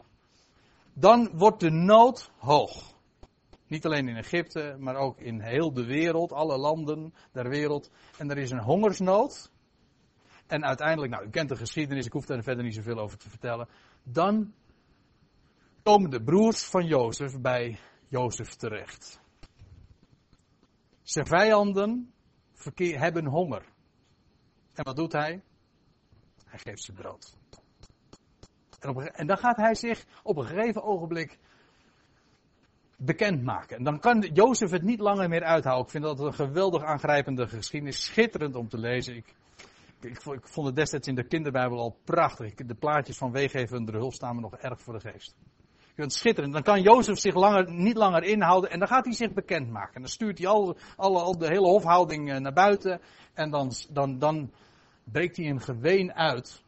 dan 0.94 1.30
wordt 1.34 1.60
de 1.60 1.72
nood 1.72 2.32
hoog. 2.38 2.96
Niet 3.68 3.86
alleen 3.86 4.08
in 4.08 4.16
Egypte, 4.16 4.76
maar 4.80 4.96
ook 4.96 5.20
in 5.20 5.42
heel 5.42 5.74
de 5.74 5.86
wereld, 5.86 6.32
alle 6.32 6.58
landen 6.58 7.14
der 7.32 7.50
wereld. 7.50 7.92
En 8.18 8.30
er 8.30 8.38
is 8.38 8.52
een 8.52 8.64
hongersnood. 8.64 9.52
En 10.48 10.66
uiteindelijk, 10.66 11.12
nou, 11.12 11.26
u 11.26 11.30
kent 11.30 11.50
de 11.50 11.56
geschiedenis, 11.56 12.06
ik 12.06 12.12
hoef 12.12 12.26
daar 12.26 12.44
verder 12.44 12.64
niet 12.64 12.76
zoveel 12.76 13.00
over 13.00 13.18
te 13.18 13.30
vertellen. 13.30 13.68
Dan 14.04 14.54
komen 15.84 16.10
de 16.10 16.24
broers 16.24 16.64
van 16.64 16.86
Jozef 16.86 17.40
bij 17.42 17.80
Jozef 18.08 18.56
terecht. 18.56 19.20
Zijn 21.02 21.26
vijanden 21.26 22.14
hebben 22.78 23.26
honger. 23.26 23.66
En 24.74 24.84
wat 24.84 24.96
doet 24.96 25.12
hij? 25.12 25.42
Hij 26.46 26.60
geeft 26.60 26.84
ze 26.84 26.94
brood. 26.94 27.36
En, 28.80 29.14
en, 29.14 29.28
dan 29.28 29.38
gaat 29.38 29.58
hij 29.58 29.76
zich 29.76 30.06
op 30.24 30.38
een 30.38 30.46
gegeven 30.46 30.84
ogenblik 30.84 31.40
bekendmaken. 32.98 33.78
En 33.78 33.84
dan 33.84 34.00
kan 34.00 34.20
Jozef 34.20 34.72
het 34.72 34.84
niet 34.84 35.00
langer 35.00 35.30
meer 35.30 35.44
uithouden. 35.44 35.86
Ik 35.86 35.92
vind 35.92 36.04
dat 36.04 36.20
een 36.20 36.34
geweldig 36.34 36.84
aangrijpende 36.84 37.48
geschiedenis. 37.48 38.06
Schitterend 38.06 38.56
om 38.56 38.70
te 38.70 38.78
lezen. 38.78 39.16
Ik 39.16 39.36
ik, 40.00 40.24
ik, 40.24 40.48
vond 40.48 40.68
het 40.68 40.76
destijds 40.76 41.08
in 41.08 41.16
de 41.16 41.28
kinderbijbel 41.28 41.80
al 41.80 41.98
prachtig. 42.04 42.54
De 42.54 42.76
plaatjes 42.76 43.18
van 43.18 43.32
weegever 43.32 43.94
hulp 43.94 44.14
staan 44.14 44.36
me 44.36 44.42
nog 44.42 44.56
erg 44.56 44.82
voor 44.82 44.94
de 44.94 45.12
geest. 45.12 45.36
Je 45.78 45.94
kunt 46.04 46.14
schitterend. 46.14 46.54
Dan 46.54 46.64
kan 46.64 46.82
Jozef 46.82 47.20
zich 47.20 47.36
langer, 47.36 47.72
niet 47.72 47.98
langer 47.98 48.24
inhouden 48.24 48.70
en 48.70 48.80
dan 48.80 48.88
gaat 48.88 49.06
hij 49.06 49.14
zich 49.14 49.34
bekendmaken. 49.34 49.96
En 49.96 50.02
dan 50.02 50.10
stuurt 50.10 50.38
hij 50.38 50.48
al 50.48 51.38
de 51.38 51.48
hele 51.48 51.68
hofhouding 51.68 52.32
eh, 52.32 52.40
naar 52.40 52.54
buiten. 52.54 53.02
En 53.34 53.50
dan, 53.50 53.72
dan, 53.90 54.20
dan 54.20 54.52
breekt 55.04 55.38
hij 55.38 55.46
een 55.46 55.62
geween 55.62 56.14
uit, 56.14 56.64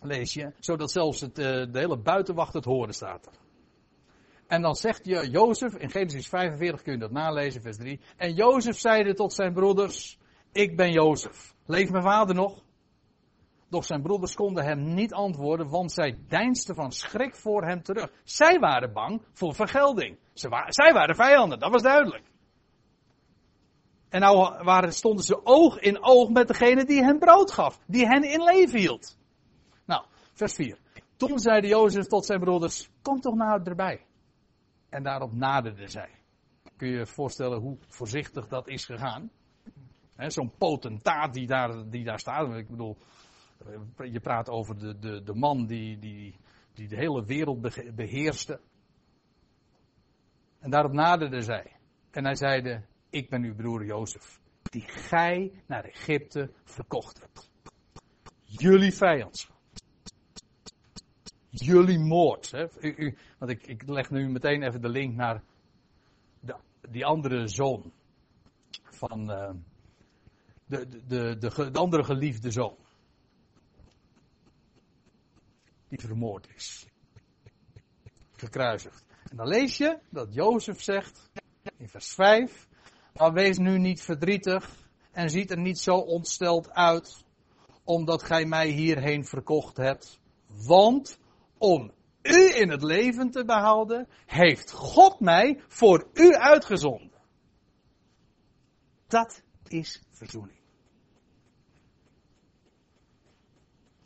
lees 0.00 0.34
je, 0.34 0.52
zodat 0.58 0.90
zelfs 0.90 1.20
het, 1.20 1.38
eh, 1.38 1.44
de 1.44 1.78
hele 1.78 1.98
buitenwacht 1.98 2.52
het 2.52 2.64
horen 2.64 2.94
staat 2.94 3.26
er. 3.26 3.32
En 4.46 4.62
dan 4.62 4.74
zegt 4.74 5.04
je, 5.04 5.30
Jozef, 5.30 5.74
in 5.74 5.90
Genesis 5.90 6.28
45 6.28 6.82
kun 6.82 6.92
je 6.92 6.98
dat 6.98 7.10
nalezen, 7.10 7.62
vers 7.62 7.76
3. 7.76 8.00
En 8.16 8.34
Jozef 8.34 8.78
zeide 8.78 9.14
tot 9.14 9.32
zijn 9.32 9.52
broeders, 9.52 10.18
ik 10.52 10.76
ben 10.76 10.92
Jozef. 10.92 11.54
Leeft 11.66 11.90
mijn 11.90 12.02
vader 12.02 12.34
nog? 12.34 12.62
Doch 13.68 13.84
zijn 13.84 14.02
broeders 14.02 14.34
konden 14.34 14.64
hem 14.64 14.94
niet 14.94 15.12
antwoorden, 15.12 15.68
want 15.68 15.92
zij 15.92 16.18
deinsden 16.28 16.74
van 16.74 16.92
schrik 16.92 17.34
voor 17.34 17.64
hem 17.64 17.82
terug. 17.82 18.12
Zij 18.24 18.58
waren 18.58 18.92
bang 18.92 19.22
voor 19.32 19.54
vergelding. 19.54 20.18
Zij 20.32 20.92
waren 20.92 21.14
vijanden, 21.14 21.58
dat 21.58 21.70
was 21.70 21.82
duidelijk. 21.82 22.24
En 24.08 24.20
nou 24.20 24.64
waren, 24.64 24.92
stonden 24.92 25.24
ze 25.24 25.46
oog 25.46 25.78
in 25.78 26.02
oog 26.02 26.28
met 26.28 26.48
degene 26.48 26.84
die 26.84 27.02
hen 27.02 27.18
brood 27.18 27.52
gaf, 27.52 27.80
die 27.86 28.06
hen 28.06 28.22
in 28.22 28.42
leven 28.42 28.78
hield. 28.78 29.18
Nou, 29.84 30.04
vers 30.32 30.54
4. 30.54 30.78
Toen 31.16 31.38
zeide 31.38 31.66
Jozef 31.66 32.06
tot 32.06 32.26
zijn 32.26 32.40
broeders, 32.40 32.90
kom 33.02 33.20
toch 33.20 33.34
naderbij. 33.34 34.06
En 34.88 35.02
daarop 35.02 35.32
naderde 35.32 35.88
zij. 35.88 36.10
Kun 36.76 36.88
je 36.88 36.96
je 36.96 37.06
voorstellen 37.06 37.60
hoe 37.60 37.78
voorzichtig 37.88 38.48
dat 38.48 38.68
is 38.68 38.84
gegaan? 38.84 39.30
Zo'n 40.26 40.52
potentaat 40.58 41.34
die 41.34 41.46
daar, 41.46 41.90
die 41.90 42.04
daar 42.04 42.18
staat. 42.18 42.56
Ik 42.56 42.68
bedoel, 42.68 42.96
eh, 43.96 44.12
je 44.12 44.20
praat 44.20 44.48
over 44.48 44.78
de, 44.78 44.98
de, 44.98 45.22
de 45.22 45.34
man 45.34 45.66
die, 45.66 45.98
die, 45.98 46.36
die 46.74 46.88
de 46.88 46.96
hele 46.96 47.24
wereld 47.24 47.60
beheerste. 47.94 48.60
En 50.58 50.70
daarop 50.70 50.92
naderde 50.92 51.42
zij. 51.42 51.76
En 52.10 52.24
hij 52.24 52.34
zeide, 52.34 52.82
ik 53.10 53.30
ben 53.30 53.42
uw 53.42 53.54
broer 53.54 53.84
Jozef, 53.84 54.40
die 54.62 54.82
gij 54.82 55.52
naar 55.66 55.84
Egypte 55.84 56.50
verkocht 56.64 57.20
hebt. 57.20 57.50
Jullie 58.44 58.94
vijandschap. 58.94 59.58
Jullie 61.50 61.98
moord. 61.98 62.50
Hè? 62.50 62.66
Want 63.38 63.50
ik, 63.50 63.66
ik 63.66 63.88
leg 63.88 64.10
nu 64.10 64.28
meteen 64.28 64.62
even 64.62 64.80
de 64.80 64.88
link 64.88 65.14
naar 65.14 65.42
die 66.90 67.04
andere 67.04 67.48
zoon. 67.48 67.92
Van 68.82 69.30
uh, 69.30 69.50
de, 70.70 70.88
de, 70.88 71.06
de, 71.06 71.36
de, 71.38 71.70
de 71.70 71.78
andere 71.78 72.04
geliefde 72.04 72.50
zoon. 72.50 72.76
Die 75.88 75.98
vermoord 76.00 76.48
is. 76.54 76.86
Gekruisigd. 78.32 79.04
En 79.30 79.36
dan 79.36 79.48
lees 79.48 79.76
je 79.76 79.98
dat 80.10 80.34
Jozef 80.34 80.82
zegt 80.82 81.30
in 81.76 81.88
vers 81.88 82.14
5. 82.14 82.68
Maar 83.14 83.32
wees 83.32 83.58
nu 83.58 83.78
niet 83.78 84.02
verdrietig 84.02 84.88
en 85.10 85.30
ziet 85.30 85.50
er 85.50 85.58
niet 85.58 85.78
zo 85.78 85.94
ontsteld 85.96 86.70
uit, 86.70 87.24
omdat 87.84 88.22
gij 88.22 88.44
mij 88.44 88.68
hierheen 88.68 89.24
verkocht 89.24 89.76
hebt. 89.76 90.20
Want 90.46 91.18
om 91.58 91.92
u 92.22 92.54
in 92.54 92.70
het 92.70 92.82
leven 92.82 93.30
te 93.30 93.44
behouden, 93.44 94.08
heeft 94.26 94.70
God 94.70 95.20
mij 95.20 95.60
voor 95.68 96.08
u 96.12 96.34
uitgezonden. 96.34 97.20
Dat 99.06 99.42
is 99.68 100.02
verzoening. 100.10 100.59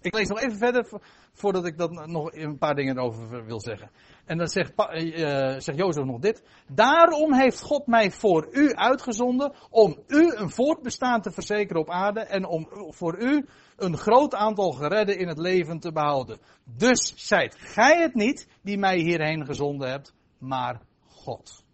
Ik 0.04 0.14
lees 0.14 0.28
nog 0.28 0.40
even 0.40 0.58
verder 0.58 1.00
voordat 1.32 1.66
ik 1.66 1.78
dat 1.78 2.06
nog 2.06 2.32
een 2.32 2.58
paar 2.58 2.74
dingen 2.74 2.98
over 2.98 3.44
wil 3.44 3.60
zeggen. 3.60 3.90
En 4.24 4.38
dan 4.38 4.48
zegt, 4.48 4.72
uh, 4.78 5.58
zegt 5.58 5.78
Jozef 5.78 6.04
nog 6.04 6.20
dit. 6.20 6.42
Daarom 6.68 7.34
heeft 7.34 7.60
God 7.60 7.86
mij 7.86 8.10
voor 8.10 8.48
u 8.50 8.74
uitgezonden 8.74 9.54
om 9.70 9.98
u 10.06 10.32
een 10.34 10.50
voortbestaan 10.50 11.20
te 11.20 11.30
verzekeren 11.30 11.82
op 11.82 11.90
aarde 11.90 12.20
en 12.20 12.46
om 12.46 12.68
voor 12.70 13.18
u 13.18 13.46
een 13.76 13.96
groot 13.96 14.34
aantal 14.34 14.72
geredden 14.72 15.18
in 15.18 15.28
het 15.28 15.38
leven 15.38 15.78
te 15.78 15.92
behouden. 15.92 16.38
Dus 16.64 17.12
zijt 17.16 17.56
gij 17.58 18.00
het 18.00 18.14
niet 18.14 18.48
die 18.62 18.78
mij 18.78 18.98
hierheen 18.98 19.46
gezonden 19.46 19.90
hebt, 19.90 20.14
maar 20.38 20.80
God. 21.06 21.64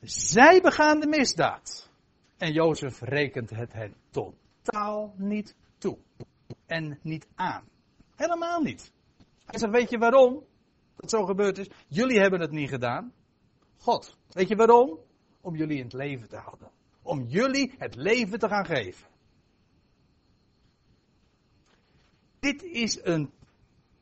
Zij 0.00 0.60
begaan 0.60 1.00
de 1.00 1.06
misdaad. 1.06 1.90
En 2.38 2.52
Jozef 2.52 3.00
rekent 3.00 3.50
het 3.50 3.72
hen 3.72 3.94
totaal 4.10 5.14
niet 5.16 5.56
toe. 5.78 5.98
En 6.66 6.98
niet 7.02 7.26
aan. 7.34 7.64
Helemaal 8.14 8.60
niet. 8.60 8.92
Hij 9.44 9.58
zegt, 9.58 9.72
weet 9.72 9.90
je 9.90 9.98
waarom 9.98 10.44
dat 10.96 11.10
zo 11.10 11.24
gebeurd 11.24 11.58
is? 11.58 11.68
Jullie 11.88 12.20
hebben 12.20 12.40
het 12.40 12.50
niet 12.50 12.68
gedaan. 12.68 13.12
God. 13.78 14.16
Weet 14.28 14.48
je 14.48 14.56
waarom? 14.56 14.98
Om 15.40 15.56
jullie 15.56 15.78
in 15.78 15.84
het 15.84 15.92
leven 15.92 16.28
te 16.28 16.36
houden. 16.36 16.70
Om 17.02 17.22
jullie 17.22 17.74
het 17.78 17.94
leven 17.94 18.38
te 18.38 18.48
gaan 18.48 18.66
geven. 18.66 19.06
Dit 22.40 22.62
is 22.62 23.04
een, 23.04 23.30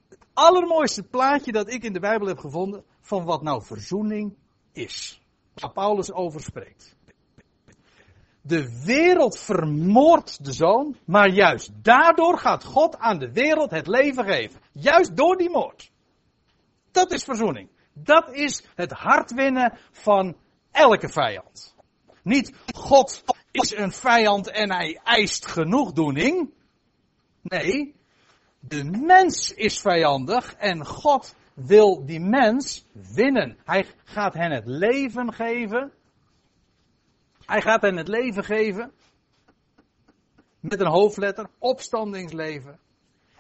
het 0.09 0.19
allermooiste 0.33 1.03
plaatje 1.03 1.53
dat 1.53 1.71
ik 1.73 1.83
in 1.83 1.93
de 1.93 2.01
Bijbel 2.01 2.27
heb 2.27 2.39
gevonden 2.39 2.85
van 3.01 3.25
wat 3.25 3.43
nou 3.43 3.63
verzoening 3.63 4.37
is. 4.73 5.23
Waar 5.55 5.73
Paulus 5.73 6.13
over 6.13 6.41
spreekt. 6.41 6.97
De 8.43 8.85
wereld 8.85 9.39
vermoordt 9.39 10.45
de 10.45 10.53
zoon, 10.53 10.97
maar 11.05 11.29
juist 11.29 11.71
daardoor 11.83 12.39
gaat 12.39 12.65
God 12.65 12.99
aan 12.99 13.19
de 13.19 13.33
wereld 13.33 13.71
het 13.71 13.87
leven 13.87 14.25
geven. 14.25 14.61
Juist 14.73 15.17
door 15.17 15.37
die 15.37 15.51
moord. 15.51 15.91
Dat 16.91 17.13
is 17.13 17.25
verzoening. 17.25 17.69
Dat 17.93 18.33
is 18.33 18.65
het 18.75 18.91
hart 18.91 19.35
winnen 19.35 19.79
van 19.91 20.37
elke 20.71 21.09
vijand. 21.09 21.75
Niet 22.23 22.53
God 22.75 23.25
is 23.51 23.77
een 23.77 23.93
vijand 23.93 24.51
en 24.51 24.73
hij 24.73 25.01
eist 25.05 25.47
genoegdoening. 25.47 26.51
Nee, 27.43 27.95
de 28.61 28.85
mens 28.85 29.55
is 29.55 29.81
vijandig 29.81 30.55
en 30.55 30.87
God 30.87 31.35
wil 31.55 32.07
die 32.07 32.21
mens 32.21 32.87
winnen. 33.15 33.59
Hij 33.65 33.87
gaat 34.05 34.35
hen 34.35 34.51
het 34.51 34.67
leven 34.67 35.33
geven 35.33 35.93
hij 37.53 37.63
gaat 37.63 37.83
hen 37.83 37.97
het 37.97 38.09
leven 38.09 38.45
geven. 38.45 38.93
Met 40.61 40.81
een 40.81 40.91
hoofdletter, 40.91 41.51
opstandingsleven. 41.59 42.81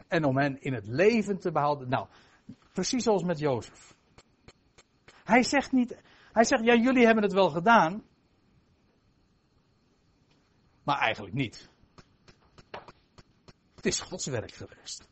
En 0.08 0.24
om 0.24 0.38
hen 0.38 0.62
in 0.62 0.72
het 0.72 0.86
leven 0.86 1.38
te 1.38 1.52
behouden. 1.52 1.88
Nou, 1.88 2.08
precies 2.72 3.02
zoals 3.02 3.22
met 3.22 3.38
Jozef. 3.38 3.96
Hij 5.24 5.42
zegt 5.42 5.72
niet, 5.72 5.96
hij 6.32 6.44
zegt, 6.44 6.64
ja, 6.64 6.74
jullie 6.74 7.04
hebben 7.04 7.22
het 7.22 7.32
wel 7.32 7.50
gedaan. 7.50 8.04
Maar 10.82 10.98
eigenlijk 10.98 11.34
niet. 11.34 11.70
Het 13.74 13.86
is 13.86 14.00
Gods 14.00 14.26
werk 14.26 14.52
geweest. 14.52 15.08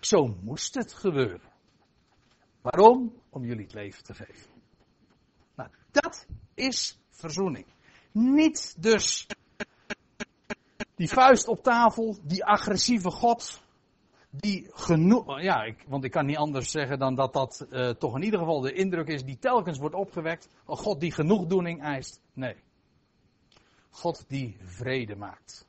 Zo 0.00 0.26
moest 0.26 0.74
het 0.74 0.92
gebeuren. 0.92 1.52
Waarom? 2.60 3.22
Om 3.30 3.44
jullie 3.44 3.64
het 3.64 3.74
leven 3.74 4.04
te 4.04 4.14
geven. 4.14 4.50
Nou, 5.54 5.70
dat 5.90 6.26
is 6.54 6.98
verzoening. 7.10 7.73
Niet 8.14 8.82
dus 8.82 9.26
die 10.94 11.08
vuist 11.08 11.48
op 11.48 11.62
tafel, 11.62 12.16
die 12.22 12.44
agressieve 12.44 13.10
God, 13.10 13.62
die 14.30 14.70
genoeg, 14.72 15.40
ja, 15.40 15.62
ik, 15.62 15.84
want 15.88 16.04
ik 16.04 16.10
kan 16.10 16.26
niet 16.26 16.36
anders 16.36 16.70
zeggen 16.70 16.98
dan 16.98 17.14
dat 17.14 17.32
dat 17.32 17.66
uh, 17.70 17.90
toch 17.90 18.16
in 18.16 18.22
ieder 18.22 18.38
geval 18.38 18.60
de 18.60 18.72
indruk 18.72 19.08
is 19.08 19.24
die 19.24 19.38
telkens 19.38 19.78
wordt 19.78 19.94
opgewekt. 19.94 20.48
Een 20.66 20.76
God 20.76 21.00
die 21.00 21.12
genoegdoening 21.12 21.82
eist. 21.82 22.20
Nee. 22.32 22.56
God 23.90 24.24
die 24.28 24.56
vrede 24.62 25.16
maakt. 25.16 25.66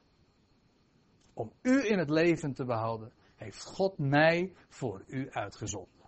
Om 1.34 1.51
u 1.62 1.89
in 1.89 1.97
het 1.97 2.10
leven 2.10 2.53
te 2.53 2.65
behouden, 2.65 3.12
heeft 3.36 3.65
God 3.65 3.97
mij 3.97 4.53
voor 4.69 5.03
u 5.08 5.31
uitgezonden. 5.31 5.93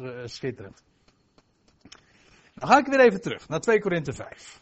Uh, 0.00 0.26
schitterend. 0.26 0.82
Dan 2.62 2.70
ga 2.70 2.78
ik 2.78 2.86
weer 2.86 3.00
even 3.00 3.20
terug 3.20 3.48
naar 3.48 3.60
2 3.60 3.80
Korinthe 3.80 4.12
5. 4.12 4.60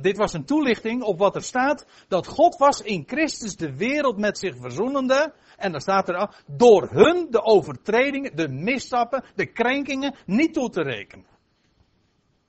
dit 0.00 0.16
was 0.16 0.32
een 0.32 0.44
toelichting 0.44 1.02
op 1.02 1.18
wat 1.18 1.34
er 1.34 1.42
staat. 1.42 1.86
Dat 2.08 2.26
God 2.26 2.56
was 2.56 2.82
in 2.82 3.04
Christus 3.06 3.56
de 3.56 3.76
wereld 3.76 4.18
met 4.18 4.38
zich 4.38 4.56
verzoenende. 4.56 5.34
En 5.56 5.72
dan 5.72 5.80
staat 5.80 6.08
er 6.08 6.42
door 6.46 6.88
hun 6.90 7.26
de 7.30 7.42
overtredingen, 7.42 8.36
de 8.36 8.48
misstappen, 8.48 9.24
de 9.34 9.46
krenkingen 9.46 10.14
niet 10.26 10.54
toe 10.54 10.70
te 10.70 10.82
rekenen. 10.82 11.26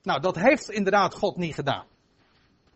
Nou, 0.01 0.19
dat 0.19 0.35
heeft 0.35 0.69
inderdaad 0.69 1.13
God 1.13 1.37
niet 1.37 1.53
gedaan. 1.53 1.85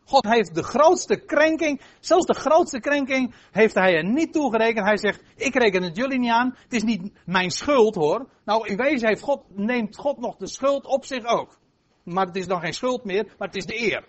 God 0.06 0.26
heeft 0.26 0.56
de 0.56 0.64
grootste 0.64 1.26
krenking, 1.26 1.82
zelfs 2.00 2.26
de 2.26 2.34
grootste 2.34 2.80
krenking, 2.80 3.36
heeft 3.52 3.76
hij 3.76 3.94
er 3.94 4.06
niet 4.06 4.34
toegerekend. 4.34 4.86
Hij 4.86 4.98
zegt, 4.98 5.24
ik 5.36 5.56
reken 5.56 5.84
het 5.84 5.96
jullie 5.96 6.20
niet 6.20 6.32
aan. 6.32 6.56
Het 6.64 6.74
is 6.74 6.84
niet 6.84 7.12
mijn 7.26 7.52
schuld 7.52 7.96
hoor. 7.96 8.30
Nou, 8.46 8.68
in 8.68 8.78
wezen 8.78 9.08
heeft 9.08 9.22
God, 9.22 9.44
neemt 9.50 9.98
God 9.98 10.20
nog 10.20 10.36
de 10.36 10.48
schuld 10.48 10.86
op 10.86 11.06
zich 11.06 11.26
ook. 11.26 11.64
Maar 12.06 12.26
het 12.26 12.36
is 12.36 12.48
dan 12.48 12.60
geen 12.60 12.74
schuld 12.74 13.04
meer, 13.04 13.26
maar 13.38 13.48
het 13.48 13.58
is 13.58 13.66
de 13.66 13.80
eer. 13.82 14.08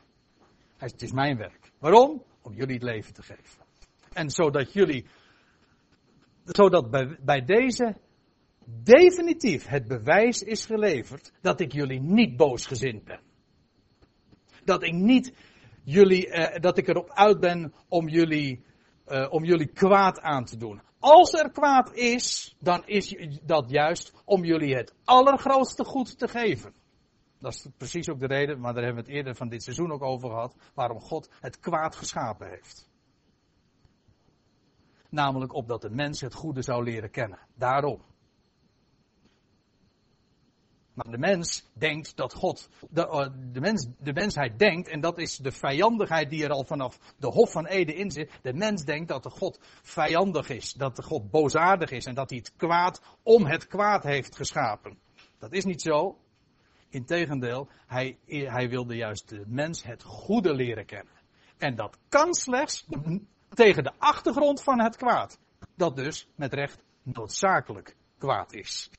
Het 0.77 1.03
is 1.03 1.13
mijn 1.13 1.37
werk. 1.37 1.73
Waarom? 1.79 2.23
Om 2.43 2.55
jullie 2.55 2.75
het 2.75 2.83
leven 2.83 3.15
te 3.15 3.23
geven. 3.23 3.65
En 4.13 4.31
zodat 4.31 4.73
jullie, 4.73 5.07
zodat 6.45 6.91
bij, 6.91 7.19
bij 7.21 7.45
deze 7.45 7.97
definitief 8.65 9.67
het 9.67 9.89
bewijs 9.89 10.43
is 10.43 10.67
geleverd 10.67 11.33
dat 11.41 11.61
ik 11.61 11.73
jullie 11.73 12.01
niet 12.01 12.37
boosgezind 12.37 13.05
ben. 13.05 13.21
Dat 14.65 14.83
ik 14.83 14.93
niet 14.93 15.33
jullie, 15.85 16.29
eh, 16.29 16.61
dat 16.61 16.79
ik 16.79 16.89
erop 16.89 17.11
uit 17.11 17.41
ben 17.41 17.75
om 17.89 18.09
jullie, 18.09 18.65
eh, 19.05 19.27
om 19.31 19.45
jullie 19.45 19.73
kwaad 19.73 20.21
aan 20.21 20.45
te 20.45 20.57
doen. 20.57 20.81
Als 20.99 21.33
er 21.33 21.51
kwaad 21.51 21.95
is, 21.95 22.57
dan 22.59 22.83
is 22.87 23.17
dat 23.43 23.71
juist 23.71 24.13
om 24.25 24.45
jullie 24.45 24.77
het 24.77 24.95
allergrootste 25.05 25.85
goed 25.85 26.19
te 26.19 26.29
geven. 26.29 26.75
Dat 27.39 27.53
is 27.53 27.69
precies 27.77 28.09
ook 28.09 28.19
de 28.19 28.27
reden, 28.27 28.61
maar 28.61 28.75
daar 28.75 28.85
hebben 28.85 29.05
we 29.05 29.09
het 29.09 29.19
eerder 29.19 29.35
van 29.35 29.49
dit 29.49 29.63
seizoen 29.63 29.93
ook 29.93 30.03
over 30.03 30.29
gehad, 30.29 30.57
waarom 30.75 31.01
God 31.01 31.31
het 31.41 31.61
kwaad 31.61 31.97
geschapen 31.97 32.49
heeft. 32.49 32.89
Namelijk 35.11 35.53
opdat 35.53 35.83
de 35.83 35.91
mens 35.91 36.21
het 36.21 36.35
goede 36.35 36.63
zou 36.63 36.85
leren 36.85 37.11
kennen. 37.11 37.39
Daarom. 37.55 38.03
Maar 40.97 41.11
de 41.11 41.19
mens 41.19 41.71
denkt 41.73 42.17
dat 42.17 42.35
God, 42.35 42.69
de, 42.91 43.07
uh, 43.07 43.53
de, 43.53 43.61
mens, 43.61 43.89
de 43.99 44.13
mensheid 44.13 44.59
denkt, 44.59 44.89
en 44.89 45.01
dat 45.01 45.19
is 45.19 45.37
de 45.37 45.53
vijandigheid 45.53 46.31
die 46.31 46.45
er 46.45 46.51
al 46.51 46.65
vanaf 46.65 46.99
de 47.19 47.27
Hof 47.27 47.51
van 47.51 47.67
Eden 47.67 47.95
in 47.95 48.11
zit. 48.11 48.31
De 48.43 48.53
mens 48.53 48.85
denkt 48.85 49.09
dat 49.09 49.23
de 49.23 49.31
God 49.31 49.59
vijandig 49.83 50.49
is, 50.49 50.73
dat 50.73 50.97
de 50.97 51.03
God 51.03 51.31
boosaardig 51.31 51.91
is 51.91 52.05
en 52.05 52.15
dat 52.15 52.31
hij 52.31 52.39
het 52.39 52.57
kwaad 52.57 53.03
om 53.23 53.47
het 53.47 53.67
kwaad 53.67 54.03
heeft 54.03 54.37
geschapen. 54.37 54.99
Dat 55.39 55.53
is 55.53 55.65
niet 55.65 55.83
zo. 55.83 56.19
Integendeel, 56.89 57.69
hij, 57.87 58.19
hij 58.27 58.69
wilde 58.69 58.97
juist 58.97 59.29
de 59.29 59.45
mens 59.47 59.83
het 59.83 60.03
goede 60.03 60.55
leren 60.55 60.87
kennen. 60.87 61.15
En 61.57 61.77
dat 61.77 61.99
kan 62.09 62.35
slechts 62.35 62.87
tegen 63.49 63.83
de 63.83 63.93
achtergrond 63.99 64.63
van 64.63 64.81
het 64.81 64.97
kwaad. 64.97 65.39
Dat 65.75 65.97
dus 65.97 66.29
met 66.35 66.55
recht 66.55 66.83
noodzakelijk 67.03 67.97
kwaad 68.19 68.53
is. 68.53 68.91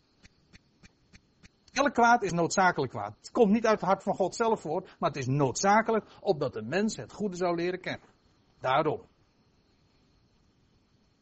Elk 1.72 1.94
kwaad 1.94 2.24
is 2.24 2.32
noodzakelijk 2.32 2.92
kwaad. 2.92 3.16
Het 3.18 3.32
komt 3.32 3.52
niet 3.52 3.66
uit 3.66 3.80
het 3.80 3.90
hart 3.90 4.04
van 4.04 4.16
God 4.16 4.36
zelf 4.36 4.62
voort, 4.62 4.96
maar 5.00 5.10
het 5.10 5.20
is 5.20 5.28
noodzakelijk 5.28 6.06
opdat 6.20 6.54
de 6.54 6.62
mens 6.62 6.96
het 6.96 7.14
goede 7.14 7.36
zou 7.36 7.56
leren 7.56 7.82
kennen. 7.82 8.10
Daarom. 8.60 9.02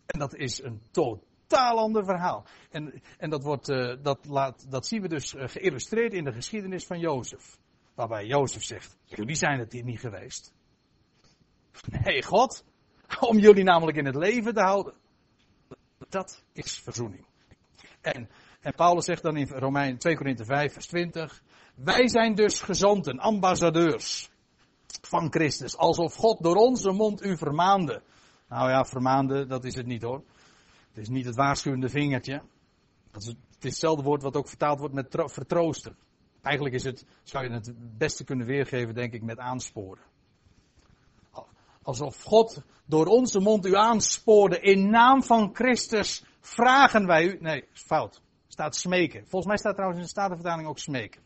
En 0.06 0.20
dat 0.20 0.36
is 0.36 0.64
een 0.64 0.82
totaal 0.92 1.35
ander 1.48 2.06
verhaal. 2.06 2.46
En, 2.70 3.02
en 3.18 3.30
dat, 3.30 3.44
wordt, 3.44 3.70
uh, 3.70 3.96
dat, 4.02 4.26
laat, 4.26 4.72
dat 4.72 4.86
zien 4.86 5.02
we 5.02 5.08
dus 5.08 5.34
uh, 5.34 5.48
geïllustreerd 5.48 6.14
in 6.14 6.24
de 6.24 6.34
geschiedenis 6.34 6.86
van 6.86 7.00
Jozef. 7.00 7.58
Waarbij 7.94 8.26
Jozef 8.26 8.64
zegt, 8.64 8.98
jullie 9.04 9.36
zijn 9.36 9.60
het 9.60 9.72
hier 9.72 9.84
niet 9.84 10.00
geweest. 10.00 10.54
Nee, 12.04 12.24
God. 12.24 12.64
Om 13.20 13.38
jullie 13.38 13.64
namelijk 13.64 13.98
in 13.98 14.06
het 14.06 14.16
leven 14.16 14.54
te 14.54 14.62
houden. 14.62 14.94
Dat 16.10 16.44
is 16.52 16.80
verzoening. 16.80 17.26
En, 18.02 18.30
en 18.62 18.74
Paulus 18.76 19.06
zegt 19.06 19.22
dan 19.22 19.38
in 19.38 19.48
Romein 19.48 19.98
2 19.98 20.16
Korinthe 20.16 20.46
5 20.46 20.74
vers 20.74 20.88
20. 20.88 21.44
Wij 21.76 22.08
zijn 22.08 22.36
dus 22.36 22.62
gezanten, 22.62 23.20
ambassadeurs 23.20 24.30
van 25.02 25.32
Christus. 25.32 25.78
Alsof 25.78 26.16
God 26.16 26.44
door 26.44 26.56
onze 26.56 26.92
mond 26.92 27.24
u 27.24 27.38
vermaande. 27.38 28.02
Nou 28.50 28.70
ja, 28.70 28.86
vermaande, 28.86 29.46
dat 29.46 29.64
is 29.64 29.76
het 29.76 29.86
niet 29.86 30.02
hoor. 30.02 30.24
Het 30.96 31.04
is 31.04 31.10
niet 31.10 31.26
het 31.26 31.36
waarschuwende 31.36 31.90
vingertje. 31.90 32.42
Dat 33.12 33.22
is, 33.22 33.28
het 33.28 33.38
is 33.60 33.70
hetzelfde 33.70 34.04
woord 34.04 34.22
wat 34.22 34.36
ook 34.36 34.48
vertaald 34.48 34.80
wordt 34.80 34.94
met 34.94 35.08
vertroosten. 35.26 35.98
Eigenlijk 36.42 36.76
is 36.76 36.84
het, 36.84 37.06
zou 37.24 37.44
je 37.44 37.52
het 37.52 37.74
beste 37.98 38.24
kunnen 38.24 38.46
weergeven, 38.46 38.94
denk 38.94 39.14
ik, 39.14 39.22
met 39.22 39.40
aansporen. 39.40 40.04
Alsof 41.82 42.22
God 42.22 42.62
door 42.86 43.06
onze 43.06 43.40
mond 43.40 43.66
u 43.66 43.76
aanspoorde. 43.76 44.60
In 44.60 44.90
naam 44.90 45.24
van 45.24 45.50
Christus 45.54 46.26
vragen 46.40 47.06
wij 47.06 47.26
u. 47.26 47.38
Nee, 47.40 47.68
fout. 47.74 48.22
Staat 48.48 48.76
smeken. 48.76 49.20
Volgens 49.20 49.46
mij 49.46 49.58
staat 49.58 49.74
trouwens 49.74 50.00
in 50.00 50.06
de 50.06 50.12
Statenvertaling 50.12 50.68
ook 50.68 50.80
smeken. 50.80 51.22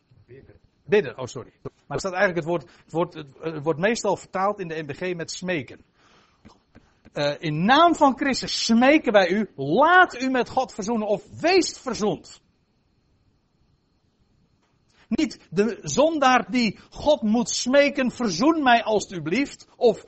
Bidden. 0.85 1.17
oh 1.17 1.25
sorry. 1.25 1.51
Maar 1.61 1.97
er 1.97 1.99
staat 1.99 2.13
eigenlijk 2.13 2.45
het 2.45 2.49
woord, 2.49 2.69
het 2.83 2.91
wordt, 2.91 3.15
het 3.39 3.63
wordt 3.63 3.79
meestal 3.79 4.17
vertaald 4.17 4.59
in 4.59 4.67
de 4.67 4.83
NBG 4.83 5.15
met 5.15 5.31
smeken. 5.31 5.83
Uh, 7.13 7.35
in 7.39 7.65
naam 7.65 7.95
van 7.95 8.17
Christus 8.17 8.65
smeken 8.65 9.11
wij 9.11 9.29
u, 9.29 9.49
laat 9.55 10.21
u 10.21 10.29
met 10.29 10.49
God 10.49 10.73
verzoenen 10.73 11.07
of 11.07 11.39
wees 11.41 11.77
verzoend. 11.77 12.41
Niet 15.07 15.39
de 15.49 15.79
zondaar 15.81 16.51
die 16.51 16.79
God 16.89 17.21
moet 17.21 17.49
smeken, 17.49 18.11
verzoen 18.11 18.63
mij 18.63 18.83
alstublieft, 18.83 19.67
of 19.75 20.05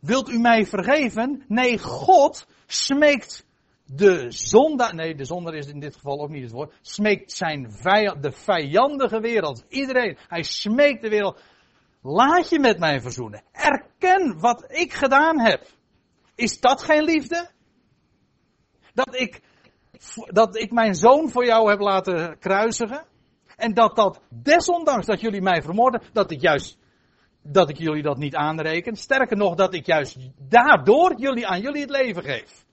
wilt 0.00 0.28
u 0.28 0.38
mij 0.38 0.66
vergeven? 0.66 1.44
Nee, 1.48 1.78
God 1.78 2.46
smeekt 2.66 3.46
de 3.84 4.26
zondaar, 4.28 4.94
nee, 4.94 5.14
de 5.14 5.24
zondaar 5.24 5.54
is 5.54 5.66
in 5.66 5.80
dit 5.80 5.94
geval 5.94 6.20
ook 6.20 6.30
niet 6.30 6.42
het 6.42 6.52
woord, 6.52 6.74
smeekt 6.80 7.32
zijn 7.32 7.62
de 8.20 8.32
vijandige 8.32 9.20
wereld, 9.20 9.64
iedereen, 9.68 10.16
hij 10.28 10.42
smeekt 10.42 11.02
de 11.02 11.08
wereld, 11.08 11.40
laat 12.02 12.48
je 12.48 12.58
met 12.58 12.78
mij 12.78 13.00
verzoenen. 13.00 13.42
Erken 13.52 14.40
wat 14.40 14.64
ik 14.68 14.92
gedaan 14.92 15.40
heb. 15.40 15.66
Is 16.34 16.60
dat 16.60 16.82
geen 16.82 17.02
liefde? 17.02 17.50
Dat 18.94 19.14
ik, 19.14 19.40
dat 20.26 20.56
ik 20.56 20.70
mijn 20.70 20.94
zoon 20.94 21.30
voor 21.30 21.44
jou 21.44 21.70
heb 21.70 21.80
laten 21.80 22.38
kruisigen? 22.38 23.06
En 23.56 23.74
dat 23.74 23.96
dat, 23.96 24.20
desondanks 24.28 25.06
dat 25.06 25.20
jullie 25.20 25.42
mij 25.42 25.62
vermoorden, 25.62 26.02
dat 26.12 26.30
ik 26.30 26.40
juist 26.40 26.78
dat 27.42 27.68
ik 27.68 27.78
jullie 27.78 28.02
dat 28.02 28.18
niet 28.18 28.34
aanreken. 28.34 28.96
Sterker 28.96 29.36
nog, 29.36 29.54
dat 29.54 29.74
ik 29.74 29.86
juist 29.86 30.16
daardoor 30.38 31.20
jullie 31.20 31.46
aan 31.46 31.60
jullie 31.60 31.80
het 31.80 31.90
leven 31.90 32.22
geef. 32.22 32.66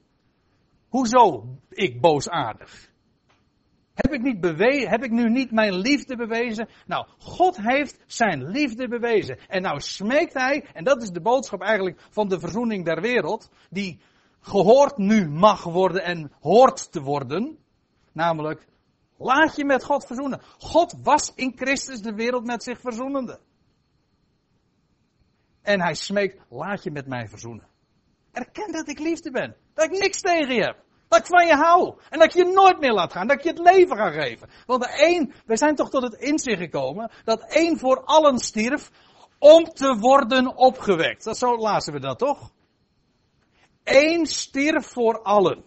Hoezo 0.89 1.45
ik 1.69 2.01
boosaardig? 2.01 2.89
Heb 3.95 4.13
ik, 4.13 4.21
niet 4.21 4.41
bewezen, 4.41 4.89
heb 4.89 5.03
ik 5.03 5.11
nu 5.11 5.29
niet 5.29 5.51
mijn 5.51 5.73
liefde 5.73 6.15
bewezen? 6.15 6.69
Nou, 6.85 7.07
God 7.17 7.57
heeft 7.57 8.03
zijn 8.05 8.43
liefde 8.43 8.87
bewezen. 8.87 9.39
En 9.47 9.61
nou 9.61 9.79
smeekt 9.79 10.33
hij, 10.33 10.65
en 10.73 10.83
dat 10.83 11.01
is 11.01 11.09
de 11.09 11.21
boodschap 11.21 11.61
eigenlijk 11.61 12.01
van 12.09 12.27
de 12.27 12.39
verzoening 12.39 12.85
der 12.85 13.01
wereld, 13.01 13.49
die 13.69 13.99
gehoord 14.39 14.97
nu 14.97 15.29
mag 15.29 15.63
worden 15.63 16.03
en 16.03 16.31
hoort 16.39 16.91
te 16.91 17.01
worden. 17.01 17.57
Namelijk, 18.11 18.67
laat 19.17 19.55
je 19.55 19.65
met 19.65 19.83
God 19.83 20.05
verzoenen. 20.05 20.41
God 20.57 20.95
was 21.03 21.31
in 21.35 21.53
Christus 21.55 22.01
de 22.01 22.13
wereld 22.13 22.45
met 22.45 22.63
zich 22.63 22.79
verzoenende. 22.79 23.39
En 25.61 25.81
hij 25.81 25.93
smeekt, 25.93 26.45
laat 26.49 26.83
je 26.83 26.91
met 26.91 27.07
mij 27.07 27.27
verzoenen. 27.27 27.67
Erken 28.31 28.71
dat 28.71 28.87
ik 28.87 28.99
liefde 28.99 29.31
ben. 29.31 29.55
Dat 29.73 29.85
ik 29.85 29.99
niks 29.99 30.21
tegen 30.21 30.55
je 30.55 30.61
heb. 30.61 30.84
Dat 31.15 31.23
ik 31.23 31.35
van 31.35 31.47
je 31.47 31.55
hou. 31.55 31.95
En 32.09 32.19
dat 32.19 32.27
ik 32.27 32.33
je 32.33 32.53
nooit 32.53 32.79
meer 32.79 32.93
laat 32.93 33.11
gaan. 33.11 33.27
Dat 33.27 33.37
ik 33.37 33.43
je 33.43 33.49
het 33.49 33.75
leven 33.75 33.97
ga 33.97 34.11
geven. 34.11 34.49
Want 34.65 34.85
één, 34.85 35.33
wij 35.45 35.57
zijn 35.57 35.75
toch 35.75 35.89
tot 35.89 36.03
het 36.03 36.13
inzicht 36.13 36.59
gekomen. 36.59 37.11
Dat 37.23 37.53
één 37.53 37.79
voor 37.79 38.03
allen 38.03 38.39
stierf. 38.39 38.91
Om 39.39 39.63
te 39.63 39.97
worden 39.97 40.55
opgewekt. 40.55 41.23
Dat 41.23 41.37
zo 41.37 41.57
lazen 41.57 41.93
we 41.93 41.99
dat 41.99 42.19
toch? 42.19 42.51
Eén 43.83 44.25
stierf 44.25 44.87
voor 44.87 45.21
allen. 45.21 45.63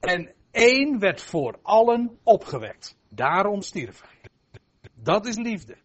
En 0.00 0.34
één 0.50 0.98
werd 0.98 1.22
voor 1.22 1.58
allen 1.62 2.18
opgewekt. 2.22 2.96
Daarom 3.08 3.62
stierf 3.62 4.00
hij. 4.00 4.30
Dat 4.94 5.26
is 5.26 5.36
liefde. 5.36 5.76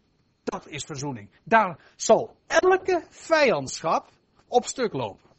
Dat 0.44 0.68
is 0.68 0.84
verzoening. 0.84 1.30
Daar 1.44 1.80
zal 1.96 2.36
elke 2.48 3.06
vijandschap 3.10 4.10
op 4.48 4.66
stuk 4.66 4.94
lopen. 4.94 5.33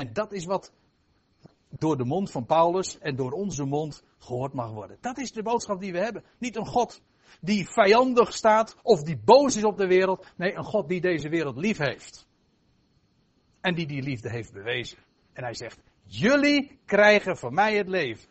En 0.00 0.12
dat 0.12 0.32
is 0.32 0.44
wat 0.44 0.72
door 1.68 1.96
de 1.96 2.04
mond 2.04 2.30
van 2.30 2.46
Paulus 2.46 2.98
en 2.98 3.16
door 3.16 3.32
onze 3.32 3.64
mond 3.64 4.04
gehoord 4.18 4.52
mag 4.52 4.70
worden. 4.70 4.98
Dat 5.00 5.18
is 5.18 5.32
de 5.32 5.42
boodschap 5.42 5.80
die 5.80 5.92
we 5.92 5.98
hebben. 5.98 6.24
Niet 6.38 6.56
een 6.56 6.66
God 6.66 7.02
die 7.40 7.68
vijandig 7.68 8.32
staat 8.32 8.76
of 8.82 9.02
die 9.02 9.18
boos 9.24 9.56
is 9.56 9.64
op 9.64 9.76
de 9.76 9.86
wereld. 9.86 10.26
Nee, 10.36 10.54
een 10.54 10.64
God 10.64 10.88
die 10.88 11.00
deze 11.00 11.28
wereld 11.28 11.56
lief 11.56 11.78
heeft. 11.78 12.28
En 13.60 13.74
die 13.74 13.86
die 13.86 14.02
liefde 14.02 14.30
heeft 14.30 14.52
bewezen. 14.52 14.98
En 15.32 15.42
hij 15.42 15.54
zegt, 15.54 15.80
jullie 16.02 16.78
krijgen 16.84 17.36
van 17.36 17.54
mij 17.54 17.76
het 17.76 17.88
leven. 17.88 18.28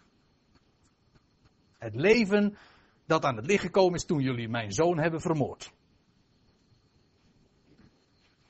Het 1.78 1.96
leven 1.96 2.58
dat 3.06 3.24
aan 3.24 3.36
het 3.36 3.46
licht 3.46 3.64
gekomen 3.64 3.96
is 3.96 4.06
toen 4.06 4.22
jullie 4.22 4.50
mijn 4.50 4.72
zoon 4.72 5.00
hebben 5.00 5.22
vermoord. 5.22 5.74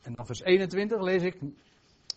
En 0.02 0.14
dan 0.14 0.26
vers 0.26 0.42
21 0.42 1.02
lees 1.02 1.24
ik, 1.24 1.40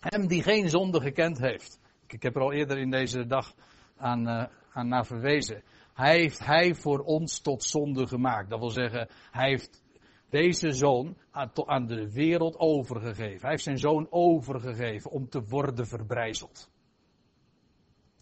hem 0.09 0.27
die 0.27 0.43
geen 0.43 0.69
zonde 0.69 1.01
gekend 1.01 1.39
heeft. 1.39 1.79
Ik 2.07 2.23
heb 2.23 2.35
er 2.35 2.41
al 2.41 2.53
eerder 2.53 2.77
in 2.77 2.89
deze 2.89 3.25
dag 3.25 3.55
aan, 3.97 4.27
uh, 4.27 4.45
aan 4.73 4.87
naar 4.87 5.05
verwezen. 5.05 5.63
Hij 5.93 6.17
heeft 6.17 6.39
hij 6.39 6.75
voor 6.75 6.99
ons 6.99 7.39
tot 7.39 7.63
zonde 7.63 8.07
gemaakt. 8.07 8.49
Dat 8.49 8.59
wil 8.59 8.69
zeggen, 8.69 9.09
hij 9.31 9.49
heeft 9.49 9.83
deze 10.29 10.71
zoon 10.71 11.17
aan, 11.31 11.51
aan 11.65 11.85
de 11.85 12.11
wereld 12.11 12.59
overgegeven. 12.59 13.41
Hij 13.41 13.49
heeft 13.49 13.63
zijn 13.63 13.77
zoon 13.77 14.07
overgegeven 14.09 15.11
om 15.11 15.29
te 15.29 15.43
worden 15.43 15.87
verbrijzeld. 15.87 16.71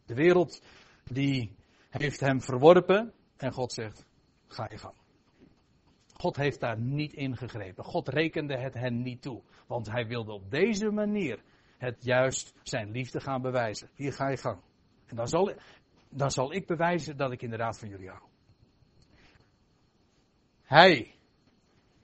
De 0.06 0.14
wereld 0.14 0.62
die 1.04 1.56
heeft 1.90 2.20
hem 2.20 2.42
verworpen 2.42 3.14
en 3.38 3.54
God 3.54 3.74
zegt, 3.74 4.06
ga 4.48 4.68
je 4.70 4.78
gang. 4.78 4.96
God 6.14 6.36
heeft 6.36 6.60
daar 6.60 6.80
niet 6.80 7.14
ingegrepen. 7.14 7.84
God 7.84 8.08
rekende 8.08 8.58
het 8.58 8.74
hen 8.74 9.02
niet 9.02 9.22
toe. 9.22 9.42
Want 9.68 9.92
hij 9.92 10.08
wilde 10.08 10.32
op 10.32 10.52
deze 10.52 10.92
manier 10.92 11.44
het 11.82 12.04
juist 12.04 12.54
zijn 12.64 12.92
liefde 12.92 13.20
gaan 13.20 13.42
bewijzen. 13.42 13.90
Hier 13.96 14.14
ga 14.14 14.30
je 14.30 14.38
gang. 14.38 14.62
En 15.06 15.16
dan 15.16 15.28
zal, 15.28 15.54
dan 16.10 16.32
zal 16.32 16.54
ik 16.54 16.68
bewijzen 16.68 17.18
dat 17.18 17.32
ik 17.32 17.42
inderdaad 17.42 17.80
van 17.80 17.90
jullie 17.90 18.10
hou. 18.10 18.22
Hij, 20.62 21.16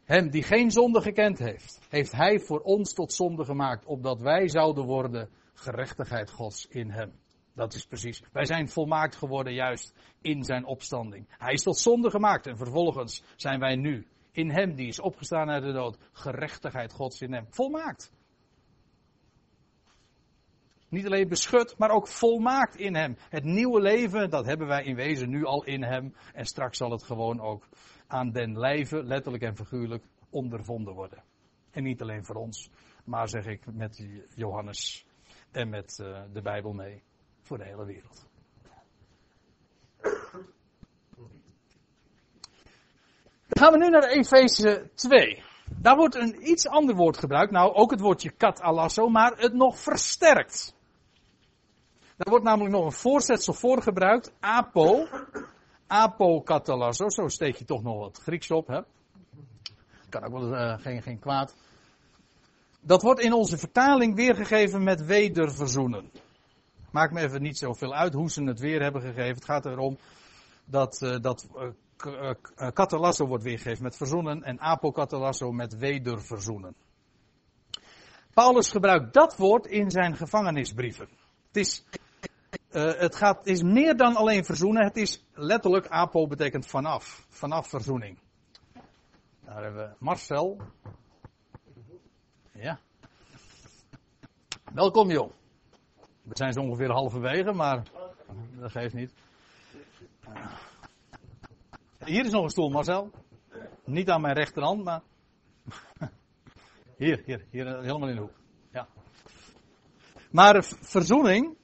hem 0.04 0.30
die 0.30 0.44
geen 0.44 0.72
zonde 0.72 1.02
gekend 1.02 1.40
heeft, 1.40 1.80
heeft 1.90 2.12
hij 2.12 2.40
voor 2.40 2.60
ons 2.60 2.94
tot 2.94 3.14
zonde 3.14 3.46
gemaakt, 3.46 3.86
opdat 3.86 4.22
wij 4.22 4.48
zouden 4.48 4.86
worden 4.86 5.30
gerechtigheid 5.54 6.32
Gods 6.32 6.68
in 6.68 6.90
hem. 6.90 7.12
Dat 7.54 7.74
is 7.74 7.86
precies. 7.86 8.24
Wij 8.32 8.46
zijn 8.46 8.70
volmaakt 8.70 9.16
geworden 9.16 9.54
juist 9.54 9.94
in 10.22 10.44
zijn 10.44 10.66
opstanding. 10.66 11.26
Hij 11.30 11.54
is 11.54 11.64
tot 11.64 11.78
zonde 11.78 12.10
gemaakt 12.10 12.48
en 12.48 12.58
vervolgens 12.58 13.24
zijn 13.36 13.60
wij 13.60 13.76
nu 13.76 14.08
in 14.32 14.50
hem 14.50 14.76
die 14.76 14.88
is 14.88 15.00
opgestaan 15.00 15.50
uit 15.50 15.64
de 15.64 15.72
dood. 15.72 15.98
Gerechtigheid 16.12 16.94
Gods 16.94 17.22
in 17.22 17.34
hem. 17.34 17.46
Volmaakt. 17.50 18.12
Niet 20.90 21.06
alleen 21.06 21.28
beschut, 21.28 21.78
maar 21.78 21.90
ook 21.90 22.08
volmaakt 22.08 22.76
in 22.76 22.96
hem. 22.96 23.18
Het 23.30 23.44
nieuwe 23.44 23.82
leven, 23.82 24.30
dat 24.30 24.46
hebben 24.46 24.68
wij 24.68 24.84
in 24.84 24.96
wezen 24.96 25.30
nu 25.30 25.46
al 25.46 25.64
in 25.64 25.84
hem. 25.84 26.14
En 26.34 26.46
straks 26.46 26.78
zal 26.78 26.92
het 26.92 27.04
gewoon 27.04 27.42
ook 27.42 27.68
aan 28.08 28.32
den 28.32 28.60
lijve, 28.60 29.04
letterlijk 29.04 29.44
en 29.44 29.56
figuurlijk, 29.56 30.04
ondervonden 30.30 30.94
worden. 30.94 31.24
En 31.72 31.84
niet 31.84 32.02
alleen 32.02 32.26
voor 32.26 32.36
ons, 32.36 32.70
maar 33.04 33.30
zeg 33.30 33.46
ik 33.46 33.74
met 33.74 34.08
Johannes 34.36 35.06
en 35.52 35.70
met 35.70 36.00
uh, 36.02 36.22
de 36.34 36.42
Bijbel 36.42 36.74
mee. 36.74 37.04
Voor 37.42 37.58
de 37.58 37.66
hele 37.66 37.86
wereld. 37.86 38.26
Dan 43.48 43.66
gaan 43.66 43.72
we 43.72 43.78
nu 43.78 43.90
naar 43.90 44.04
Efeze 44.04 44.90
2. 44.96 45.44
Daar 45.76 45.96
wordt 45.96 46.16
een 46.16 46.50
iets 46.50 46.68
ander 46.68 46.96
woord 46.96 47.18
gebruikt. 47.18 47.52
Nou, 47.52 47.74
ook 47.74 47.92
het 47.92 48.00
woordje 48.00 48.32
kat 48.32 48.62
alasso, 48.62 49.10
maar 49.10 49.38
het 49.38 49.54
nog 49.54 49.80
versterkt. 49.80 50.77
Daar 52.18 52.30
wordt 52.30 52.45
namelijk 52.45 52.76
nog 52.76 52.86
een 52.86 52.91
voorzetsel 52.91 53.53
voor 53.53 53.82
gebruikt. 53.82 54.34
Apo. 54.39 55.07
Apo 55.88 56.41
katalasso. 56.41 57.09
Zo 57.09 57.28
steek 57.28 57.55
je 57.55 57.65
toch 57.65 57.84
nog 57.84 57.99
wat 57.99 58.18
Grieks 58.18 58.51
op, 58.51 58.68
hè? 58.68 58.82
Kan 60.09 60.24
ook 60.24 60.32
wel 60.32 60.53
uh, 60.53 60.80
geen, 60.80 61.01
geen 61.01 61.20
kwaad. 61.20 61.55
Dat 62.82 63.01
wordt 63.01 63.20
in 63.20 63.34
onze 63.34 63.57
vertaling 63.57 64.15
weergegeven 64.15 64.84
met 64.84 65.05
wederverzoenen. 65.05 66.11
Maakt 66.91 67.13
me 67.13 67.22
even 67.22 67.41
niet 67.41 67.57
zoveel 67.57 67.93
uit 67.93 68.13
hoe 68.13 68.30
ze 68.30 68.43
het 68.43 68.59
weer 68.59 68.82
hebben 68.82 69.01
gegeven. 69.01 69.36
Het 69.36 69.45
gaat 69.45 69.65
erom 69.65 69.97
dat, 70.65 71.01
uh, 71.01 71.20
dat 71.20 71.47
uh, 72.05 72.32
katalasso 72.74 73.28
wordt 73.28 73.43
weergegeven 73.43 73.84
met 73.84 73.97
verzoenen 73.97 74.43
en 74.43 74.59
apokatalasso 74.59 75.51
met 75.51 75.78
wederverzoenen. 75.78 76.76
Paulus 78.34 78.72
gebruikt 78.72 79.13
dat 79.13 79.38
woord 79.38 79.65
in 79.65 79.91
zijn 79.91 80.15
gevangenisbrieven. 80.15 81.07
Het 81.47 81.57
is, 81.57 81.84
uh, 82.72 82.93
het 82.93 83.15
gaat, 83.15 83.45
is 83.45 83.61
meer 83.61 83.97
dan 83.97 84.15
alleen 84.15 84.45
verzoenen. 84.45 84.84
Het 84.84 84.97
is 84.97 85.26
letterlijk, 85.34 85.88
apo 85.88 86.28
betekent 86.28 86.65
vanaf. 86.65 87.26
Vanaf 87.30 87.70
verzoening. 87.70 88.20
Daar 89.45 89.63
hebben 89.63 89.89
we 89.89 89.95
Marcel. 89.99 90.61
Ja. 92.53 92.80
Welkom 94.74 95.11
joh. 95.11 95.32
We 96.24 96.34
zijn 96.34 96.53
zo 96.53 96.59
ongeveer 96.59 96.91
halverwege, 96.91 97.51
maar 97.51 97.84
dat 98.59 98.72
geeft 98.72 98.93
niet. 98.93 99.13
Hier 102.05 102.26
is 102.26 102.32
nog 102.32 102.43
een 102.43 102.49
stoel, 102.49 102.70
Marcel. 102.70 103.11
Niet 103.84 104.09
aan 104.09 104.22
mijn 104.22 104.36
rechterhand, 104.36 104.84
maar. 104.84 105.01
Hier, 106.97 107.22
hier, 107.26 107.45
hier, 107.49 107.65
helemaal 107.65 108.09
in 108.09 108.15
de 108.15 108.22
hoek. 108.22 108.34
Ja. 108.72 108.88
Maar 110.32 110.63
verzoening. 110.63 111.57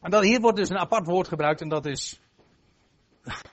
En 0.00 0.10
dat, 0.10 0.22
hier 0.22 0.40
wordt 0.40 0.56
dus 0.56 0.68
een 0.68 0.78
apart 0.78 1.06
woord 1.06 1.28
gebruikt 1.28 1.60
en 1.60 1.68
dat 1.68 1.86
is. 1.86 2.20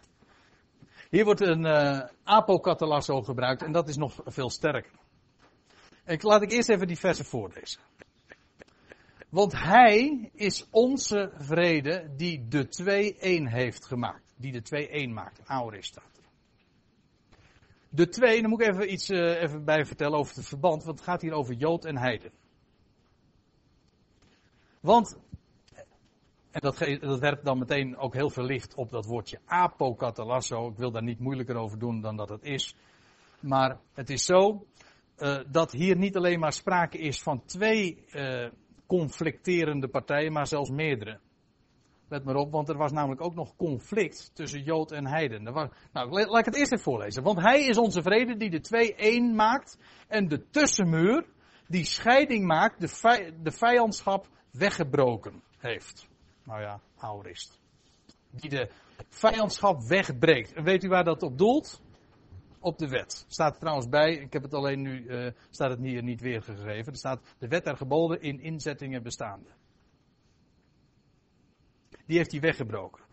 Hier 1.09 1.25
wordt 1.25 1.41
een 1.41 1.65
uh, 1.65 1.99
apokatalasso 2.23 3.21
gebruikt 3.21 3.61
en 3.61 3.71
dat 3.71 3.87
is 3.87 3.97
nog 3.97 4.21
veel 4.25 4.49
sterker. 4.49 4.91
En 6.03 6.17
laat 6.21 6.41
ik 6.41 6.51
eerst 6.51 6.69
even 6.69 6.87
die 6.87 6.99
versen 6.99 7.25
voorlezen. 7.25 7.79
Want 9.29 9.53
hij 9.53 10.29
is 10.33 10.67
onze 10.69 11.31
vrede 11.37 12.13
die 12.15 12.47
de 12.47 12.67
twee 12.67 13.17
één 13.17 13.47
heeft 13.47 13.85
gemaakt. 13.85 14.33
Die 14.35 14.51
de 14.51 14.61
twee 14.61 14.89
één 14.89 15.13
maakt. 15.13 15.41
Aorist 15.45 15.89
staat. 15.89 16.21
De 17.89 18.09
twee, 18.09 18.41
daar 18.41 18.49
moet 18.49 18.61
ik 18.61 18.67
even 18.67 18.91
iets 18.93 19.09
uh, 19.09 19.41
even 19.41 19.63
bij 19.63 19.85
vertellen 19.85 20.17
over 20.17 20.35
het 20.35 20.47
verband. 20.47 20.83
Want 20.83 20.97
het 20.97 21.07
gaat 21.07 21.21
hier 21.21 21.33
over 21.33 21.53
Jood 21.53 21.85
en 21.85 21.97
Heiden. 21.97 22.31
Want, 24.79 25.17
en 26.53 26.61
dat, 26.61 26.77
dat 26.99 27.19
werpt 27.19 27.45
dan 27.45 27.57
meteen 27.57 27.97
ook 27.97 28.13
heel 28.13 28.29
veel 28.29 28.43
licht 28.43 28.75
op 28.75 28.89
dat 28.89 29.05
woordje 29.05 29.39
apokatalasso. 29.45 30.67
Ik 30.67 30.77
wil 30.77 30.91
daar 30.91 31.03
niet 31.03 31.19
moeilijker 31.19 31.55
over 31.55 31.79
doen 31.79 32.01
dan 32.01 32.15
dat 32.15 32.29
het 32.29 32.43
is. 32.43 32.75
Maar 33.39 33.79
het 33.93 34.09
is 34.09 34.25
zo 34.25 34.65
uh, 35.17 35.39
dat 35.47 35.71
hier 35.71 35.97
niet 35.97 36.15
alleen 36.15 36.39
maar 36.39 36.53
sprake 36.53 36.97
is 36.97 37.21
van 37.21 37.45
twee 37.45 38.05
uh, 38.11 38.49
conflicterende 38.87 39.87
partijen, 39.87 40.31
maar 40.31 40.47
zelfs 40.47 40.69
meerdere. 40.69 41.19
Let 42.09 42.23
maar 42.23 42.35
op, 42.35 42.51
want 42.51 42.69
er 42.69 42.77
was 42.77 42.91
namelijk 42.91 43.21
ook 43.21 43.35
nog 43.35 43.55
conflict 43.55 44.31
tussen 44.33 44.63
Jood 44.63 44.91
en 44.91 45.07
Heiden. 45.07 45.43
Nou, 45.43 45.69
laat 45.91 46.39
ik 46.39 46.45
het 46.45 46.55
eerst 46.55 46.71
even 46.71 46.83
voorlezen. 46.83 47.23
Want 47.23 47.41
hij 47.41 47.65
is 47.65 47.77
onze 47.77 48.01
vrede 48.01 48.37
die 48.37 48.49
de 48.49 48.59
twee 48.59 48.95
één 48.95 49.35
maakt 49.35 49.77
en 50.07 50.27
de 50.27 50.49
tussenmuur 50.49 51.25
die 51.67 51.85
scheiding 51.85 52.45
maakt, 52.45 52.79
de, 52.79 53.31
de 53.41 53.51
vijandschap 53.51 54.27
weggebroken 54.51 55.41
heeft. 55.57 56.11
Nou 56.43 56.61
ja, 56.61 56.79
aorist. 56.97 57.59
Die 58.29 58.49
de 58.49 58.69
vijandschap 59.09 59.81
wegbreekt. 59.81 60.53
En 60.53 60.63
weet 60.63 60.83
u 60.83 60.87
waar 60.87 61.03
dat 61.03 61.23
op 61.23 61.37
doelt? 61.37 61.81
Op 62.59 62.77
de 62.77 62.87
wet. 62.87 63.25
Staat 63.27 63.53
er 63.53 63.59
trouwens 63.59 63.89
bij, 63.89 64.13
ik 64.13 64.33
heb 64.33 64.43
het 64.43 64.53
alleen 64.53 64.81
nu, 64.81 65.03
uh, 65.03 65.31
staat 65.49 65.69
het 65.69 65.79
hier 65.79 66.03
niet 66.03 66.21
weergegeven. 66.21 66.91
Er 66.91 66.97
staat 66.97 67.21
de 67.37 67.47
wet 67.47 67.63
der 67.63 67.77
geboden 67.77 68.21
in 68.21 68.39
inzettingen 68.39 69.03
bestaande. 69.03 69.49
Die 72.05 72.17
heeft 72.17 72.31
hij 72.31 72.41
weggebroken. 72.41 73.03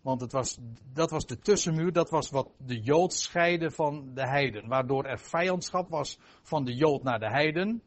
Want 0.00 0.20
het 0.20 0.32
was, 0.32 0.58
dat 0.92 1.10
was 1.10 1.26
de 1.26 1.38
tussenmuur, 1.38 1.92
dat 1.92 2.10
was 2.10 2.30
wat 2.30 2.50
de 2.58 2.80
Jood 2.80 3.12
scheidde 3.12 3.70
van 3.70 4.14
de 4.14 4.26
heiden. 4.28 4.68
Waardoor 4.68 5.04
er 5.04 5.18
vijandschap 5.18 5.88
was 5.88 6.18
van 6.42 6.64
de 6.64 6.74
Jood 6.74 7.02
naar 7.02 7.18
de 7.18 7.30
heiden. 7.30 7.82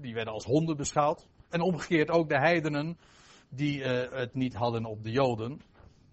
Die 0.00 0.14
werden 0.14 0.32
als 0.32 0.44
honden 0.44 0.76
beschouwd. 0.76 1.28
En 1.48 1.60
omgekeerd 1.60 2.10
ook 2.10 2.28
de 2.28 2.38
heidenen 2.38 2.98
die 3.48 3.78
uh, 3.78 4.10
het 4.10 4.34
niet 4.34 4.54
hadden 4.54 4.84
op 4.84 5.02
de 5.02 5.10
Joden. 5.10 5.60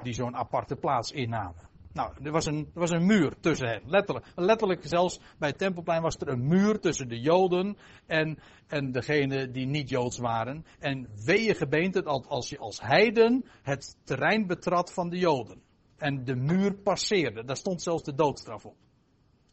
Die 0.04 0.14
zo'n 0.14 0.36
aparte 0.36 0.76
plaats 0.76 1.12
innamen. 1.12 1.74
Nou, 1.96 2.14
er 2.24 2.32
was, 2.32 2.46
een, 2.46 2.70
er 2.74 2.80
was 2.80 2.92
een 2.92 3.06
muur 3.06 3.40
tussen 3.40 3.68
hen. 3.68 3.82
Letterlijk, 3.86 4.26
letterlijk 4.36 4.82
zelfs 4.84 5.20
bij 5.38 5.50
het 5.50 5.58
Tempelplein 5.58 6.02
was 6.02 6.16
er 6.16 6.28
een 6.28 6.48
muur 6.48 6.80
tussen 6.80 7.08
de 7.08 7.20
Joden 7.20 7.78
en, 8.06 8.40
en 8.68 8.92
degenen 8.92 9.52
die 9.52 9.66
niet 9.66 9.90
Joods 9.90 10.18
waren. 10.18 10.66
En 10.80 11.08
weeën 11.26 11.56
gebeent 11.56 11.94
het 11.94 12.06
als 12.06 12.50
je 12.50 12.58
als 12.58 12.82
heiden 12.82 13.46
het 13.62 13.98
terrein 14.04 14.48
betrad 14.48 14.94
van 14.94 15.10
de 15.10 15.18
Joden. 15.18 15.62
En 15.98 16.24
de 16.24 16.36
muur 16.36 16.74
passeerde. 16.74 17.46
Daar 17.46 17.58
stond 17.58 17.82
zelfs 17.82 18.04
de 18.04 18.14
doodstraf 18.14 18.66
op. 18.66 18.78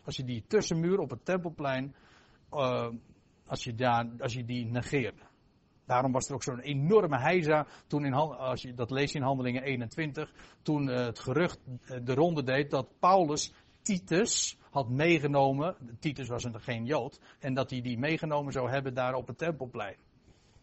Als 0.04 0.16
je 0.16 0.24
die 0.24 0.44
tussenmuur 0.46 0.98
op 0.98 1.10
het 1.10 1.24
Tempelplein, 1.24 1.94
uh, 2.52 2.88
als, 3.46 3.64
je 3.64 3.74
daar, 3.74 4.08
als 4.18 4.32
je 4.32 4.44
die 4.44 4.66
negeerde. 4.66 5.22
Daarom 5.93 6.12
was 6.12 6.28
er 6.28 6.34
ook 6.34 6.43
zo'n 6.43 6.61
enorme 6.61 7.18
heisa 7.18 7.66
toen 7.86 8.05
in, 8.05 8.12
als 8.14 8.62
je 8.62 8.74
dat 8.74 8.90
leest 8.90 9.14
in 9.14 9.22
Handelingen 9.22 9.62
21, 9.62 10.32
toen 10.62 10.88
uh, 10.88 10.97
het 10.97 11.18
gerucht 11.18 11.59
uh, 11.66 11.97
de 12.05 12.14
ronde 12.14 12.43
deed 12.43 12.70
dat 12.70 12.88
Paulus 12.99 13.53
Titus 13.82 14.59
had 14.70 14.88
meegenomen, 14.88 15.76
Titus 16.01 16.28
was 16.28 16.45
een, 16.45 16.61
geen 16.61 16.84
Jood, 16.84 17.20
en 17.38 17.55
dat 17.55 17.70
hij 17.70 17.80
die 17.80 17.99
meegenomen 17.99 18.53
zou 18.53 18.70
hebben 18.70 18.95
daar 18.95 19.14
op 19.14 19.26
het 19.26 19.38
tempelplein. 19.38 19.97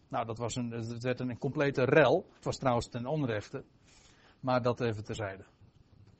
Nou, 0.08 0.26
dat 0.26 0.38
was 0.38 0.56
een, 0.56 0.70
het 0.70 1.02
werd 1.02 1.20
een 1.20 1.38
complete 1.38 1.84
rel. 1.84 2.26
Het 2.34 2.44
was 2.44 2.56
trouwens 2.56 2.88
ten 2.88 3.06
onrechte. 3.06 3.64
Maar 4.40 4.62
dat 4.62 4.80
even 4.80 5.04
terzijde. 5.04 5.44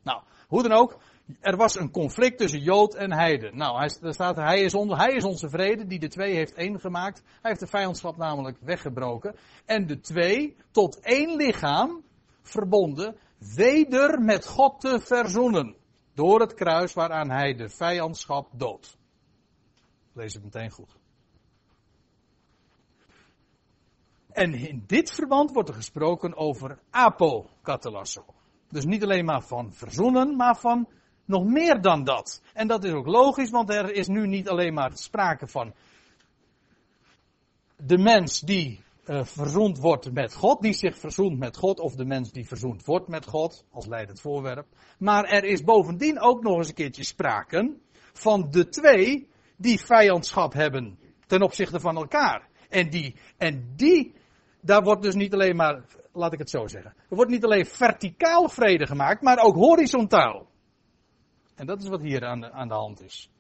Nou, 0.02 0.22
hoe 0.48 0.62
dan 0.62 0.72
ook, 0.72 0.98
er 1.40 1.56
was 1.56 1.78
een 1.78 1.90
conflict 1.90 2.38
tussen 2.38 2.60
Jood 2.60 2.94
en 2.94 3.12
Heiden. 3.12 3.56
Nou, 3.56 3.78
hij, 3.78 3.90
er 4.02 4.14
staat, 4.14 4.36
hij 4.36 4.60
is, 4.60 4.74
onder, 4.74 4.98
hij 4.98 5.12
is 5.12 5.24
onze 5.24 5.48
vrede, 5.48 5.86
die 5.86 5.98
de 5.98 6.08
twee 6.08 6.34
heeft 6.34 6.54
één 6.54 6.80
gemaakt. 6.80 7.22
Hij 7.24 7.50
heeft 7.50 7.60
de 7.60 7.66
vijandschap 7.66 8.16
namelijk 8.16 8.58
weggebroken. 8.60 9.36
En 9.64 9.86
de 9.86 10.00
twee 10.00 10.56
tot 10.70 11.00
één 11.00 11.36
lichaam 11.36 12.02
verbonden, 12.42 13.16
weder 13.54 14.20
met 14.22 14.46
God 14.46 14.80
te 14.80 15.00
verzoenen. 15.00 15.76
Door 16.14 16.40
het 16.40 16.54
kruis 16.54 16.92
waaraan 16.92 17.30
hij 17.30 17.54
de 17.54 17.68
vijandschap 17.68 18.48
doodt. 18.52 18.98
Lees 20.12 20.34
het 20.34 20.42
meteen 20.42 20.70
goed. 20.70 20.98
En 24.32 24.54
in 24.54 24.84
dit 24.86 25.10
verband 25.10 25.52
wordt 25.52 25.68
er 25.68 25.74
gesproken 25.74 26.36
over 26.36 26.78
apokatalasso. 26.90 28.24
Dus 28.68 28.84
niet 28.84 29.02
alleen 29.02 29.24
maar 29.24 29.42
van 29.42 29.72
verzoenen, 29.72 30.36
maar 30.36 30.56
van 30.56 30.88
nog 31.30 31.44
meer 31.44 31.80
dan 31.80 32.04
dat. 32.04 32.42
En 32.54 32.66
dat 32.66 32.84
is 32.84 32.92
ook 32.92 33.06
logisch, 33.06 33.50
want 33.50 33.70
er 33.70 33.92
is 33.92 34.06
nu 34.06 34.26
niet 34.26 34.48
alleen 34.48 34.74
maar 34.74 34.90
sprake 34.94 35.46
van 35.46 35.74
de 37.76 37.98
mens 37.98 38.40
die 38.40 38.80
uh, 39.06 39.24
verzoend 39.24 39.78
wordt 39.78 40.12
met 40.12 40.34
God, 40.34 40.60
die 40.60 40.72
zich 40.72 40.98
verzoent 40.98 41.38
met 41.38 41.56
God, 41.56 41.80
of 41.80 41.94
de 41.94 42.04
mens 42.04 42.32
die 42.32 42.46
verzoend 42.46 42.84
wordt 42.84 43.08
met 43.08 43.26
God, 43.26 43.64
als 43.70 43.86
leidend 43.86 44.20
voorwerp. 44.20 44.66
Maar 44.98 45.24
er 45.24 45.44
is 45.44 45.62
bovendien 45.62 46.20
ook 46.20 46.42
nog 46.42 46.56
eens 46.56 46.68
een 46.68 46.74
keertje 46.74 47.04
sprake 47.04 47.76
van 48.12 48.50
de 48.50 48.68
twee 48.68 49.28
die 49.56 49.80
vijandschap 49.80 50.52
hebben 50.52 50.98
ten 51.26 51.42
opzichte 51.42 51.80
van 51.80 51.96
elkaar. 51.96 52.48
En 52.68 52.90
die, 52.90 53.14
en 53.36 53.72
die, 53.76 54.14
daar 54.60 54.82
wordt 54.82 55.02
dus 55.02 55.14
niet 55.14 55.32
alleen 55.32 55.56
maar, 55.56 55.84
laat 56.12 56.32
ik 56.32 56.38
het 56.38 56.50
zo 56.50 56.66
zeggen, 56.66 56.94
er 57.08 57.16
wordt 57.16 57.30
niet 57.30 57.44
alleen 57.44 57.66
verticaal 57.66 58.48
vrede 58.48 58.86
gemaakt, 58.86 59.22
maar 59.22 59.38
ook 59.38 59.54
horizontaal. 59.54 60.49
En 61.60 61.66
dat 61.66 61.82
is 61.82 61.88
wat 61.88 62.00
hier 62.00 62.24
aan 62.24 62.40
de, 62.40 62.50
aan 62.50 62.68
de 62.68 62.74
hand 62.74 63.02
is. 63.02 63.30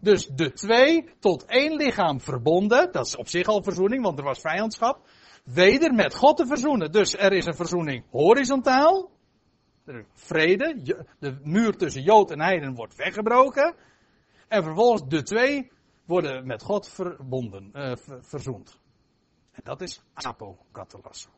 Dus 0.00 0.26
de 0.26 0.52
twee 0.52 1.08
tot 1.18 1.44
één 1.44 1.76
lichaam 1.76 2.20
verbonden. 2.20 2.92
Dat 2.92 3.06
is 3.06 3.16
op 3.16 3.28
zich 3.28 3.46
al 3.46 3.62
verzoening, 3.62 4.02
want 4.02 4.18
er 4.18 4.24
was 4.24 4.40
vijandschap. 4.40 5.08
Weder 5.44 5.94
met 5.94 6.14
God 6.14 6.36
te 6.36 6.46
verzoenen. 6.46 6.92
Dus 6.92 7.16
er 7.16 7.32
is 7.32 7.46
een 7.46 7.54
verzoening 7.54 8.04
horizontaal. 8.10 9.10
Vrede. 10.12 10.96
De 11.18 11.38
muur 11.42 11.76
tussen 11.76 12.02
Jood 12.02 12.30
en 12.30 12.40
Heiden 12.40 12.74
wordt 12.74 12.96
weggebroken. 12.96 13.74
En 14.48 14.62
vervolgens 14.62 15.08
de 15.08 15.22
twee 15.22 15.70
worden 16.04 16.46
met 16.46 16.62
God 16.62 16.88
verbonden, 16.88 17.70
uh, 17.72 17.92
verzoend. 18.20 18.78
En 19.52 19.60
dat 19.64 19.80
is 19.80 20.02
apokatalasso. 20.12 21.28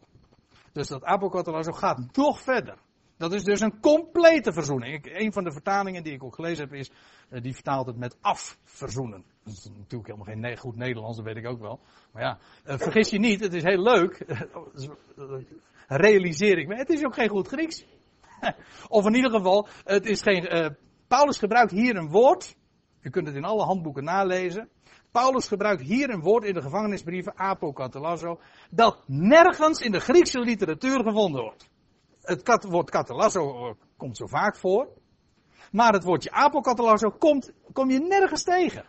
Dus 0.72 0.88
dat 0.88 1.04
apokatalasso 1.04 1.72
gaat 1.72 2.16
nog 2.16 2.40
verder. 2.40 2.78
Dat 3.16 3.32
is 3.32 3.44
dus 3.44 3.60
een 3.60 3.80
complete 3.80 4.52
verzoening. 4.52 5.18
Een 5.18 5.32
van 5.32 5.44
de 5.44 5.52
vertalingen 5.52 6.02
die 6.02 6.12
ik 6.12 6.22
ook 6.22 6.34
gelezen 6.34 6.64
heb 6.64 6.74
is, 6.74 6.90
uh, 7.30 7.42
die 7.42 7.54
vertaalt 7.54 7.86
het 7.86 7.96
met 7.96 8.16
afverzoenen. 8.20 9.24
Dat 9.44 9.52
is 9.52 9.64
natuurlijk 9.64 10.10
helemaal 10.10 10.34
geen 10.34 10.58
goed 10.58 10.76
Nederlands, 10.76 11.16
dat 11.16 11.26
weet 11.26 11.36
ik 11.36 11.46
ook 11.46 11.60
wel. 11.60 11.80
Maar 12.12 12.22
ja, 12.22 12.38
uh, 12.66 12.78
vergis 12.78 13.10
je 13.10 13.18
niet, 13.18 13.40
het 13.40 13.54
is 13.54 13.62
heel 13.62 13.82
leuk. 13.82 14.24
realiseer 15.88 16.58
ik 16.58 16.68
me, 16.68 16.76
het 16.76 16.90
is 16.90 17.04
ook 17.04 17.14
geen 17.14 17.28
goed 17.28 17.48
Grieks. 17.48 17.84
of 18.88 19.06
in 19.06 19.14
ieder 19.14 19.30
geval, 19.30 19.68
het 19.84 20.06
is 20.06 20.22
geen, 20.22 20.76
Paulus 21.08 21.38
gebruikt 21.38 21.70
hier 21.70 21.96
een 21.96 22.08
woord. 22.08 22.56
U 23.00 23.10
kunt 23.10 23.26
het 23.26 23.36
in 23.36 23.44
alle 23.44 23.64
handboeken 23.64 24.04
nalezen. 24.04 24.68
Paulus 25.10 25.48
gebruikt 25.48 25.82
hier 25.82 26.10
een 26.10 26.20
woord 26.20 26.44
in 26.44 26.54
de 26.54 26.62
gevangenisbrieven, 26.62 27.38
apokatalasso, 27.38 28.40
dat 28.70 29.02
nergens 29.06 29.80
in 29.80 29.92
de 29.92 30.00
Griekse 30.00 30.40
literatuur 30.40 31.02
gevonden 31.02 31.42
wordt. 31.42 31.68
Het 32.26 32.64
woord 32.64 32.90
katalasso 32.90 33.76
komt 33.96 34.16
zo 34.16 34.26
vaak 34.26 34.56
voor. 34.56 34.88
Maar 35.72 35.92
het 35.92 36.04
woordje 36.04 36.30
apokatalasso 36.30 37.10
komt, 37.10 37.52
kom 37.72 37.90
je 37.90 37.98
nergens 37.98 38.42
tegen. 38.42 38.84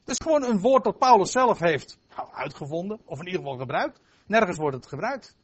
Het 0.00 0.10
is 0.10 0.18
gewoon 0.22 0.44
een 0.44 0.60
woord 0.60 0.84
dat 0.84 0.98
Paulus 0.98 1.32
zelf 1.32 1.58
heeft 1.58 1.98
nou, 2.16 2.32
uitgevonden, 2.32 3.00
of 3.04 3.18
in 3.18 3.26
ieder 3.26 3.40
geval 3.40 3.58
gebruikt. 3.58 4.00
Nergens 4.26 4.56
wordt 4.56 4.76
het 4.76 4.86
gebruikt. 4.86 5.36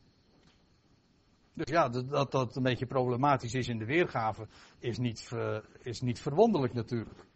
Dus 1.55 1.71
ja, 1.71 1.89
dat 1.89 2.31
dat 2.33 2.57
een 2.57 2.63
beetje 2.63 2.87
problematisch 2.87 3.55
is 3.55 3.69
in 3.69 3.79
de 3.79 3.85
weergave, 3.85 4.47
is 4.79 4.99
niet, 4.99 5.31
is 5.83 6.01
niet 6.01 6.21
verwonderlijk 6.21 6.75
natuurlijk. 6.75 7.27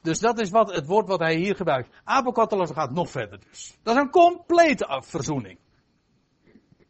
Dus 0.00 0.18
dat 0.18 0.38
is 0.38 0.50
wat, 0.50 0.74
het 0.74 0.86
woord 0.86 1.08
wat 1.08 1.20
hij 1.20 1.34
hier 1.34 1.56
gebruikt. 1.56 1.94
Apokatalos 2.04 2.70
gaat 2.70 2.90
nog 2.90 3.10
verder 3.10 3.40
dus. 3.40 3.78
Dat 3.82 3.96
is 3.96 4.02
een 4.02 4.10
complete 4.10 5.02
verzoening. 5.04 5.58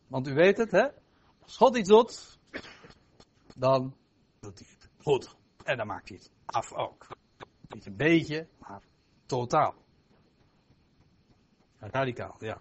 Want 0.07 0.29
u 0.29 0.35
weet 0.35 0.57
het, 0.57 0.71
hè? 0.71 0.87
Als 1.43 1.57
God 1.57 1.77
iets 1.77 1.89
doet, 1.89 2.39
dan 3.57 3.95
doet 4.41 4.59
hij 4.59 4.69
het 4.71 4.89
goed. 5.03 5.37
En 5.65 5.77
dan 5.77 5.87
maakt 5.87 6.09
hij 6.09 6.19
het 6.19 6.31
af 6.45 6.73
ook. 6.73 7.07
Niet 7.69 7.87
een 7.87 7.97
beetje, 7.97 8.47
maar 8.59 8.83
totaal. 9.27 9.75
Radicaal, 11.79 12.37
ja. 12.39 12.59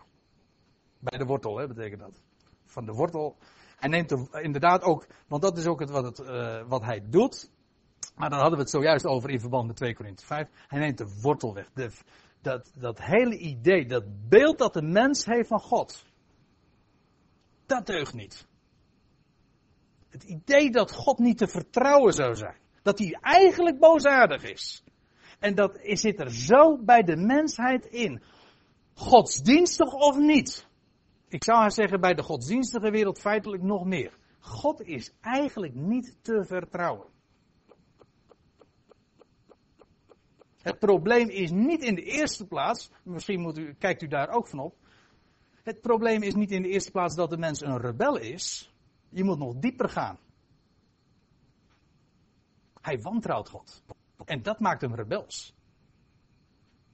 Bij 1.00 1.18
de 1.18 1.26
wortel, 1.26 1.58
hè, 1.58 1.68
betekent 1.68 2.02
dat. 2.02 2.22
Van 2.66 2.86
de 2.86 2.92
wortel. 2.92 3.38
Hij 3.76 3.90
neemt 3.90 4.12
er 4.12 4.42
inderdaad 4.42 4.84
ook, 4.84 5.08
want 5.28 5.42
dat 5.42 5.58
is 5.58 5.66
ook 5.66 5.80
het, 5.80 5.90
wat, 5.90 6.04
het, 6.04 6.20
uh, 6.20 6.64
wat 6.68 6.82
hij 6.82 7.10
doet. 7.10 7.52
Maar 8.16 8.30
dan 8.30 8.40
hadden 8.40 8.58
we 8.58 8.64
het 8.64 8.74
zojuist 8.74 9.06
over 9.06 9.30
in 9.30 9.40
verband 9.40 9.68
met 9.68 9.76
2 9.76 9.96
Korinthe 9.96 10.26
5. 10.26 10.50
Hij 10.68 10.80
neemt 10.80 10.98
de 10.98 11.20
wortel 11.22 11.54
weg. 11.54 11.70
De, 11.74 11.92
dat, 12.42 12.72
dat 12.78 13.02
hele 13.02 13.38
idee, 13.38 13.86
dat 13.86 14.30
beeld 14.30 14.58
dat 14.58 14.74
de 14.74 14.82
mens 14.82 15.26
heeft 15.26 15.48
van 15.48 15.60
God. 15.60 16.06
Dat 17.74 17.86
deugt 17.86 18.14
niet. 18.14 18.48
Het 20.10 20.24
idee 20.24 20.72
dat 20.72 20.92
God 20.92 21.20
niet 21.20 21.38
te 21.38 21.48
vertrouwen 21.48 22.14
zou 22.14 22.36
zijn. 22.36 22.58
Dat 22.82 23.00
hij 23.00 23.18
eigenlijk 23.22 23.80
boosaardig 23.80 24.44
is. 24.44 24.84
En 25.40 25.56
dat 25.56 25.80
zit 25.84 26.20
er 26.20 26.32
zo 26.32 26.78
bij 26.78 27.04
de 27.04 27.16
mensheid 27.16 27.86
in. 27.86 28.22
Godsdienstig 28.94 29.94
of 29.94 30.18
niet. 30.18 30.68
Ik 31.28 31.44
zou 31.44 31.60
haar 31.60 31.72
zeggen 31.72 32.02
bij 32.02 32.14
de 32.14 32.24
godsdienstige 32.24 32.92
wereld 32.92 33.20
feitelijk 33.20 33.64
nog 33.64 33.86
meer. 33.86 34.18
God 34.40 34.82
is 34.82 35.14
eigenlijk 35.22 35.74
niet 35.74 36.18
te 36.22 36.46
vertrouwen. 36.46 37.08
Het 40.62 40.80
probleem 40.80 41.30
is 41.30 41.52
niet 41.52 41.84
in 41.84 41.96
de 41.96 42.04
eerste 42.04 42.48
plaats, 42.48 42.92
misschien 43.04 43.42
moet 43.42 43.58
u, 43.58 43.74
kijkt 43.74 44.02
u 44.02 44.08
daar 44.08 44.30
ook 44.30 44.48
van 44.48 44.60
op. 44.60 44.83
Het 45.64 45.82
probleem 45.82 46.22
is 46.22 46.36
niet 46.36 46.52
in 46.52 46.62
de 46.62 46.68
eerste 46.68 46.92
plaats 46.92 47.16
dat 47.16 47.30
de 47.30 47.38
mens 47.38 47.62
een 47.62 47.78
rebel 47.78 48.18
is. 48.18 48.74
Je 49.10 49.24
moet 49.24 49.38
nog 49.38 49.56
dieper 49.56 49.90
gaan. 49.90 50.18
Hij 52.82 53.02
wantrouwt 53.02 53.50
God. 53.50 53.84
En 54.26 54.42
dat 54.42 54.60
maakt 54.60 54.82
hem 54.82 54.96
rebels. 54.96 55.56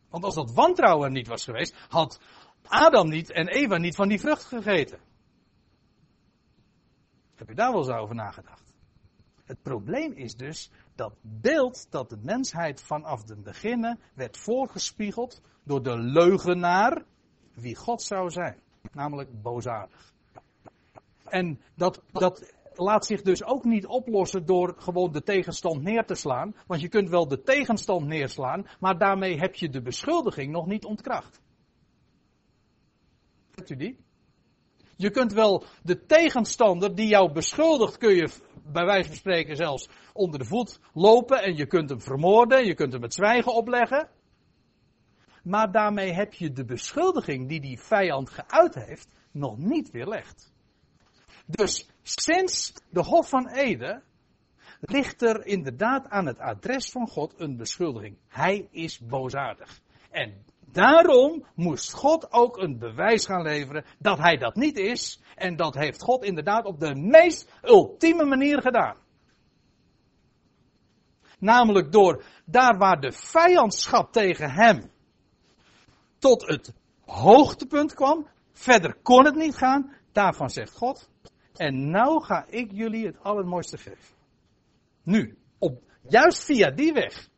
Want 0.10 0.24
als 0.24 0.36
dat 0.36 0.54
wantrouwen 0.54 1.12
niet 1.12 1.28
was 1.28 1.44
geweest, 1.44 1.76
had 1.90 2.20
Adam 2.64 3.10
niet 3.10 3.32
en 3.32 3.48
Eva 3.48 3.78
niet 3.78 3.96
van 3.96 4.08
die 4.08 4.20
vrucht 4.20 4.44
gegeten. 4.44 5.00
Heb 7.36 7.48
je 7.48 7.56
daar 7.56 7.72
wel 7.72 7.80
eens 7.80 7.90
over 7.90 8.16
nagedacht? 8.16 8.74
Het 9.44 9.62
probleem 9.62 10.12
is 10.12 10.36
dus 10.36 10.72
dat 10.96 11.14
beeld 11.22 11.92
dat 11.92 12.10
de 12.10 12.18
mensheid 12.18 12.82
vanaf 12.82 13.28
het 13.28 13.44
begin 13.44 13.98
werd 14.14 14.38
voorgespiegeld 14.38 15.42
door 15.64 15.84
de 15.84 15.98
leugenaar 15.98 17.06
wie 17.60 17.76
God 17.76 18.02
zou 18.02 18.30
zijn. 18.30 18.60
Namelijk 18.92 19.42
boosaardig. 19.42 20.14
En 21.24 21.62
dat, 21.76 22.02
dat 22.12 22.54
laat 22.74 23.06
zich 23.06 23.22
dus 23.22 23.44
ook 23.44 23.64
niet 23.64 23.86
oplossen 23.86 24.46
door 24.46 24.76
gewoon 24.78 25.12
de 25.12 25.24
tegenstand 25.24 25.82
neer 25.82 26.06
te 26.06 26.16
slaan. 26.16 26.56
Want 26.68 26.82
je 26.82 26.90
kunt 26.90 27.10
wel 27.10 27.28
de 27.28 27.42
tegenstand 27.42 28.06
neerslaan, 28.06 28.66
maar 28.80 28.98
daarmee 28.98 29.40
heb 29.40 29.56
je 29.56 29.70
de 29.70 29.82
beschuldiging 29.82 30.52
nog 30.52 30.66
niet 30.66 30.86
ontkracht. 30.86 31.42
Hebt 33.56 33.70
u 33.70 33.76
die? 33.76 33.98
Je 34.96 35.10
kunt 35.12 35.34
wel 35.34 35.64
de 35.84 36.06
tegenstander 36.06 36.96
die 36.96 37.08
jou 37.08 37.32
beschuldigt, 37.32 37.98
kun 37.98 38.16
je 38.16 38.30
bij 38.64 38.86
wijze 38.86 39.08
van 39.08 39.18
spreken 39.18 39.56
zelfs 39.56 39.90
onder 40.14 40.40
de 40.40 40.46
voet 40.46 40.80
lopen 40.94 41.42
en 41.42 41.56
je 41.56 41.66
kunt 41.66 41.90
hem 41.90 42.02
vermoorden, 42.02 42.66
je 42.66 42.74
kunt 42.74 42.94
hem 42.94 43.02
het 43.02 43.14
zwijgen 43.14 43.54
opleggen. 43.54 44.10
Maar 45.50 45.72
daarmee 45.72 46.12
heb 46.12 46.34
je 46.34 46.52
de 46.52 46.66
beschuldiging 46.66 47.48
die 47.48 47.62
die 47.62 47.80
vijand 47.80 48.30
geuit 48.30 48.76
heeft 48.76 49.08
nog 49.32 49.58
niet 49.58 49.92
weerlegd. 49.92 50.52
Dus 51.46 51.90
sinds 52.02 52.74
de 52.90 53.04
Hof 53.04 53.30
van 53.30 53.48
Ede 53.48 54.02
ligt 54.80 55.22
er 55.22 55.46
inderdaad 55.46 56.10
aan 56.10 56.26
het 56.26 56.40
adres 56.40 56.92
van 56.92 57.08
God 57.08 57.34
een 57.38 57.58
beschuldiging. 57.58 58.18
Hij 58.28 58.68
is 58.72 59.00
boosaardig. 59.00 59.80
En 60.12 60.46
Daarom 60.72 61.46
moest 61.56 61.94
God 61.94 62.32
ook 62.32 62.58
een 62.58 62.78
bewijs 62.78 63.26
gaan 63.26 63.42
leveren 63.42 63.86
dat 64.00 64.18
hij 64.18 64.38
dat 64.38 64.56
niet 64.56 64.78
is. 64.78 65.22
En 65.36 65.56
dat 65.56 65.76
heeft 65.76 66.02
God 66.02 66.24
inderdaad 66.24 66.66
op 66.66 66.80
de 66.80 66.96
meest 66.96 67.52
ultieme 67.64 68.26
manier 68.26 68.62
gedaan. 68.62 68.98
Namelijk 71.40 71.92
door 71.92 72.24
daar 72.46 72.78
waar 72.78 73.00
de 73.00 73.12
vijandschap 73.12 74.12
tegen 74.12 74.52
hem 74.52 74.92
tot 76.20 76.48
het 76.48 76.74
hoogtepunt 77.06 77.94
kwam, 77.94 78.28
verder 78.52 78.96
kon 78.96 79.26
het 79.26 79.36
niet 79.36 79.56
gaan, 79.56 79.94
daarvan 80.12 80.50
zegt 80.50 80.74
God. 80.74 81.10
En 81.56 81.90
nou 81.90 82.24
ga 82.24 82.46
ik 82.48 82.72
jullie 82.72 83.06
het 83.06 83.24
allermooiste 83.24 83.78
geven. 83.78 84.16
Nu, 85.04 85.38
op, 85.58 85.84
juist 86.02 86.44
via 86.44 86.72
die 86.72 86.94
weg. 86.94 87.30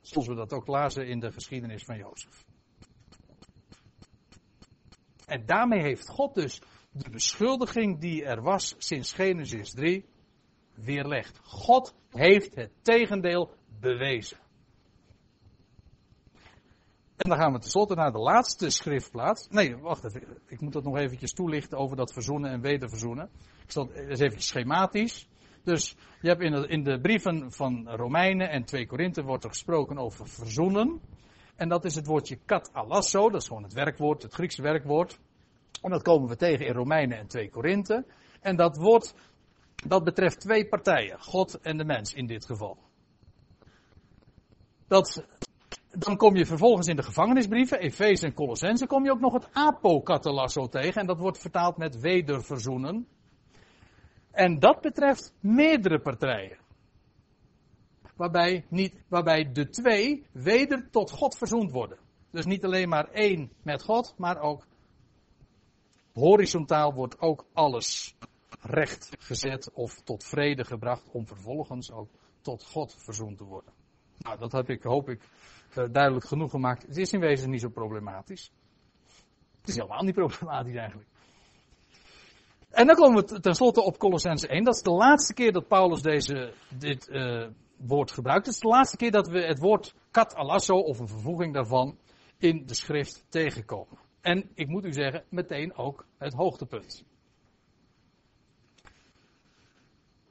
Zoals 0.00 0.26
we 0.26 0.34
dat 0.34 0.52
ook 0.52 0.66
lazen 0.66 1.06
in 1.06 1.20
de 1.20 1.32
geschiedenis 1.32 1.84
van 1.84 1.96
Jozef. 1.96 2.44
En 5.26 5.46
daarmee 5.46 5.80
heeft 5.80 6.08
God 6.08 6.34
dus 6.34 6.60
de 6.90 7.10
beschuldiging 7.10 8.00
die 8.00 8.24
er 8.24 8.42
was 8.42 8.74
sinds 8.78 9.12
Genesis 9.12 9.70
3 9.70 10.04
weerlegd. 10.74 11.38
God 11.42 11.94
heeft 12.08 12.54
het 12.54 12.70
tegendeel 12.82 13.54
bewezen. 13.80 14.38
En 17.16 17.30
dan 17.30 17.38
gaan 17.38 17.52
we 17.52 17.58
tenslotte 17.58 17.94
naar 17.94 18.12
de 18.12 18.18
laatste 18.18 18.70
schriftplaats. 18.70 19.48
Nee, 19.48 19.76
wacht 19.76 20.04
even. 20.04 20.22
Ik 20.46 20.60
moet 20.60 20.72
dat 20.72 20.84
nog 20.84 20.96
eventjes 20.96 21.32
toelichten 21.32 21.78
over 21.78 21.96
dat 21.96 22.12
verzoenen 22.12 22.50
en 22.50 22.60
wederverzoenen. 22.60 23.28
Ik 23.64 23.72
zal 23.72 23.92
eens 23.92 24.20
even 24.20 24.42
schematisch. 24.42 25.28
Dus 25.62 25.96
je 26.20 26.28
hebt 26.28 26.42
in 26.42 26.52
de, 26.52 26.68
in 26.68 26.82
de 26.82 27.00
brieven 27.00 27.52
van 27.52 27.88
Romeinen 27.88 28.50
en 28.50 28.64
2 28.64 28.86
Korinthe 28.86 29.22
wordt 29.22 29.44
er 29.44 29.50
gesproken 29.50 29.98
over 29.98 30.28
verzoenen. 30.28 31.00
En 31.56 31.68
dat 31.68 31.84
is 31.84 31.94
het 31.94 32.06
woordje 32.06 32.38
katalasso, 32.44 33.30
dat 33.30 33.40
is 33.40 33.46
gewoon 33.46 33.62
het 33.62 33.72
werkwoord, 33.72 34.22
het 34.22 34.34
Griekse 34.34 34.62
werkwoord. 34.62 35.18
En 35.82 35.90
dat 35.90 36.02
komen 36.02 36.28
we 36.28 36.36
tegen 36.36 36.66
in 36.66 36.72
Romeinen 36.72 37.18
en 37.18 37.26
2 37.26 37.50
Korinthe. 37.50 38.04
En 38.40 38.56
dat 38.56 38.76
woord, 38.76 39.14
dat 39.86 40.04
betreft 40.04 40.40
twee 40.40 40.68
partijen, 40.68 41.20
God 41.20 41.60
en 41.60 41.76
de 41.76 41.84
mens 41.84 42.14
in 42.14 42.26
dit 42.26 42.46
geval. 42.46 42.78
Dat, 44.88 45.26
dan 45.98 46.16
kom 46.16 46.36
je 46.36 46.46
vervolgens 46.46 46.86
in 46.86 46.96
de 46.96 47.02
gevangenisbrieven, 47.02 47.78
Efeze 47.78 48.26
en 48.26 48.34
Colossense, 48.34 48.86
kom 48.86 49.04
je 49.04 49.10
ook 49.10 49.20
nog 49.20 49.32
het 49.32 49.48
apokatalasso 49.52 50.68
tegen. 50.68 51.00
En 51.00 51.06
dat 51.06 51.18
wordt 51.18 51.38
vertaald 51.38 51.76
met 51.76 52.00
wederverzoenen. 52.00 53.06
En 54.30 54.58
dat 54.58 54.80
betreft 54.80 55.34
meerdere 55.40 56.00
partijen. 56.00 56.58
waarbij, 58.16 58.64
niet, 58.68 58.94
waarbij 59.08 59.52
de 59.52 59.68
twee 59.68 60.26
weder 60.32 60.90
tot 60.90 61.10
God 61.10 61.36
verzoend 61.36 61.70
worden. 61.70 61.98
Dus 62.30 62.44
niet 62.44 62.64
alleen 62.64 62.88
maar 62.88 63.08
één 63.08 63.52
met 63.62 63.82
God, 63.82 64.14
maar 64.16 64.40
ook 64.40 64.66
horizontaal 66.12 66.94
wordt 66.94 67.20
ook 67.20 67.44
alles 67.52 68.16
recht 68.60 69.16
gezet 69.18 69.70
of 69.72 70.00
tot 70.00 70.24
vrede 70.24 70.64
gebracht 70.64 71.08
om 71.10 71.26
vervolgens 71.26 71.92
ook 71.92 72.10
tot 72.40 72.64
God 72.64 72.94
verzoend 72.98 73.38
te 73.38 73.44
worden. 73.44 73.72
Nou, 74.18 74.38
dat 74.38 74.52
heb 74.52 74.70
ik, 74.70 74.82
hoop 74.82 75.08
ik, 75.08 75.22
duidelijk 75.74 76.26
genoeg 76.26 76.50
gemaakt. 76.50 76.82
Het 76.82 76.96
is 76.96 77.12
in 77.12 77.20
wezen 77.20 77.50
niet 77.50 77.60
zo 77.60 77.68
problematisch. 77.68 78.52
Het 79.60 79.68
is 79.68 79.76
helemaal 79.76 80.02
niet 80.02 80.14
problematisch 80.14 80.74
eigenlijk. 80.74 81.08
En 82.70 82.86
dan 82.86 82.96
komen 82.96 83.26
we 83.26 83.40
tenslotte 83.40 83.82
op 83.82 83.98
Colossense 83.98 84.48
1. 84.48 84.64
Dat 84.64 84.74
is 84.74 84.82
de 84.82 84.90
laatste 84.90 85.34
keer 85.34 85.52
dat 85.52 85.68
Paulus 85.68 86.02
deze, 86.02 86.52
dit 86.78 87.08
uh, 87.08 87.46
woord 87.76 88.10
gebruikt. 88.10 88.46
Het 88.46 88.54
is 88.54 88.60
de 88.60 88.68
laatste 88.68 88.96
keer 88.96 89.10
dat 89.10 89.28
we 89.28 89.40
het 89.40 89.58
woord 89.58 89.94
kat 90.10 90.34
alasso 90.34 90.78
of 90.78 90.98
een 90.98 91.08
vervoeging 91.08 91.54
daarvan 91.54 91.98
in 92.38 92.66
de 92.66 92.74
schrift 92.74 93.24
tegenkomen. 93.28 93.98
En 94.20 94.50
ik 94.54 94.68
moet 94.68 94.84
u 94.84 94.92
zeggen, 94.92 95.24
meteen 95.28 95.76
ook 95.76 96.06
het 96.18 96.32
hoogtepunt. 96.32 97.04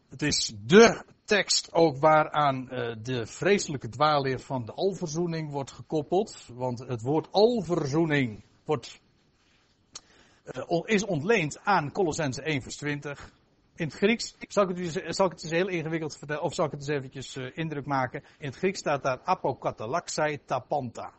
Het 0.09 0.21
is 0.21 0.53
de 0.65 1.03
tekst 1.25 1.73
ook 1.73 1.97
waaraan 1.97 2.67
uh, 2.71 2.95
de 3.01 3.25
vreselijke 3.25 3.89
dwaalleer 3.89 4.39
van 4.39 4.65
de 4.65 4.73
alverzoening 4.73 5.51
wordt 5.51 5.71
gekoppeld. 5.71 6.49
Want 6.53 6.79
het 6.79 7.01
woord 7.01 7.31
alverzoening 7.31 8.43
wordt, 8.65 9.01
uh, 10.69 10.81
is 10.85 11.05
ontleend 11.05 11.59
aan 11.63 11.91
Colossense 11.91 12.41
1 12.41 12.61
vers 12.61 12.75
20. 12.75 13.33
In 13.75 13.85
het 13.85 13.93
Grieks, 13.93 14.35
zal 14.39 14.69
ik 14.69 14.77
het, 14.77 15.15
zal 15.15 15.25
ik 15.25 15.31
het 15.31 15.43
eens 15.43 15.51
heel 15.51 15.67
ingewikkeld 15.67 16.17
vertellen, 16.17 16.43
of 16.43 16.53
zal 16.53 16.65
ik 16.65 16.71
het 16.71 16.79
eens 16.79 16.89
eventjes 16.89 17.35
uh, 17.35 17.51
indruk 17.53 17.85
maken. 17.85 18.23
In 18.37 18.47
het 18.47 18.57
Grieks 18.57 18.79
staat 18.79 19.03
daar 19.03 19.21
apokatalaxai 19.23 20.45
tapanta. 20.45 21.13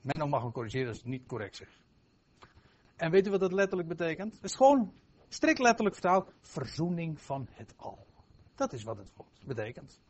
Men 0.00 0.28
mag 0.28 0.44
me 0.44 0.50
corrigeren 0.50 0.88
als 0.88 0.96
het 0.96 1.06
niet 1.06 1.26
correct 1.26 1.56
zeg. 1.56 1.68
En 2.96 3.10
weet 3.10 3.26
u 3.26 3.30
wat 3.30 3.40
dat 3.40 3.52
letterlijk 3.52 3.88
betekent? 3.88 4.34
Het 4.34 4.44
is 4.44 4.54
gewoon 4.54 4.92
strikt 5.28 5.58
letterlijk 5.58 5.96
vertaald, 5.96 6.32
verzoening 6.40 7.20
van 7.20 7.48
het 7.50 7.74
al. 7.76 8.06
Dat 8.56 8.72
is 8.72 8.82
wat 8.82 8.96
het 8.96 9.12
woord 9.16 9.44
betekent. 9.46 10.00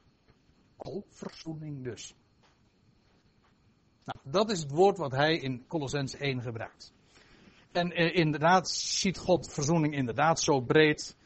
Al 0.76 1.06
verzoening 1.08 1.84
dus. 1.84 2.14
Nou, 4.04 4.18
dat 4.22 4.50
is 4.50 4.60
het 4.60 4.70
woord 4.70 4.98
wat 4.98 5.12
hij 5.12 5.36
in 5.36 5.66
Colossens 5.66 6.14
1 6.14 6.42
gebruikt. 6.42 6.92
En 7.72 7.92
eh, 7.92 8.16
inderdaad 8.16 8.70
ziet 8.70 9.18
God 9.18 9.52
verzoening 9.52 9.94
inderdaad 9.94 10.40
zo 10.40 10.60
breed. 10.60 11.16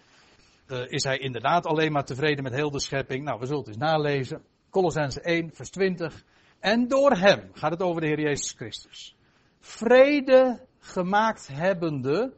Uh, 0.66 0.90
is 0.90 1.04
hij 1.04 1.18
inderdaad 1.18 1.66
alleen 1.66 1.92
maar 1.92 2.04
tevreden 2.04 2.42
met 2.42 2.52
heel 2.52 2.70
de 2.70 2.80
schepping? 2.80 3.24
Nou, 3.24 3.38
we 3.38 3.46
zullen 3.46 3.60
het 3.60 3.68
eens 3.68 3.76
nalezen. 3.76 4.44
Colossens 4.70 5.20
1, 5.20 5.54
vers 5.54 5.70
20. 5.70 6.24
En 6.58 6.88
door 6.88 7.10
hem 7.10 7.50
gaat 7.52 7.70
het 7.70 7.82
over 7.82 8.00
de 8.00 8.06
Heer 8.06 8.20
Jezus 8.20 8.52
Christus. 8.52 9.16
Vrede 9.58 10.66
gemaakt 10.78 11.48
hebbende 11.48 12.32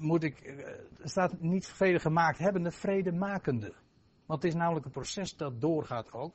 moet 0.00 0.22
ik, 0.22 0.40
eh, 0.40 0.58
er 1.00 1.08
staat 1.08 1.40
niet 1.40 1.66
vrede 1.66 2.00
gemaakt 2.00 2.38
hebbende, 2.38 2.70
vrede 2.70 3.12
makende. 3.12 3.74
Want 4.26 4.42
het 4.42 4.52
is 4.52 4.58
namelijk 4.58 4.84
een 4.84 4.92
proces 4.92 5.36
dat 5.36 5.60
doorgaat 5.60 6.12
ook. 6.12 6.34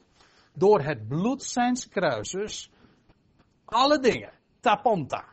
Door 0.53 0.81
het 0.81 1.07
bloed 1.07 1.43
zijns 1.43 1.87
kruises, 1.87 2.71
alle 3.65 3.99
dingen, 3.99 4.31
tapanta, 4.59 5.25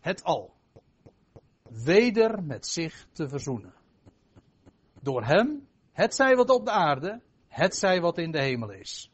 het 0.00 0.24
al, 0.24 0.54
weder 1.62 2.42
met 2.42 2.66
zich 2.66 3.06
te 3.12 3.28
verzoenen. 3.28 3.74
Door 5.00 5.24
hem, 5.24 5.68
het 5.92 6.14
zij 6.14 6.36
wat 6.36 6.50
op 6.50 6.64
de 6.64 6.70
aarde, 6.70 7.20
het 7.48 7.76
zij 7.76 8.00
wat 8.00 8.18
in 8.18 8.30
de 8.30 8.40
hemel 8.40 8.70
is. 8.70 9.12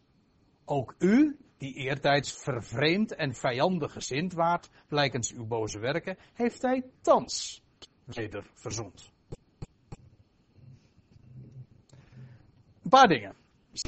Ook 0.64 0.94
u, 0.98 1.38
die 1.58 1.74
eertijds 1.74 2.32
vervreemd 2.32 3.14
en 3.14 3.34
vijandig 3.34 3.92
gezind 3.92 4.32
waart, 4.32 4.70
blijkens 4.88 5.32
uw 5.32 5.46
boze 5.46 5.78
werken, 5.78 6.18
heeft 6.34 6.62
hij 6.62 6.84
thans 7.00 7.64
weder 8.06 8.46
verzoend. 8.54 9.12
Een 12.82 12.90
paar 12.90 13.08
dingen. 13.08 13.34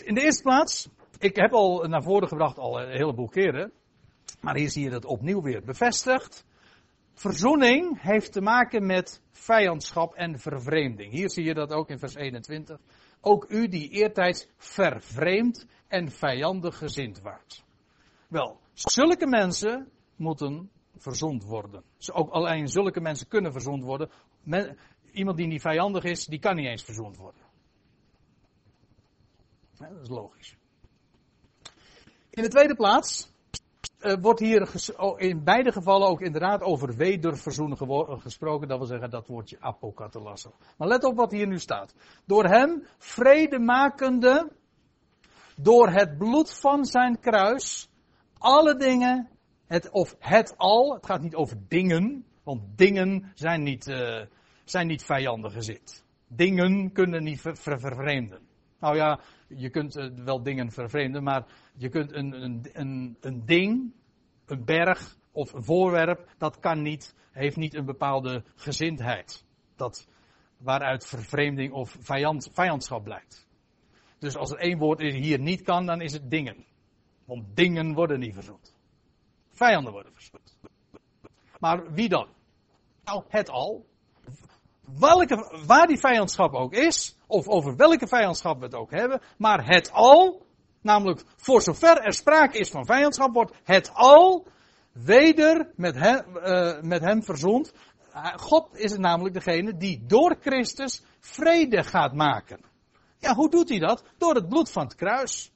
In 0.04 0.14
de 0.14 0.22
eerste 0.22 0.42
plaats, 0.42 0.88
ik 1.18 1.36
heb 1.36 1.52
al 1.52 1.88
naar 1.88 2.02
voren 2.02 2.28
gebracht 2.28 2.58
al 2.58 2.80
een 2.80 2.96
heleboel 2.96 3.28
keren, 3.28 3.72
maar 4.40 4.56
hier 4.56 4.70
zie 4.70 4.84
je 4.84 4.90
dat 4.90 5.04
opnieuw 5.04 5.42
weer 5.42 5.62
bevestigd. 5.64 6.46
Verzoening 7.14 8.02
heeft 8.02 8.32
te 8.32 8.40
maken 8.40 8.86
met 8.86 9.22
vijandschap 9.30 10.14
en 10.14 10.38
vervreemding. 10.38 11.12
Hier 11.12 11.30
zie 11.30 11.44
je 11.44 11.54
dat 11.54 11.72
ook 11.72 11.88
in 11.88 11.98
vers 11.98 12.14
21. 12.14 12.78
Ook 13.20 13.46
u 13.48 13.68
die 13.68 13.88
eertijds 13.88 14.48
vervreemd 14.56 15.66
en 15.88 16.10
vijandig 16.10 16.78
gezind 16.78 17.20
waart. 17.20 17.64
Wel, 18.28 18.60
zulke 18.72 19.26
mensen 19.26 19.88
moeten 20.16 20.70
verzond 20.98 21.44
worden. 21.44 21.82
Ook 22.12 22.30
alleen 22.30 22.68
zulke 22.68 23.00
mensen 23.00 23.28
kunnen 23.28 23.52
verzond 23.52 23.82
worden. 23.82 24.10
iemand 25.12 25.36
die 25.36 25.46
niet 25.46 25.60
vijandig 25.60 26.04
is, 26.04 26.26
die 26.26 26.38
kan 26.38 26.56
niet 26.56 26.66
eens 26.66 26.82
verzond 26.82 27.16
worden. 27.16 27.42
dat 29.78 30.00
is 30.02 30.08
logisch. 30.08 30.56
In 32.30 32.42
de 32.42 32.48
tweede 32.48 32.74
plaats 32.74 33.32
uh, 34.00 34.14
wordt 34.20 34.40
hier 34.40 34.68
in 35.16 35.44
beide 35.44 35.72
gevallen 35.72 36.08
ook 36.08 36.20
inderdaad 36.20 36.62
over 36.62 36.96
wederverzoenen 36.96 38.20
gesproken. 38.20 38.68
Dat 38.68 38.78
wil 38.78 38.86
zeggen 38.86 39.10
dat 39.10 39.26
woordje 39.26 39.56
apokatalasso. 39.60 40.52
Maar 40.76 40.88
let 40.88 41.04
op 41.04 41.16
wat 41.16 41.30
hier 41.30 41.46
nu 41.46 41.58
staat. 41.58 41.94
Door 42.24 42.44
hem 42.44 42.86
vrede 42.98 43.58
makende, 43.58 44.52
door 45.56 45.88
het 45.88 46.18
bloed 46.18 46.52
van 46.52 46.84
zijn 46.84 47.20
kruis, 47.20 47.90
alle 48.38 48.76
dingen 48.76 49.28
het, 49.68 49.90
of 49.90 50.16
het 50.18 50.54
al, 50.56 50.94
het 50.94 51.06
gaat 51.06 51.22
niet 51.22 51.34
over 51.34 51.56
dingen, 51.68 52.24
want 52.42 52.62
dingen 52.76 53.32
zijn 53.34 53.62
niet, 53.62 53.88
uh, 53.88 54.20
zijn 54.64 54.86
niet 54.86 55.04
gezit. 55.06 56.04
Dingen 56.26 56.92
kunnen 56.92 57.22
niet 57.22 57.40
ver, 57.40 57.56
ver, 57.56 57.80
vervreemden. 57.80 58.40
Nou 58.80 58.96
ja, 58.96 59.20
je 59.48 59.70
kunt 59.70 59.96
uh, 59.96 60.06
wel 60.24 60.42
dingen 60.42 60.70
vervreemden, 60.70 61.22
maar 61.22 61.46
je 61.74 61.88
kunt 61.88 62.12
een, 62.12 62.42
een, 62.42 62.66
een, 62.72 63.16
een 63.20 63.46
ding, 63.46 63.92
een 64.46 64.64
berg 64.64 65.16
of 65.32 65.52
een 65.52 65.64
voorwerp, 65.64 66.34
dat 66.38 66.58
kan 66.58 66.82
niet, 66.82 67.14
heeft 67.32 67.56
niet 67.56 67.74
een 67.74 67.84
bepaalde 67.84 68.44
gezindheid. 68.54 69.44
Dat, 69.76 70.08
waaruit 70.56 71.06
vervreemding 71.06 71.72
of 71.72 71.96
vijand, 72.00 72.50
vijandschap 72.52 73.04
blijkt. 73.04 73.48
Dus 74.18 74.36
als 74.36 74.50
er 74.50 74.58
één 74.58 74.78
woord 74.78 75.00
hier 75.00 75.38
niet 75.38 75.62
kan, 75.62 75.86
dan 75.86 76.00
is 76.00 76.12
het 76.12 76.30
dingen. 76.30 76.64
Want 77.24 77.56
dingen 77.56 77.94
worden 77.94 78.18
niet 78.18 78.34
verzoend. 78.34 78.77
Vijanden 79.58 79.92
worden 79.92 80.12
verzoend. 80.14 80.56
Maar 81.58 81.92
wie 81.92 82.08
dan? 82.08 82.26
Nou, 83.04 83.22
het 83.28 83.50
al. 83.50 83.86
Welke, 84.98 85.62
waar 85.66 85.86
die 85.86 85.98
vijandschap 85.98 86.54
ook 86.54 86.72
is, 86.72 87.16
of 87.26 87.48
over 87.48 87.76
welke 87.76 88.06
vijandschap 88.06 88.58
we 88.58 88.64
het 88.64 88.74
ook 88.74 88.90
hebben, 88.90 89.20
maar 89.36 89.66
het 89.66 89.92
al, 89.92 90.46
namelijk 90.80 91.24
voor 91.36 91.62
zover 91.62 91.98
er 92.00 92.12
sprake 92.12 92.58
is 92.58 92.70
van 92.70 92.86
vijandschap, 92.86 93.32
wordt 93.32 93.56
het 93.64 93.90
al 93.94 94.46
weder 94.92 95.72
met 95.76 95.94
hem, 95.94 96.24
uh, 96.36 96.80
met 96.80 97.00
hem 97.00 97.22
verzond. 97.22 97.72
God 98.36 98.76
is 98.76 98.96
namelijk 98.96 99.34
degene 99.34 99.76
die 99.76 100.06
door 100.06 100.36
Christus 100.40 101.02
vrede 101.20 101.84
gaat 101.84 102.14
maken. 102.14 102.60
Ja, 103.18 103.34
hoe 103.34 103.50
doet 103.50 103.68
hij 103.68 103.78
dat? 103.78 104.04
Door 104.18 104.34
het 104.34 104.48
bloed 104.48 104.70
van 104.70 104.84
het 104.84 104.94
kruis. 104.94 105.52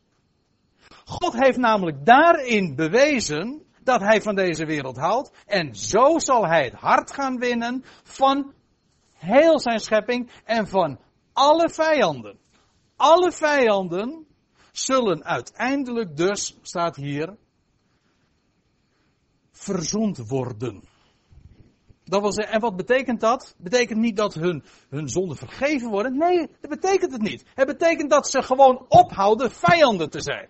God 1.04 1.32
heeft 1.32 1.58
namelijk 1.58 2.06
daarin 2.06 2.74
bewezen 2.74 3.66
dat 3.84 4.00
hij 4.00 4.22
van 4.22 4.34
deze 4.34 4.64
wereld 4.64 4.96
houdt. 4.96 5.30
En 5.46 5.76
zo 5.76 6.18
zal 6.18 6.46
hij 6.46 6.64
het 6.64 6.74
hart 6.74 7.12
gaan 7.12 7.38
winnen 7.38 7.84
van 8.02 8.52
heel 9.14 9.60
zijn 9.60 9.80
schepping 9.80 10.30
en 10.44 10.68
van 10.68 10.98
alle 11.32 11.70
vijanden. 11.70 12.38
Alle 12.96 13.32
vijanden 13.32 14.26
zullen 14.72 15.24
uiteindelijk 15.24 16.16
dus, 16.16 16.58
staat 16.62 16.96
hier, 16.96 17.36
verzoend 19.50 20.28
worden. 20.28 20.82
Dat 22.04 22.20
wil 22.20 22.32
zeggen, 22.32 22.54
en 22.54 22.60
wat 22.60 22.76
betekent 22.76 23.20
dat? 23.20 23.54
Betekent 23.58 23.98
niet 23.98 24.16
dat 24.16 24.34
hun, 24.34 24.64
hun 24.88 25.08
zonden 25.08 25.36
vergeven 25.36 25.90
worden. 25.90 26.16
Nee, 26.16 26.48
dat 26.60 26.70
betekent 26.70 27.12
het 27.12 27.22
niet. 27.22 27.44
Het 27.54 27.66
betekent 27.66 28.10
dat 28.10 28.28
ze 28.28 28.42
gewoon 28.42 28.84
ophouden 28.88 29.50
vijanden 29.50 30.10
te 30.10 30.20
zijn. 30.20 30.48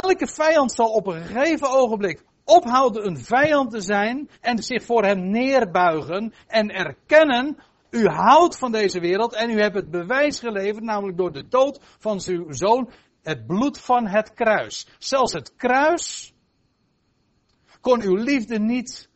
Elke 0.00 0.26
vijand 0.26 0.72
zal 0.72 0.90
op 0.90 1.06
een 1.06 1.22
gegeven 1.22 1.70
ogenblik 1.70 2.24
ophouden 2.44 3.06
een 3.06 3.18
vijand 3.18 3.70
te 3.70 3.80
zijn 3.80 4.30
en 4.40 4.62
zich 4.62 4.84
voor 4.84 5.04
hem 5.04 5.30
neerbuigen 5.30 6.34
en 6.46 6.70
erkennen, 6.70 7.56
u 7.90 8.06
houdt 8.06 8.58
van 8.58 8.72
deze 8.72 9.00
wereld 9.00 9.34
en 9.34 9.50
u 9.50 9.60
hebt 9.60 9.74
het 9.74 9.90
bewijs 9.90 10.40
geleverd, 10.40 10.84
namelijk 10.84 11.16
door 11.16 11.32
de 11.32 11.48
dood 11.48 11.80
van 11.98 12.20
uw 12.26 12.52
zoon, 12.52 12.90
het 13.22 13.46
bloed 13.46 13.80
van 13.80 14.06
het 14.06 14.32
kruis. 14.32 14.88
Zelfs 14.98 15.32
het 15.32 15.54
kruis 15.56 16.34
kon 17.80 18.02
uw 18.02 18.16
liefde 18.16 18.58
niet 18.58 19.08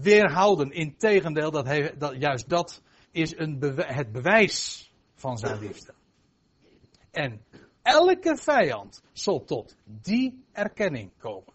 weerhouden. 0.00 0.70
Integendeel, 0.70 1.50
dat, 1.50 1.92
dat 1.98 2.14
juist 2.18 2.48
dat 2.48 2.82
is 3.10 3.36
een 3.36 3.58
het 3.76 4.12
bewijs 4.12 4.90
van 5.14 5.38
zijn 5.38 5.58
liefde. 5.58 5.94
En 7.10 7.44
elke 7.82 8.36
vijand 8.36 9.02
zal 9.12 9.44
tot 9.44 9.76
die 9.84 10.44
erkenning 10.52 11.10
komen. 11.18 11.52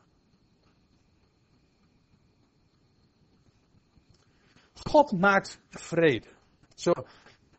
God 4.74 5.12
maakt 5.12 5.62
vrede. 5.70 6.28
Zo, 6.76 6.92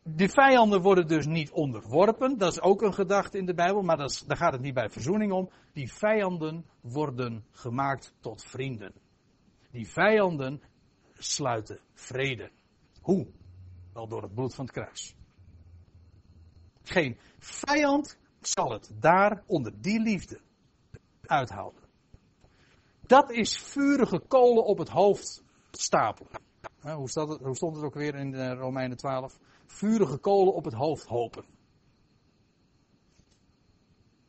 die 0.02 0.28
vijanden 0.28 0.80
worden 0.80 1.06
dus 1.06 1.26
niet 1.26 1.50
onderworpen. 1.50 2.38
Dat 2.38 2.52
is 2.52 2.60
ook 2.60 2.82
een 2.82 2.94
gedachte 2.94 3.38
in 3.38 3.46
de 3.46 3.54
Bijbel, 3.54 3.82
maar 3.82 3.96
dat 3.96 4.24
daar 4.26 4.36
gaat 4.36 4.52
het 4.52 4.60
niet 4.60 4.74
bij 4.74 4.90
verzoening 4.90 5.32
om. 5.32 5.50
Die 5.72 5.92
vijanden 5.92 6.66
worden 6.80 7.44
gemaakt 7.50 8.14
tot 8.20 8.44
vrienden. 8.44 8.92
Die 9.70 9.88
vijanden 9.88 10.62
sluiten 11.12 11.80
vrede. 11.94 12.50
Hoe? 13.00 13.26
Wel 13.92 14.08
door 14.08 14.22
het 14.22 14.34
bloed 14.34 14.54
van 14.54 14.64
het 14.64 14.74
kruis. 14.74 15.14
Geen 16.82 17.18
vijand 17.38 18.18
zal 18.48 18.70
het 18.70 18.90
daar 18.94 19.42
onder 19.46 19.80
die 19.80 20.00
liefde 20.00 20.40
uithouden. 21.26 21.82
Dat 23.00 23.30
is 23.30 23.58
vurige 23.58 24.18
kolen 24.18 24.64
op 24.64 24.78
het 24.78 24.88
hoofd 24.88 25.42
stapelen. 25.70 26.32
Hoe, 26.80 27.08
het, 27.12 27.40
hoe 27.40 27.56
stond 27.56 27.76
het 27.76 27.84
ook 27.84 27.94
weer 27.94 28.14
in 28.14 28.30
de 28.30 28.54
Romeinen 28.54 28.96
12? 28.96 29.38
Vurige 29.66 30.18
kolen 30.18 30.54
op 30.54 30.64
het 30.64 30.74
hoofd 30.74 31.06
hopen. 31.06 31.44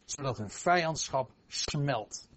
Zodat 0.05 0.38
hun 0.38 0.49
vijandschap 0.49 1.32
smelt. 1.47 2.30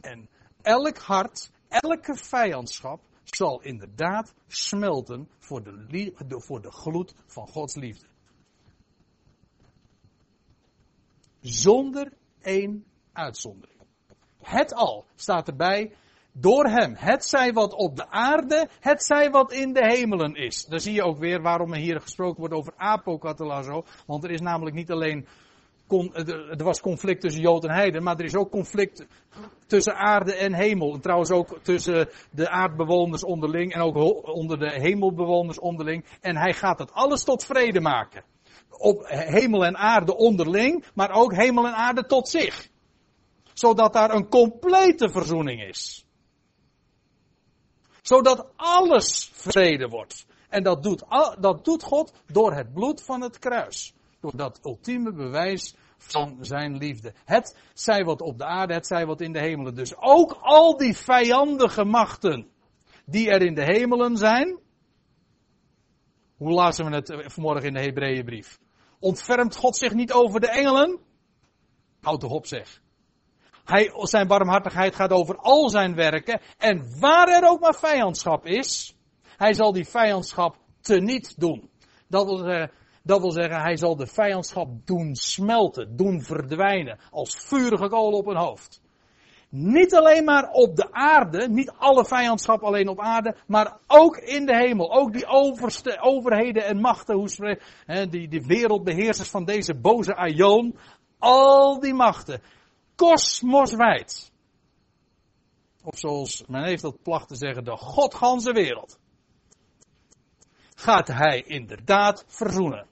En 0.00 0.28
elk 0.62 0.98
hart, 0.98 1.50
elke 1.68 2.16
vijandschap 2.16 3.00
zal 3.24 3.62
inderdaad 3.62 4.34
smelten 4.46 5.28
voor 5.38 5.62
de, 5.62 6.12
voor 6.38 6.62
de 6.62 6.70
gloed 6.70 7.14
van 7.26 7.48
Gods 7.48 7.74
liefde. 7.74 8.06
Zonder 11.44 12.12
één 12.42 12.84
uitzondering. 13.12 13.80
Het 14.42 14.74
al 14.74 15.04
staat 15.14 15.48
erbij 15.48 15.92
door 16.32 16.64
hem. 16.64 16.94
Het 16.96 17.24
zij 17.24 17.52
wat 17.52 17.74
op 17.74 17.96
de 17.96 18.10
aarde, 18.10 18.68
het 18.80 19.04
zij 19.04 19.30
wat 19.30 19.52
in 19.52 19.72
de 19.72 19.86
hemelen 19.86 20.34
is. 20.34 20.64
Dan 20.64 20.80
zie 20.80 20.94
je 20.94 21.02
ook 21.02 21.18
weer 21.18 21.42
waarom 21.42 21.72
er 21.72 21.78
hier 21.78 22.00
gesproken 22.00 22.38
wordt 22.38 22.54
over 22.54 22.72
apokatalazo. 22.76 23.84
Want 24.06 24.24
er 24.24 24.30
is 24.30 24.40
namelijk 24.40 24.76
niet 24.76 24.90
alleen, 24.90 25.26
er 26.50 26.64
was 26.64 26.80
conflict 26.80 27.20
tussen 27.20 27.42
Jood 27.42 27.64
en 27.64 27.74
Heiden, 27.74 28.02
maar 28.02 28.18
er 28.18 28.24
is 28.24 28.36
ook 28.36 28.50
conflict 28.50 29.06
tussen 29.66 29.94
aarde 29.94 30.34
en 30.34 30.52
hemel. 30.52 30.94
En 30.94 31.00
trouwens 31.00 31.30
ook 31.30 31.58
tussen 31.62 32.08
de 32.30 32.48
aardbewoners 32.48 33.24
onderling 33.24 33.74
en 33.74 33.80
ook 33.80 34.26
onder 34.26 34.58
de 34.58 34.70
hemelbewoners 34.80 35.58
onderling. 35.58 36.04
En 36.20 36.36
hij 36.36 36.52
gaat 36.52 36.78
het 36.78 36.92
alles 36.92 37.24
tot 37.24 37.44
vrede 37.44 37.80
maken. 37.80 38.24
Op 38.78 39.04
hemel 39.06 39.64
en 39.64 39.76
aarde 39.76 40.16
onderling, 40.16 40.84
maar 40.94 41.10
ook 41.10 41.34
hemel 41.34 41.66
en 41.66 41.74
aarde 41.74 42.06
tot 42.06 42.28
zich. 42.28 42.68
Zodat 43.52 43.92
daar 43.92 44.14
een 44.14 44.28
complete 44.28 45.10
verzoening 45.10 45.62
is 45.62 46.04
zodat 48.06 48.46
alles 48.56 49.30
vrede 49.32 49.88
wordt. 49.88 50.26
En 50.48 50.62
dat 50.62 50.82
doet, 50.82 51.04
dat 51.40 51.64
doet 51.64 51.82
God 51.82 52.12
door 52.26 52.52
het 52.52 52.72
bloed 52.72 53.02
van 53.02 53.20
het 53.20 53.38
kruis. 53.38 53.94
Door 54.20 54.36
dat 54.36 54.60
ultieme 54.64 55.12
bewijs 55.12 55.74
van 55.98 56.38
zijn 56.40 56.76
liefde. 56.76 57.14
Het 57.24 57.56
zij 57.74 58.04
wat 58.04 58.20
op 58.20 58.38
de 58.38 58.44
aarde, 58.44 58.74
het 58.74 58.86
zij 58.86 59.06
wat 59.06 59.20
in 59.20 59.32
de 59.32 59.40
hemelen. 59.40 59.74
Dus 59.74 59.96
ook 59.96 60.38
al 60.40 60.76
die 60.76 60.96
vijandige 60.96 61.84
machten 61.84 62.48
die 63.06 63.30
er 63.30 63.42
in 63.42 63.54
de 63.54 63.64
hemelen 63.64 64.16
zijn. 64.16 64.58
Hoe 66.36 66.52
lazen 66.52 66.84
we 66.84 66.94
het 66.94 67.32
vanmorgen 67.32 67.66
in 67.66 67.74
de 67.74 67.80
Hebreeënbrief? 67.80 68.58
Ontfermt 69.04 69.56
God 69.56 69.76
zich 69.76 69.92
niet 69.92 70.12
over 70.12 70.40
de 70.40 70.50
engelen? 70.50 70.98
Houd 72.00 72.20
toch 72.20 72.30
op 72.30 72.46
zeg. 72.46 72.82
Hij, 73.64 73.90
zijn 73.94 74.26
barmhartigheid 74.26 74.94
gaat 74.94 75.10
over 75.10 75.36
al 75.36 75.70
zijn 75.70 75.94
werken. 75.94 76.40
En 76.58 77.00
waar 77.00 77.28
er 77.28 77.48
ook 77.48 77.60
maar 77.60 77.74
vijandschap 77.74 78.46
is, 78.46 78.96
hij 79.36 79.54
zal 79.54 79.72
die 79.72 79.88
vijandschap 79.88 80.56
teniet 80.80 81.40
doen. 81.40 81.70
Dat 82.08 82.24
wil, 82.24 82.36
zeggen, 82.36 82.70
dat 83.02 83.20
wil 83.20 83.30
zeggen, 83.30 83.60
hij 83.60 83.76
zal 83.76 83.96
de 83.96 84.06
vijandschap 84.06 84.86
doen 84.86 85.14
smelten, 85.14 85.96
doen 85.96 86.22
verdwijnen. 86.22 86.98
Als 87.10 87.36
vurige 87.36 87.88
kool 87.88 88.12
op 88.12 88.26
een 88.26 88.36
hoofd. 88.36 88.80
Niet 89.56 89.94
alleen 89.94 90.24
maar 90.24 90.50
op 90.50 90.76
de 90.76 90.92
aarde, 90.92 91.48
niet 91.48 91.70
alle 91.70 92.04
vijandschap 92.04 92.62
alleen 92.62 92.88
op 92.88 93.00
aarde, 93.00 93.36
maar 93.46 93.78
ook 93.86 94.16
in 94.16 94.46
de 94.46 94.56
hemel. 94.56 94.92
Ook 94.92 95.12
die 95.12 95.26
overste, 95.26 96.00
overheden 96.00 96.64
en 96.64 96.80
machten, 96.80 97.14
hoe 97.14 97.58
die, 98.10 98.28
die 98.28 98.46
wereldbeheersers 98.46 99.28
van 99.30 99.44
deze 99.44 99.74
boze 99.74 100.14
Aion. 100.14 100.78
Al 101.18 101.80
die 101.80 101.94
machten, 101.94 102.42
kosmoswijd. 102.94 104.32
Of 105.84 105.98
zoals 105.98 106.44
men 106.46 106.64
heeft 106.64 106.82
dat 106.82 107.02
placht 107.02 107.28
te 107.28 107.36
zeggen, 107.36 107.64
de 107.64 107.76
godganse 107.76 108.52
wereld. 108.52 108.98
Gaat 110.74 111.08
hij 111.08 111.42
inderdaad 111.42 112.24
verzoenen. 112.26 112.86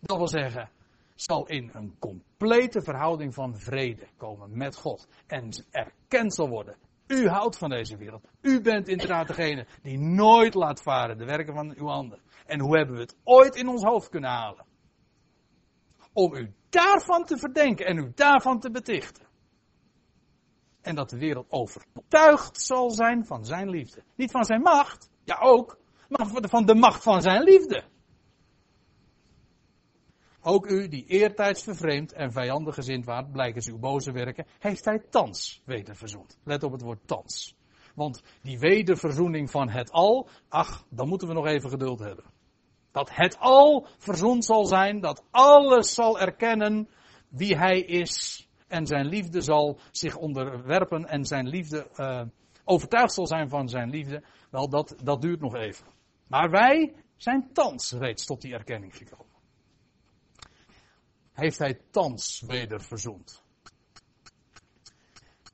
Dat 0.00 0.16
wil 0.16 0.28
zeggen, 0.28 0.70
zal 1.14 1.46
in 1.46 1.70
een 1.72 1.96
complete 1.98 2.29
verhouding 2.82 3.34
van 3.34 3.58
vrede 3.58 4.06
komen 4.16 4.56
met 4.56 4.76
God. 4.76 5.08
En 5.26 5.64
erkend 5.70 6.34
zal 6.34 6.48
worden. 6.48 6.76
U 7.06 7.28
houdt 7.28 7.58
van 7.58 7.70
deze 7.70 7.96
wereld. 7.96 8.28
U 8.40 8.60
bent 8.60 8.88
inderdaad 8.88 9.26
degene 9.26 9.66
die 9.82 9.98
nooit 9.98 10.54
laat 10.54 10.82
varen 10.82 11.18
de 11.18 11.24
werken 11.24 11.54
van 11.54 11.74
uw 11.76 11.86
handen. 11.86 12.20
En 12.46 12.60
hoe 12.60 12.76
hebben 12.76 12.94
we 12.94 13.00
het 13.00 13.16
ooit 13.24 13.56
in 13.56 13.68
ons 13.68 13.82
hoofd 13.82 14.08
kunnen 14.08 14.30
halen? 14.30 14.66
Om 16.12 16.34
u 16.34 16.54
daarvan 16.68 17.24
te 17.24 17.38
verdenken 17.38 17.86
en 17.86 17.96
u 17.96 18.12
daarvan 18.14 18.60
te 18.60 18.70
betichten. 18.70 19.26
En 20.80 20.94
dat 20.94 21.10
de 21.10 21.18
wereld 21.18 21.50
overtuigd 21.50 22.60
zal 22.60 22.90
zijn 22.90 23.26
van 23.26 23.44
zijn 23.44 23.68
liefde. 23.68 24.02
Niet 24.16 24.30
van 24.30 24.44
zijn 24.44 24.60
macht, 24.60 25.10
ja 25.24 25.38
ook, 25.40 25.78
maar 26.08 26.48
van 26.48 26.66
de 26.66 26.74
macht 26.74 27.02
van 27.02 27.22
zijn 27.22 27.42
liefde. 27.42 27.84
Ook 30.42 30.66
u 30.66 30.88
die 30.88 31.06
eertijds 31.06 31.62
vervreemd 31.62 32.12
en 32.12 32.32
vijandig 32.32 32.74
gezind 32.74 33.04
waart, 33.04 33.32
blijkens 33.32 33.68
uw 33.68 33.78
boze 33.78 34.12
werken, 34.12 34.46
heeft 34.58 34.84
hij 34.84 34.98
thans 35.10 35.62
wederverzoend. 35.64 36.38
Let 36.44 36.62
op 36.62 36.72
het 36.72 36.82
woord 36.82 37.06
thans. 37.06 37.56
Want 37.94 38.22
die 38.42 38.58
wederverzoening 38.58 39.50
van 39.50 39.68
het 39.68 39.90
al, 39.90 40.28
ach, 40.48 40.84
dan 40.88 41.08
moeten 41.08 41.28
we 41.28 41.34
nog 41.34 41.46
even 41.46 41.70
geduld 41.70 41.98
hebben. 41.98 42.24
Dat 42.90 43.10
het 43.12 43.38
al 43.38 43.86
verzoend 43.98 44.44
zal 44.44 44.64
zijn, 44.64 45.00
dat 45.00 45.24
alles 45.30 45.94
zal 45.94 46.20
erkennen 46.20 46.88
wie 47.28 47.56
hij 47.56 47.80
is. 47.80 48.48
En 48.68 48.86
zijn 48.86 49.06
liefde 49.06 49.40
zal 49.40 49.78
zich 49.90 50.16
onderwerpen 50.16 51.04
en 51.04 51.24
zijn 51.24 51.48
liefde 51.48 51.88
uh, 51.96 52.22
overtuigd 52.64 53.12
zal 53.12 53.26
zijn 53.26 53.48
van 53.48 53.68
zijn 53.68 53.90
liefde. 53.90 54.22
Wel, 54.50 54.68
dat, 54.68 54.94
dat 55.02 55.22
duurt 55.22 55.40
nog 55.40 55.54
even. 55.54 55.86
Maar 56.26 56.50
wij 56.50 56.94
zijn 57.16 57.52
thans 57.52 57.92
reeds 57.92 58.24
tot 58.24 58.40
die 58.40 58.54
erkenning 58.54 58.96
gekomen. 58.96 59.29
Heeft 61.32 61.58
hij 61.58 61.80
thans 61.90 62.42
weder 62.46 62.82
verzoend. 62.82 63.42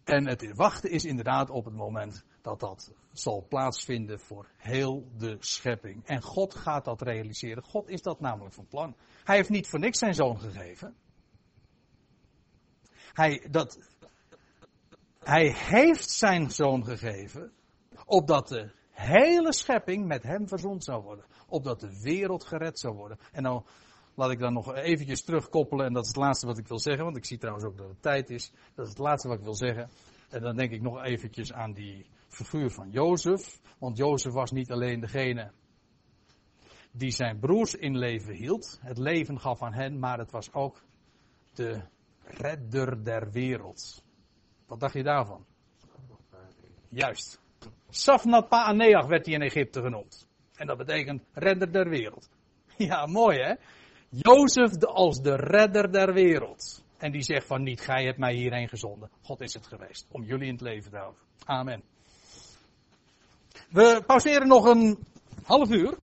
En 0.05 0.27
het 0.27 0.55
wachten 0.55 0.91
is 0.91 1.05
inderdaad 1.05 1.51
op 1.51 1.65
het 1.65 1.75
moment 1.75 2.25
dat 2.41 2.61
dat 2.61 2.93
zal 3.13 3.47
plaatsvinden 3.49 4.21
voor 4.21 4.49
heel 4.57 5.09
de 5.19 5.37
schepping. 5.41 6.07
En 6.07 6.23
God 6.23 6.55
gaat 6.55 6.85
dat 6.85 7.03
realiseren. 7.03 7.63
God 7.63 7.89
is 7.89 8.03
dat 8.03 8.21
namelijk 8.21 8.55
van 8.55 8.67
plan. 8.67 8.97
Hij 9.25 9.37
heeft 9.37 9.49
niet 9.49 9.69
voor 9.69 9.79
niks 9.79 9.99
zijn 9.99 10.15
zoon 10.15 10.41
gegeven. 10.41 10.97
Hij, 13.13 13.47
dat, 13.51 13.79
hij 15.19 15.53
heeft 15.57 16.11
zijn 16.11 16.51
zoon 16.51 16.85
gegeven, 16.85 17.53
opdat 18.05 18.49
de 18.49 18.73
hele 18.91 19.53
schepping 19.53 20.07
met 20.07 20.23
hem 20.23 20.49
verzond 20.49 20.85
zou 20.85 21.03
worden. 21.03 21.25
Opdat 21.47 21.81
de 21.81 22.01
wereld 22.03 22.45
gered 22.45 22.79
zou 22.79 22.95
worden. 22.95 23.19
En 23.33 23.43
dan 23.43 23.67
laat 24.17 24.31
ik 24.31 24.39
dan 24.39 24.53
nog 24.53 24.75
eventjes 24.75 25.23
terugkoppelen, 25.23 25.87
en 25.87 25.93
dat 25.93 26.03
is 26.03 26.09
het 26.09 26.17
laatste 26.17 26.47
wat 26.47 26.59
ik 26.59 26.69
wil 26.69 26.81
zeggen, 26.81 27.05
want 27.05 27.17
ik 27.17 27.25
zie 27.25 27.39
trouwens 27.39 27.67
ook 27.67 27.77
dat 27.77 27.89
het 27.89 28.03
tijd 28.03 28.31
is. 28.31 28.53
Dat 28.75 28.85
is 28.85 28.91
het 28.91 29.01
laatste 29.01 29.29
wat 29.29 29.39
ik 29.39 29.45
wil 29.45 29.55
zeggen. 29.55 29.91
En 30.29 30.43
dan 30.43 30.57
denk 30.57 30.71
ik 30.73 30.83
nog 30.83 31.05
eventjes 31.05 31.53
aan 31.53 31.73
die 31.73 32.07
figuur 32.29 32.71
van 32.71 32.91
Jozef. 32.91 33.61
Want 33.79 33.97
Jozef 33.97 34.33
was 34.33 34.51
niet 34.51 34.71
alleen 34.71 35.01
degene 35.01 35.53
die 36.97 37.11
zijn 37.11 37.39
broers 37.39 37.75
in 37.75 37.99
leven 37.99 38.35
hield, 38.35 38.79
het 38.83 38.99
leven 38.99 39.41
gaf 39.41 39.63
aan 39.63 39.73
hen, 39.73 39.99
maar 39.99 40.19
het 40.19 40.31
was 40.31 40.53
ook 40.53 40.83
de 41.55 41.81
redder 42.23 43.05
der 43.05 43.31
wereld. 43.31 44.05
Wat 44.67 44.81
dacht 44.81 44.95
je 44.95 45.03
daarvan? 45.03 45.47
Juist. 46.89 47.41
Safnat 47.89 48.49
Paaneach 48.49 49.07
werd 49.07 49.27
hij 49.27 49.35
in 49.35 49.43
Egypte 49.43 49.81
genoemd. 49.81 50.29
En 50.55 50.67
dat 50.67 50.77
betekent 50.77 51.23
redder 51.33 51.73
der 51.73 51.89
wereld. 51.89 52.29
Ja, 52.79 53.07
mooi 53.07 53.39
hè? 53.39 53.55
Jozef 54.09 54.85
als 54.85 55.21
de 55.23 55.37
redder 55.37 55.93
der 55.93 56.13
wereld. 56.13 56.85
En 56.97 57.13
die 57.13 57.23
zegt 57.23 57.47
van 57.47 57.63
niet, 57.63 57.81
gij 57.81 58.05
hebt 58.05 58.19
mij 58.19 58.35
hierheen 58.35 58.69
gezonden. 58.69 59.11
God 59.23 59.41
is 59.41 59.55
het 59.55 59.67
geweest 59.67 60.07
om 60.11 60.23
jullie 60.23 60.47
in 60.47 60.53
het 60.53 60.61
leven 60.63 60.91
te 60.91 60.97
houden. 60.97 61.21
Amen. 61.45 61.83
We 63.71 64.03
pauzeren 64.07 64.49
nog 64.49 64.65
een 64.65 64.99
half 65.43 65.71
uur. 65.71 65.95